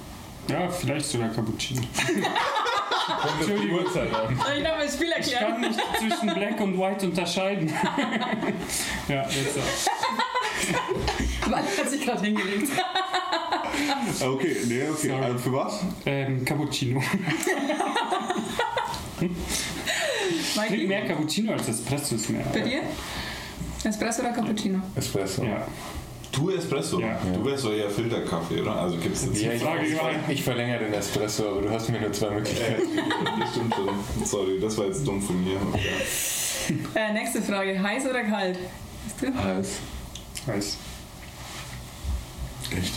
Ja, 0.49 0.69
vielleicht 0.69 1.07
sogar 1.07 1.29
Cappuccino. 1.31 1.83
Entschuldigung. 3.41 3.79
Uhrzeit 3.85 4.15
an. 4.15 4.37
Soll 4.45 4.57
ich 4.59 4.63
noch 4.63 4.71
mal 4.77 4.85
das 4.85 4.95
Spiel 4.95 5.09
Ich 5.19 5.33
erklären? 5.33 5.53
kann 5.53 5.61
nicht 5.61 5.81
zwischen 5.99 6.35
Black 6.35 6.61
und 6.61 6.79
White 6.79 7.07
unterscheiden. 7.07 7.73
ja, 9.09 9.23
jetzt 9.23 9.59
auch. 9.59 11.49
Mann 11.51 11.63
hat 11.65 11.91
sich 11.91 12.05
gerade 12.05 12.25
hingelegt. 12.25 12.69
Okay, 14.21 14.57
nee, 14.67 14.83
okay. 14.89 15.09
Sorry. 15.09 15.25
Also 15.25 15.39
für 15.39 15.53
was? 15.53 15.81
Ähm, 16.07 16.45
Cappuccino. 16.45 17.01
Trink 19.19 19.37
Mikey, 20.57 20.87
mehr 20.87 21.07
Cappuccino 21.07 21.53
als 21.53 21.69
Espresso 21.69 22.15
ist 22.17 22.31
mehr. 22.31 22.45
bei 22.53 22.61
dir? 22.61 22.81
Espresso 23.85 24.23
oder 24.23 24.33
Cappuccino? 24.33 24.81
Espresso. 24.97 25.45
Ja. 25.45 25.67
Du 26.33 26.51
Espresso? 26.51 27.01
Ja. 27.01 27.19
Du 27.35 27.45
wärst 27.45 27.65
doch 27.65 27.73
eher 27.73 27.91
Filterkaffee, 27.91 28.61
oder? 28.61 28.77
Also 28.77 28.97
gibt 28.99 29.17
es 29.17 29.25
jetzt 29.27 29.41
Ja, 29.43 29.53
ich, 29.53 29.63
Frage 29.63 29.87
ich, 29.87 29.97
war- 29.97 30.11
ich 30.29 30.43
verlängere 30.43 30.85
den 30.85 30.93
Espresso, 30.95 31.49
aber 31.51 31.63
du 31.63 31.71
hast 31.71 31.89
mir 31.89 32.01
nur 32.01 32.13
zwei 32.13 32.31
Möglichkeiten. 32.31 32.83
Das 33.41 33.51
stimmt 33.51 33.75
schon. 33.75 33.89
Sorry, 34.27 34.59
das 34.61 34.77
war 34.77 34.87
jetzt 34.87 35.07
dumm 35.07 35.23
von 35.23 35.43
mir. 35.45 35.57
Okay. 35.73 36.77
Äh, 36.95 37.13
nächste 37.13 37.41
Frage. 37.41 37.81
Heiß 37.81 38.05
oder 38.07 38.25
kalt? 38.25 38.59
Du? 39.21 39.27
Heiß. 40.53 40.77
Echt? 42.77 42.93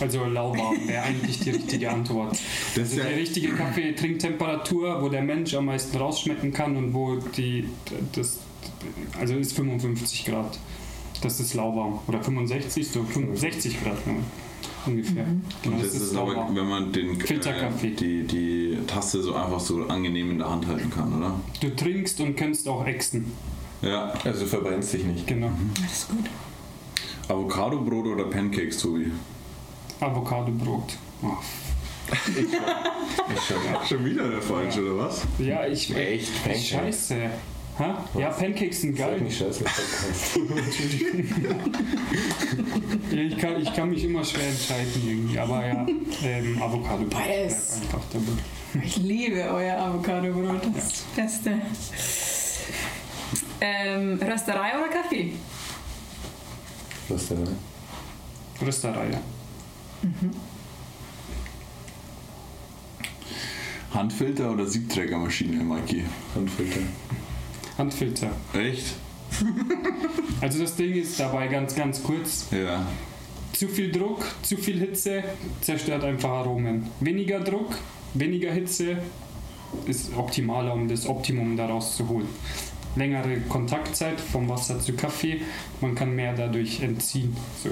Also 0.00 0.24
lauwarm 0.24 0.88
wäre 0.88 1.02
eigentlich 1.02 1.40
die 1.40 1.50
richtige 1.50 1.90
Antwort. 1.90 2.36
Das 2.74 2.90
Also 2.90 2.96
die 3.02 3.14
richtige 3.14 3.48
Kaffeetrinktemperatur, 3.54 5.00
wo 5.02 5.08
der 5.08 5.22
Mensch 5.22 5.54
am 5.54 5.66
meisten 5.66 5.96
rausschmecken 5.96 6.52
kann 6.52 6.76
und 6.76 6.94
wo 6.94 7.16
die 7.16 7.68
das 8.12 8.40
also 9.18 9.34
ist 9.34 9.54
55 9.54 10.24
Grad. 10.24 10.58
Das 11.22 11.40
ist 11.40 11.54
lauwarm. 11.54 12.00
Oder 12.06 12.22
65, 12.22 12.88
so 12.88 13.02
65 13.04 13.82
Grad 13.82 13.96
ja, 14.06 14.12
ungefähr. 14.84 15.26
Genau, 15.62 15.76
Und 15.76 15.84
das 15.84 15.94
ist 15.94 16.14
aber, 16.14 16.32
lauwarm. 16.32 16.56
wenn 16.56 16.66
man 16.68 16.92
den, 16.92 17.20
Filterkaffee. 17.20 17.90
die, 17.90 18.24
die 18.24 18.78
Tasse 18.86 19.22
so 19.22 19.34
einfach 19.34 19.60
so 19.60 19.84
angenehm 19.86 20.32
in 20.32 20.38
der 20.38 20.50
Hand 20.50 20.66
halten 20.66 20.90
kann, 20.90 21.16
oder? 21.16 21.40
Du 21.60 21.74
trinkst 21.74 22.20
und 22.20 22.36
kannst 22.36 22.68
auch 22.68 22.84
exen. 22.86 23.32
Ja. 23.80 24.12
Also 24.24 24.44
verbrennst 24.46 24.92
dich 24.92 25.04
nicht. 25.04 25.26
Genau. 25.26 25.50
Das 25.82 25.92
ist 25.92 26.08
gut. 26.08 26.24
Avocado-Brot 27.28 28.06
oder 28.06 28.24
Pancakes, 28.24 28.78
Tobi? 28.78 29.10
Avocadobrot. 30.00 30.96
Oh, 31.22 31.28
Ich 32.36 33.40
schon. 33.46 33.56
Schon 33.88 34.04
wieder 34.04 34.28
der 34.28 34.42
falsche, 34.42 34.82
oder 34.82 35.04
was? 35.06 35.22
Ja, 35.38 35.66
ich. 35.66 35.94
Echt? 35.96 36.42
Pancakes? 36.42 36.68
Scheiße. 36.68 37.16
Ha? 37.78 38.04
Ja, 38.18 38.28
Pancakes 38.30 38.82
sind 38.82 38.96
geil. 38.96 39.20
nicht 39.20 39.38
scheiße. 39.38 39.64
Ja, 43.10 43.20
ich, 43.20 43.38
kann, 43.38 43.60
ich 43.62 43.72
kann 43.74 43.90
mich 43.90 44.04
immer 44.04 44.24
schwer 44.24 44.48
entscheiden 44.48 44.90
irgendwie, 45.06 45.38
aber 45.38 45.64
ja, 45.66 45.86
ähm, 46.24 46.60
Avocado 46.62 47.04
bleibt 47.04 47.26
Beides. 47.26 47.78
einfach 47.82 48.00
dabei. 48.12 48.84
Ich 48.84 48.96
liebe 48.96 49.40
euer 49.42 49.76
Avocado-Brot, 49.78 50.60
das 50.74 50.84
ist 50.86 51.04
das 51.16 51.24
Beste. 51.42 51.58
Ähm, 53.60 54.18
Rösterei 54.20 54.72
oder 54.78 54.88
Kaffee? 54.88 55.32
Ne? 57.08 57.56
Rösterei, 58.60 59.10
ja. 59.10 59.20
Handfilter 63.92 64.50
oder 64.50 64.66
Siebträgermaschine, 64.66 65.62
Mikey? 65.62 66.04
Handfilter. 66.34 66.80
Handfilter. 67.78 68.30
Echt? 68.52 68.94
Also 70.40 70.60
das 70.60 70.76
Ding 70.76 70.94
ist 70.94 71.18
dabei 71.18 71.46
ganz, 71.46 71.74
ganz 71.74 72.02
kurz. 72.02 72.48
Ja. 72.50 72.86
Zu 73.54 73.66
viel 73.66 73.90
Druck, 73.90 74.26
zu 74.42 74.58
viel 74.58 74.78
Hitze 74.78 75.24
zerstört 75.62 76.04
einfach 76.04 76.28
Aromen. 76.28 76.90
Weniger 77.00 77.40
Druck, 77.40 77.74
weniger 78.12 78.52
Hitze 78.52 78.98
ist 79.86 80.14
optimaler, 80.14 80.74
um 80.74 80.86
das 80.86 81.06
Optimum 81.06 81.56
daraus 81.56 81.96
zu 81.96 82.06
holen. 82.08 82.28
Längere 82.96 83.40
Kontaktzeit 83.48 84.20
vom 84.20 84.48
Wasser 84.48 84.78
zu 84.80 84.94
Kaffee, 84.94 85.40
man 85.80 85.94
kann 85.94 86.14
mehr 86.14 86.34
dadurch 86.34 86.80
entziehen. 86.80 87.36
So. 87.62 87.70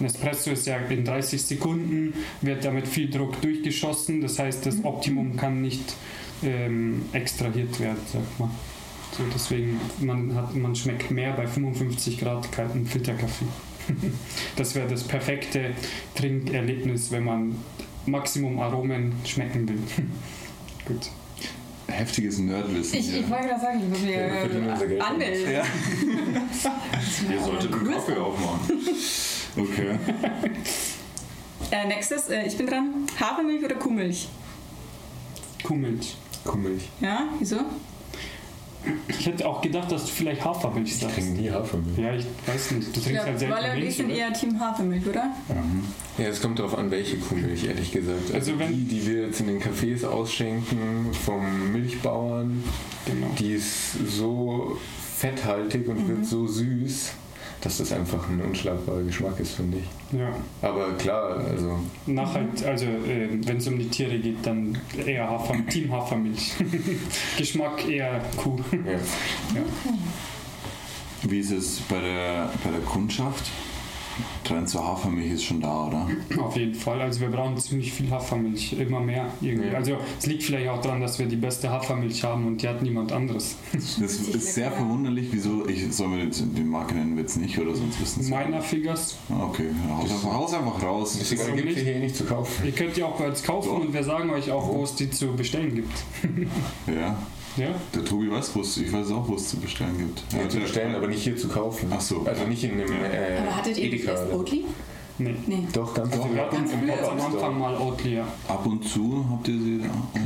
Ein 0.00 0.06
Espresso 0.06 0.50
ist 0.50 0.66
ja 0.66 0.76
in 0.76 1.04
30 1.04 1.40
Sekunden, 1.40 2.14
wird 2.40 2.64
damit 2.64 2.88
viel 2.88 3.10
Druck 3.10 3.40
durchgeschossen, 3.40 4.20
das 4.20 4.38
heißt, 4.38 4.66
das 4.66 4.84
Optimum 4.84 5.36
kann 5.36 5.62
nicht 5.62 5.94
ähm, 6.42 7.02
extrahiert 7.12 7.78
werden, 7.78 8.00
sag 8.12 8.22
mal. 8.38 8.50
So, 9.16 9.24
deswegen, 9.32 9.78
man, 10.00 10.34
hat, 10.34 10.54
man 10.56 10.74
schmeckt 10.74 11.10
mehr 11.10 11.32
bei 11.32 11.46
55 11.46 12.18
Grad 12.18 12.50
kalten 12.50 12.86
Filterkaffee. 12.86 13.46
Das 14.56 14.74
wäre 14.76 14.88
das 14.88 15.02
perfekte 15.02 15.72
Trinkerlebnis, 16.14 17.10
wenn 17.10 17.24
man 17.24 17.56
Maximum 18.06 18.60
Aromen 18.60 19.12
schmecken 19.24 19.68
will. 19.68 19.78
Gut. 20.86 21.10
Heftiges 21.88 22.38
Nerdwissen. 22.38 22.98
Ich, 22.98 23.08
hier. 23.08 23.20
ich 23.20 23.30
wollte 23.30 23.48
gerade 23.48 23.60
sagen, 23.60 23.80
ich 23.82 23.88
muss 23.88 24.00
mir 24.00 24.10
Ja, 24.12 24.26
äh, 24.26 25.00
anmelden. 25.00 25.52
Ja. 25.52 25.62
Ihr 27.32 27.40
solltet 27.42 27.72
einen 27.72 27.90
Kaffee 27.90 28.16
aufmachen. 28.16 28.78
Okay. 29.56 29.98
Äh, 31.70 31.86
nächstes, 31.86 32.28
äh, 32.28 32.46
ich 32.46 32.56
bin 32.56 32.66
dran. 32.66 33.06
Hafermilch 33.20 33.64
oder 33.64 33.74
Kuhmilch? 33.76 34.28
Kuhmilch. 35.62 36.16
Kuhmilch. 36.44 36.88
Ja, 37.00 37.28
wieso? 37.38 37.60
Ich 39.08 39.26
hätte 39.26 39.46
auch 39.48 39.60
gedacht, 39.60 39.90
dass 39.92 40.04
du 40.06 40.10
vielleicht 40.10 40.44
Hafermilch 40.44 40.88
Ich 40.90 40.98
sagst. 40.98 41.14
trinke 41.16 41.40
nie 41.40 41.50
Hafermilch. 41.50 41.98
Ja, 41.98 42.14
ich 42.14 42.24
weiß 42.46 42.70
nicht. 42.72 42.88
Du 42.94 42.98
Ich 43.00 43.04
trinkst 43.04 43.10
glaube, 43.10 43.26
halt 43.30 43.38
selten 43.38 43.54
Walle 43.54 43.70
und 43.72 43.76
ich 43.78 43.82
Milch, 43.84 43.96
sind 43.96 44.10
eher 44.10 44.32
Team 44.32 44.58
Hafermilch, 44.60 45.06
oder? 45.06 45.30
Ja, 46.18 46.24
es 46.26 46.40
kommt 46.42 46.58
darauf 46.58 46.76
an, 46.76 46.90
welche 46.90 47.16
Kuhmilch, 47.18 47.64
ehrlich 47.64 47.92
gesagt. 47.92 48.34
Also, 48.34 48.52
Also 48.52 48.58
wenn- 48.58 48.72
die, 48.72 48.84
die 48.84 49.06
wir 49.06 49.22
jetzt 49.26 49.40
in 49.40 49.46
den 49.46 49.60
Cafés 49.60 50.04
ausschenken 50.06 51.06
vom 51.24 51.72
Milchbauern, 51.72 52.62
Genau. 53.06 53.26
die 53.38 53.52
ist 53.54 53.92
so 54.08 54.76
fetthaltig 55.16 55.86
und 55.88 56.08
wird 56.08 56.26
so 56.26 56.46
süß, 56.46 57.12
dass 57.62 57.78
das 57.78 57.92
einfach 57.92 58.28
ein 58.28 58.40
unschlagbarer 58.40 59.02
Geschmack 59.02 59.38
ist, 59.38 59.52
finde 59.52 59.78
ich. 59.78 60.18
Ja. 60.18 60.34
Aber 60.62 60.92
klar, 60.94 61.38
also 61.38 61.78
Nachhalt, 62.06 62.64
also 62.64 62.86
äh, 62.86 63.28
wenn 63.46 63.56
es 63.56 63.68
um 63.68 63.78
die 63.78 63.88
Tiere 63.88 64.18
geht, 64.18 64.44
dann 64.44 64.76
eher 65.06 65.30
Hafer, 65.30 65.54
Team 65.70 65.92
Hafermilch. 65.92 66.54
Geschmack 67.38 67.88
eher 67.88 68.20
Kuh. 68.36 68.58
ja. 68.84 69.62
Wie 71.22 71.38
ist 71.38 71.52
es 71.52 71.78
bei 71.88 72.00
der, 72.00 72.50
bei 72.64 72.70
der 72.70 72.80
Kundschaft? 72.80 73.44
Trend 74.44 74.68
zur 74.68 74.86
Hafermilch 74.86 75.32
ist 75.32 75.44
schon 75.44 75.60
da, 75.60 75.86
oder? 75.86 76.08
Auf 76.42 76.56
jeden 76.56 76.74
Fall. 76.74 77.00
Also 77.00 77.20
wir 77.20 77.28
brauchen 77.28 77.56
ziemlich 77.56 77.92
viel 77.92 78.10
Hafermilch, 78.10 78.72
immer 78.74 79.00
mehr 79.00 79.26
irgendwie. 79.40 79.68
Ja. 79.68 79.74
Also 79.74 79.96
es 80.18 80.26
liegt 80.26 80.42
vielleicht 80.42 80.68
auch 80.68 80.80
daran, 80.80 81.00
dass 81.00 81.18
wir 81.18 81.26
die 81.26 81.36
beste 81.36 81.70
Hafermilch 81.70 82.22
haben 82.24 82.46
und 82.46 82.62
die 82.62 82.68
hat 82.68 82.82
niemand 82.82 83.12
anderes. 83.12 83.56
Das 83.72 83.98
ist 83.98 84.54
sehr 84.54 84.70
verwunderlich, 84.72 85.28
wieso, 85.30 85.66
ich 85.68 85.92
soll 85.94 86.08
mir 86.08 86.26
die 86.26 86.62
Marke 86.64 86.94
nennen, 86.94 87.14
wir 87.16 87.22
jetzt 87.22 87.36
nicht, 87.36 87.58
oder 87.58 87.74
sonst 87.74 88.00
wissen 88.00 88.22
sie. 88.22 88.30
Meiner 88.30 88.60
Figures. 88.60 89.16
Ah, 89.30 89.44
Okay, 89.52 89.66
ja, 89.88 89.96
haus, 90.32 90.54
einfach, 90.54 90.82
raus. 90.82 91.18
Das 91.18 91.28
so 91.28 91.34
gibt 91.54 91.68
es 91.70 91.76
nicht. 91.76 91.78
hier 91.78 91.98
nicht 91.98 92.16
zu 92.16 92.24
kaufen. 92.24 92.64
Ihr 92.64 92.72
könnt 92.72 92.96
die 92.96 93.02
auch 93.02 93.16
bei 93.18 93.28
uns 93.28 93.42
kaufen 93.42 93.68
So. 93.68 93.74
und 93.76 93.92
wir 93.92 94.02
sagen 94.04 94.30
euch 94.30 94.50
auch, 94.50 94.66
wo 94.72 94.82
es 94.84 94.94
die 94.94 95.10
zu 95.10 95.34
bestellen 95.34 95.74
gibt. 95.74 95.92
Ja, 96.86 97.16
Ja? 97.56 97.68
der 97.94 98.04
Tobi 98.04 98.30
weiß, 98.30 98.54
wo 98.56 98.60
es, 98.60 98.76
ich 98.78 98.92
weiß 98.92 99.10
auch, 99.10 99.28
wo 99.28 99.34
es 99.34 99.48
zu 99.48 99.58
bestellen 99.58 99.96
gibt. 99.98 100.22
Ja, 100.32 100.42
Ja, 100.42 100.48
zu 100.48 100.58
bestellen, 100.60 100.94
aber 100.94 101.06
nicht 101.08 101.22
hier 101.22 101.36
zu 101.36 101.48
kaufen. 101.48 101.90
Ach 101.94 102.00
so. 102.00 102.24
Also 102.26 102.44
nicht 102.44 102.64
in 102.64 102.72
einem 102.72 102.88
äh, 102.90 103.38
Aber 103.42 103.56
hattet 103.56 103.76
ihr 103.76 103.84
Edeka. 103.92 104.12
erst 104.12 104.32
Oatly? 104.32 104.64
Nee. 105.18 105.34
Nee. 105.46 105.68
Doch, 105.72 105.92
ganz 105.92 106.12
wir 106.12 106.42
hatten 106.42 106.56
Ganz 106.56 106.72
im 106.72 106.80
früher 106.80 107.10
am 107.12 107.20
Anfang 107.20 107.58
mal 107.58 107.76
Oatly, 107.76 108.14
ja. 108.16 108.26
Ab 108.48 108.64
und 108.64 108.82
zu 108.88 109.24
habt 109.30 109.46
ihr 109.48 109.58
sie 109.60 109.80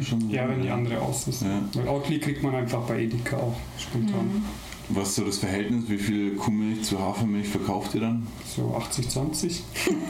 schon. 0.05 0.31
Ja, 0.31 0.49
wenn 0.49 0.63
die 0.63 0.71
andere 0.71 1.01
aus 1.01 1.27
ist. 1.27 1.43
Ja. 1.43 1.61
Weil 1.75 1.89
Oatly 1.89 2.21
kriegt 2.21 2.43
man 2.43 2.55
einfach 2.55 2.83
bei 2.83 3.03
Edeka 3.03 3.37
auch 3.37 3.57
spontan. 3.79 4.45
Was 4.89 5.09
ist 5.09 5.15
so 5.17 5.25
das 5.25 5.39
Verhältnis? 5.39 5.89
Wie 5.89 5.99
viel 5.99 6.37
Kuhmilch 6.37 6.85
zu 6.85 7.01
Hafermilch 7.01 7.49
verkauft 7.49 7.97
ihr 7.97 8.03
dann? 8.03 8.25
So 8.47 8.73
80, 8.77 9.09
20. 9.09 9.63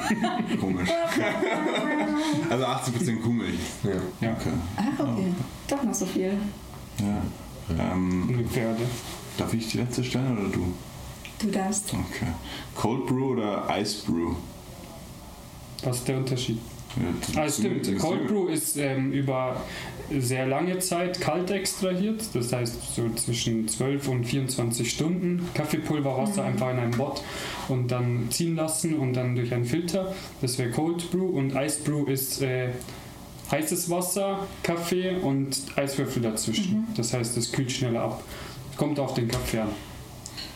Komisch. 0.61 0.91
also 2.51 2.65
80% 2.65 3.21
Kuhmilch. 3.23 3.55
Ja. 3.83 3.91
Ja, 4.29 4.37
Okay. 4.37 4.51
Ach, 4.77 5.01
okay. 5.01 5.33
Doch 5.69 5.83
noch 5.83 5.95
so 5.95 6.05
viel. 6.05 6.37
Ja. 6.99 7.23
Ähm, 7.93 8.29
ungefähr. 8.29 8.75
Darf 9.39 9.53
ich 9.55 9.69
die 9.69 9.79
letzte 9.79 10.03
stellen 10.05 10.39
oder 10.39 10.49
du? 10.49 10.73
Du 11.41 11.51
darfst. 11.51 11.93
Okay. 11.93 12.31
Cold 12.75 13.07
Brew 13.07 13.33
oder 13.33 13.67
Ice 13.79 14.05
Brew? 14.07 14.35
Was 15.83 15.99
ist 15.99 16.09
der 16.09 16.17
Unterschied? 16.19 16.59
Ja, 17.35 17.43
Ah, 17.43 17.49
stimmt. 17.51 17.87
das- 17.87 17.99
Cold 18.01 18.27
Brew 18.27 18.47
ist 18.47 18.79
ähm, 18.79 19.13
über 19.13 19.61
sehr 20.19 20.47
lange 20.47 20.79
Zeit 20.79 21.21
kalt 21.21 21.51
extrahiert, 21.51 22.23
das 22.33 22.53
heißt 22.55 22.95
so 22.95 23.11
zwischen 23.17 23.69
12 23.69 24.09
und 24.09 24.25
24 24.25 24.91
Stunden 24.91 25.47
Kaffeepulver, 25.53 26.17
Wasser 26.17 26.45
einfach 26.45 26.71
in 26.71 26.79
einen 26.79 26.93
Bot 26.93 27.23
und 27.69 27.91
dann 27.91 28.29
ziehen 28.31 28.57
lassen 28.57 28.95
und 28.95 29.13
dann 29.13 29.35
durch 29.37 29.53
einen 29.53 29.67
Filter. 29.67 30.15
Das 30.41 30.57
wäre 30.59 30.71
Cold 30.71 31.11
Brew 31.11 31.27
und 31.27 31.55
Ice 31.55 31.81
Brew 31.85 32.05
ist 32.07 32.41
äh, 32.41 32.71
heißes 33.51 33.89
Wasser, 33.91 34.47
Kaffee 34.63 35.17
und 35.17 35.57
Eiswürfel 35.77 36.23
dazwischen. 36.23 36.87
Das 36.97 37.13
heißt, 37.13 37.37
das 37.37 37.53
kühlt 37.53 37.71
schneller 37.71 38.03
ab. 38.03 38.23
Kommt 38.77 38.99
auf 39.01 39.15
den 39.15 39.29
Kaffee 39.29 39.61
an. 39.61 39.69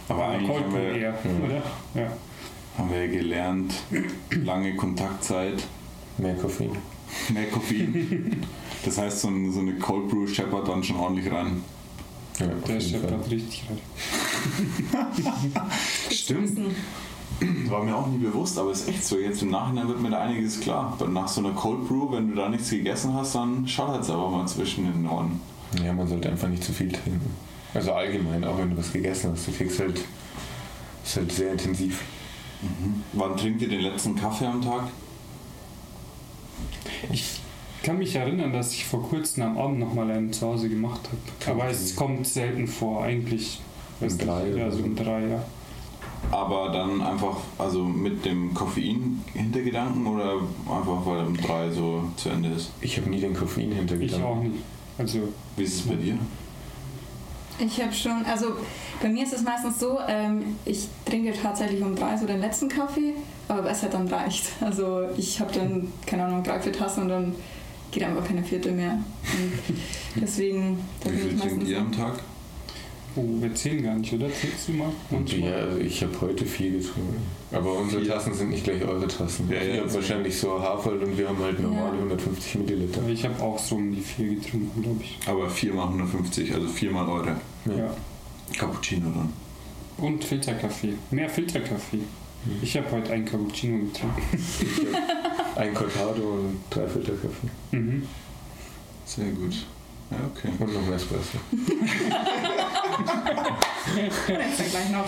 Aber 0.09 0.27
eigentlich 0.29 0.49
Cold 0.51 0.65
haben 0.65 0.73
Brew 0.73 0.79
wir, 0.79 0.97
eher, 0.97 1.15
oder? 1.45 1.63
Ja. 2.03 2.13
haben 2.77 2.91
wir 2.93 3.09
gelernt, 3.09 3.75
lange 4.45 4.75
Kontaktzeit, 4.77 5.63
Mehr 6.19 6.35
Koffein. 6.35 6.71
mehr 7.33 7.47
Koffein. 7.49 8.45
Das 8.85 8.99
heißt, 8.99 9.21
so, 9.21 9.29
ein, 9.29 9.53
so 9.53 9.61
eine 9.61 9.75
Cold 9.75 10.09
Brew 10.09 10.27
scheppert 10.27 10.67
dann 10.69 10.83
schon 10.83 10.97
ordentlich 10.97 11.31
rein. 11.33 11.63
Ja, 12.41 12.47
Der 12.67 12.81
scheppert 12.81 13.31
richtig 13.31 13.65
rein. 13.69 13.79
Stimmt. 16.11 16.59
War 17.69 17.83
mir 17.85 17.97
auch 17.97 18.07
nie 18.09 18.19
bewusst, 18.19 18.59
aber 18.59 18.71
ist 18.73 18.89
echt 18.89 19.05
so. 19.05 19.17
Jetzt 19.19 19.43
im 19.43 19.51
Nachhinein 19.51 19.89
wird 19.89 20.01
mir 20.01 20.11
da 20.11 20.21
einiges 20.21 20.61
klar. 20.61 20.99
Nach 21.09 21.29
so 21.29 21.41
einer 21.41 21.53
Cold 21.53 21.89
Brew, 21.89 22.11
wenn 22.13 22.29
du 22.31 22.35
da 22.35 22.49
nichts 22.49 22.71
gegessen 22.71 23.15
hast, 23.15 23.35
dann 23.35 23.67
schallert 23.67 24.03
es 24.03 24.11
aber 24.11 24.29
mal 24.29 24.47
zwischen 24.47 24.85
den 24.93 25.09
Ohren. 25.09 25.41
Ja, 25.83 25.93
man 25.93 26.07
sollte 26.07 26.29
einfach 26.29 26.49
nicht 26.49 26.65
zu 26.65 26.73
viel 26.73 26.91
trinken. 26.91 27.31
Also 27.73 27.93
allgemein, 27.93 28.45
auch 28.45 28.59
wenn 28.59 28.71
du 28.71 28.77
was 28.77 28.93
gegessen 28.93 29.31
hast. 29.33 29.47
Du 29.49 29.53
kriegst 29.53 29.79
halt, 29.79 30.01
ist 31.05 31.17
halt 31.17 31.33
sehr 31.33 31.53
intensiv. 31.53 32.03
Wann 33.13 33.37
trinkt 33.37 33.63
ihr 33.63 33.69
den 33.69 33.81
letzten 33.81 34.17
Kaffee 34.17 34.47
am 34.47 34.61
Tag? 34.61 34.89
Ich 37.13 37.41
kann 37.83 37.97
mich 37.99 38.15
erinnern, 38.15 38.53
dass 38.53 38.75
ich 38.75 38.85
vor 38.85 39.03
kurzem 39.09 39.45
am 39.45 39.57
Abend 39.59 39.79
nochmal 39.79 40.11
einen 40.11 40.33
zu 40.33 40.47
Hause 40.47 40.69
gemacht 40.69 41.01
habe. 41.47 41.59
Aber 41.59 41.71
es 41.71 41.97
kommt 41.97 42.27
selten 42.27 42.67
vor, 42.67 43.03
eigentlich. 43.05 43.61
Um 44.01 44.19
drei 44.19 44.49
Ja, 44.51 44.71
so. 44.71 44.83
um 44.83 44.95
drei, 44.95 45.27
ja. 45.29 45.45
Aber 46.31 46.71
dann 46.71 47.01
einfach, 47.01 47.37
also 47.59 47.83
mit 47.83 48.25
dem 48.25 48.55
Koffein 48.55 49.25
Hintergedanken 49.33 50.07
oder 50.07 50.35
einfach 50.67 51.05
weil 51.05 51.27
um 51.27 51.37
drei 51.37 51.71
so 51.71 52.05
zu 52.17 52.29
Ende 52.29 52.51
ist? 52.51 52.71
Ich 52.81 52.97
habe 52.99 53.11
nie 53.11 53.21
den 53.21 53.35
Koffein 53.35 53.73
Ich 53.73 54.15
auch 54.15 54.37
nicht. 54.37 54.57
Also, 54.99 55.21
Wie 55.57 55.63
ist 55.65 55.75
es 55.77 55.83
bei 55.83 55.95
dir? 55.95 56.19
Ich 57.59 57.81
habe 57.81 57.93
schon, 57.93 58.25
also 58.25 58.53
bei 59.03 59.09
mir 59.09 59.25
ist 59.25 59.35
es 59.35 59.43
meistens 59.43 59.79
so, 59.81 59.99
ähm, 60.09 60.57
ich 60.65 60.89
trinke 61.05 61.33
tatsächlich 61.33 61.83
um 61.83 61.95
drei 61.95 62.17
so 62.17 62.27
den 62.27 62.41
letzten 62.41 62.69
Kaffee, 62.69 63.15
aber 63.49 63.65
was 63.65 63.83
halt 63.83 63.93
dann 63.93 64.09
reicht. 64.09 64.45
Also 64.61 65.03
ich 65.17 65.41
habe 65.41 65.53
dann, 65.53 65.93
keine 66.07 66.25
Ahnung, 66.25 66.43
drei, 66.43 66.61
vier 66.61 66.73
Tassen 66.73 67.03
und 67.03 67.09
dann 67.11 67.35
geht 67.91 68.03
einfach 68.03 68.27
keine 68.27 68.43
vierte 68.43 68.73
mehr. 68.73 68.93
Und 68.93 69.77
deswegen, 70.17 70.79
Wie 71.05 71.11
viel 71.11 71.39
trinkt 71.39 71.69
ihr 71.69 71.81
am 71.81 71.93
Tag? 71.93 72.21
Oh, 73.17 73.25
wir 73.41 73.53
zählen 73.55 73.83
gar 73.83 73.95
nicht, 73.97 74.13
oder? 74.13 74.27
Zählst 74.33 74.69
du 74.69 74.73
mal? 74.73 74.91
Ja, 75.27 75.53
also 75.57 75.79
ich 75.79 76.01
habe 76.03 76.13
heute 76.21 76.45
viel 76.47 76.79
getrunken. 76.81 77.17
Aber 77.51 77.73
unsere 77.75 78.03
Viel. 78.03 78.11
Tassen 78.11 78.33
sind 78.35 78.51
nicht 78.51 78.63
gleich 78.63 78.83
eure 78.85 79.09
Tassen. 79.09 79.49
Ja, 79.51 79.57
ja, 79.57 79.63
Ihr 79.63 79.69
habt 79.81 79.87
deswegen. 79.87 79.95
wahrscheinlich 80.03 80.39
so 80.39 80.61
Haferl 80.61 81.03
und 81.03 81.19
wir 81.19 81.29
haben 81.29 81.39
halt 81.43 81.59
normale 81.61 81.97
Ja. 81.97 82.03
150 82.03 82.55
Milliliter. 82.57 83.01
Aber 83.01 83.11
ich 83.11 83.25
habe 83.25 83.43
auch 83.43 83.59
so 83.59 83.75
um 83.77 83.93
die 83.93 84.01
vier 84.01 84.37
getrunken, 84.37 84.83
glaube 84.83 85.01
ich. 85.03 85.19
Aber 85.27 85.51
4 85.51 85.75
mal 85.75 85.85
150, 85.89 86.55
also 86.55 86.69
4 86.69 86.91
mal 86.93 87.09
eure. 87.09 87.37
Ja. 87.67 87.73
Ja. 87.77 87.95
Cappuccino 88.57 89.07
dann. 89.11 89.33
Und 90.05 90.23
Filterkaffee. 90.25 90.95
Mehr 91.11 91.29
Filterkaffee. 91.29 91.99
Ich 92.63 92.77
habe 92.77 92.91
heute 92.93 93.13
einen 93.13 93.25
Cappuccino 93.25 93.79
getrunken. 93.87 94.23
Ich 94.33 94.87
hab 94.95 95.59
ein 95.59 95.75
Cortado 95.75 96.23
und 96.23 96.61
drei 96.71 96.87
Filterkaffee. 96.87 97.49
Mhm. 97.73 98.05
Sehr 99.05 99.27
gut. 99.33 99.67
Ja, 100.11 100.17
okay. 100.35 100.49
Und 100.59 100.75
noch 100.75 100.87
ein 100.87 100.93
Espresso. 100.93 101.39
Und 101.51 101.61
jetzt 103.97 104.61
dann 104.61 104.71
gleich 104.71 104.91
noch. 104.91 105.07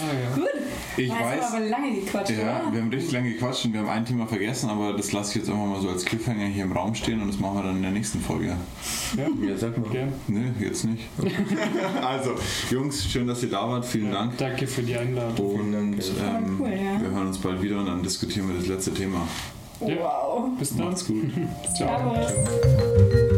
Ah 0.00 0.12
ja. 0.12 0.34
Gut. 0.34 0.48
Ich 0.96 1.08
wir 1.08 1.14
weiß. 1.20 1.44
aber 1.52 1.60
lange 1.60 1.92
gequatscht, 2.00 2.30
Ja, 2.30 2.36
oder? 2.62 2.72
wir 2.72 2.80
haben 2.80 2.88
richtig 2.90 3.12
lange 3.12 3.32
gequatscht 3.32 3.64
und 3.64 3.72
wir 3.72 3.80
haben 3.80 3.88
ein 3.88 4.04
Thema 4.04 4.26
vergessen, 4.26 4.70
aber 4.70 4.92
das 4.92 5.12
lasse 5.12 5.30
ich 5.30 5.36
jetzt 5.36 5.48
einfach 5.50 5.66
mal 5.66 5.80
so 5.80 5.88
als 5.88 6.04
Cliffhanger 6.04 6.46
hier 6.46 6.64
im 6.64 6.72
Raum 6.72 6.94
stehen 6.94 7.20
und 7.20 7.28
das 7.28 7.38
machen 7.38 7.56
wir 7.56 7.62
dann 7.64 7.76
in 7.76 7.82
der 7.82 7.90
nächsten 7.92 8.20
Folge. 8.20 8.46
ja. 9.16 9.26
Ja, 9.48 9.56
sag 9.56 9.76
mal. 9.78 9.88
Gern. 9.90 10.12
Nö, 10.28 10.50
jetzt 10.60 10.84
nicht. 10.84 11.04
also, 12.02 12.34
Jungs, 12.70 13.04
schön, 13.10 13.26
dass 13.26 13.42
ihr 13.42 13.50
da 13.50 13.68
wart. 13.68 13.84
Vielen 13.84 14.06
Ja, 14.06 14.12
Dank. 14.12 14.38
Danke 14.38 14.66
für 14.66 14.82
die 14.82 14.96
Einladung. 14.96 15.54
Und 15.60 15.72
ja. 15.98 16.38
ähm, 16.38 16.60
Cool, 16.60 16.68
ja. 16.70 17.00
wir 17.00 17.10
hören 17.10 17.26
uns 17.28 17.38
bald 17.38 17.62
wieder 17.62 17.78
und 17.78 17.86
dann 17.86 18.02
diskutieren 18.02 18.48
wir 18.48 18.56
das 18.56 18.66
letzte 18.66 18.92
Thema. 18.94 19.26
Ja. 19.80 19.96
Wow. 19.98 20.48
Bis 20.58 20.76
dann. 20.76 20.86
Macht's 20.86 21.06
gut. 21.06 21.24
Ciao. 21.76 22.14
Servus. 22.14 23.33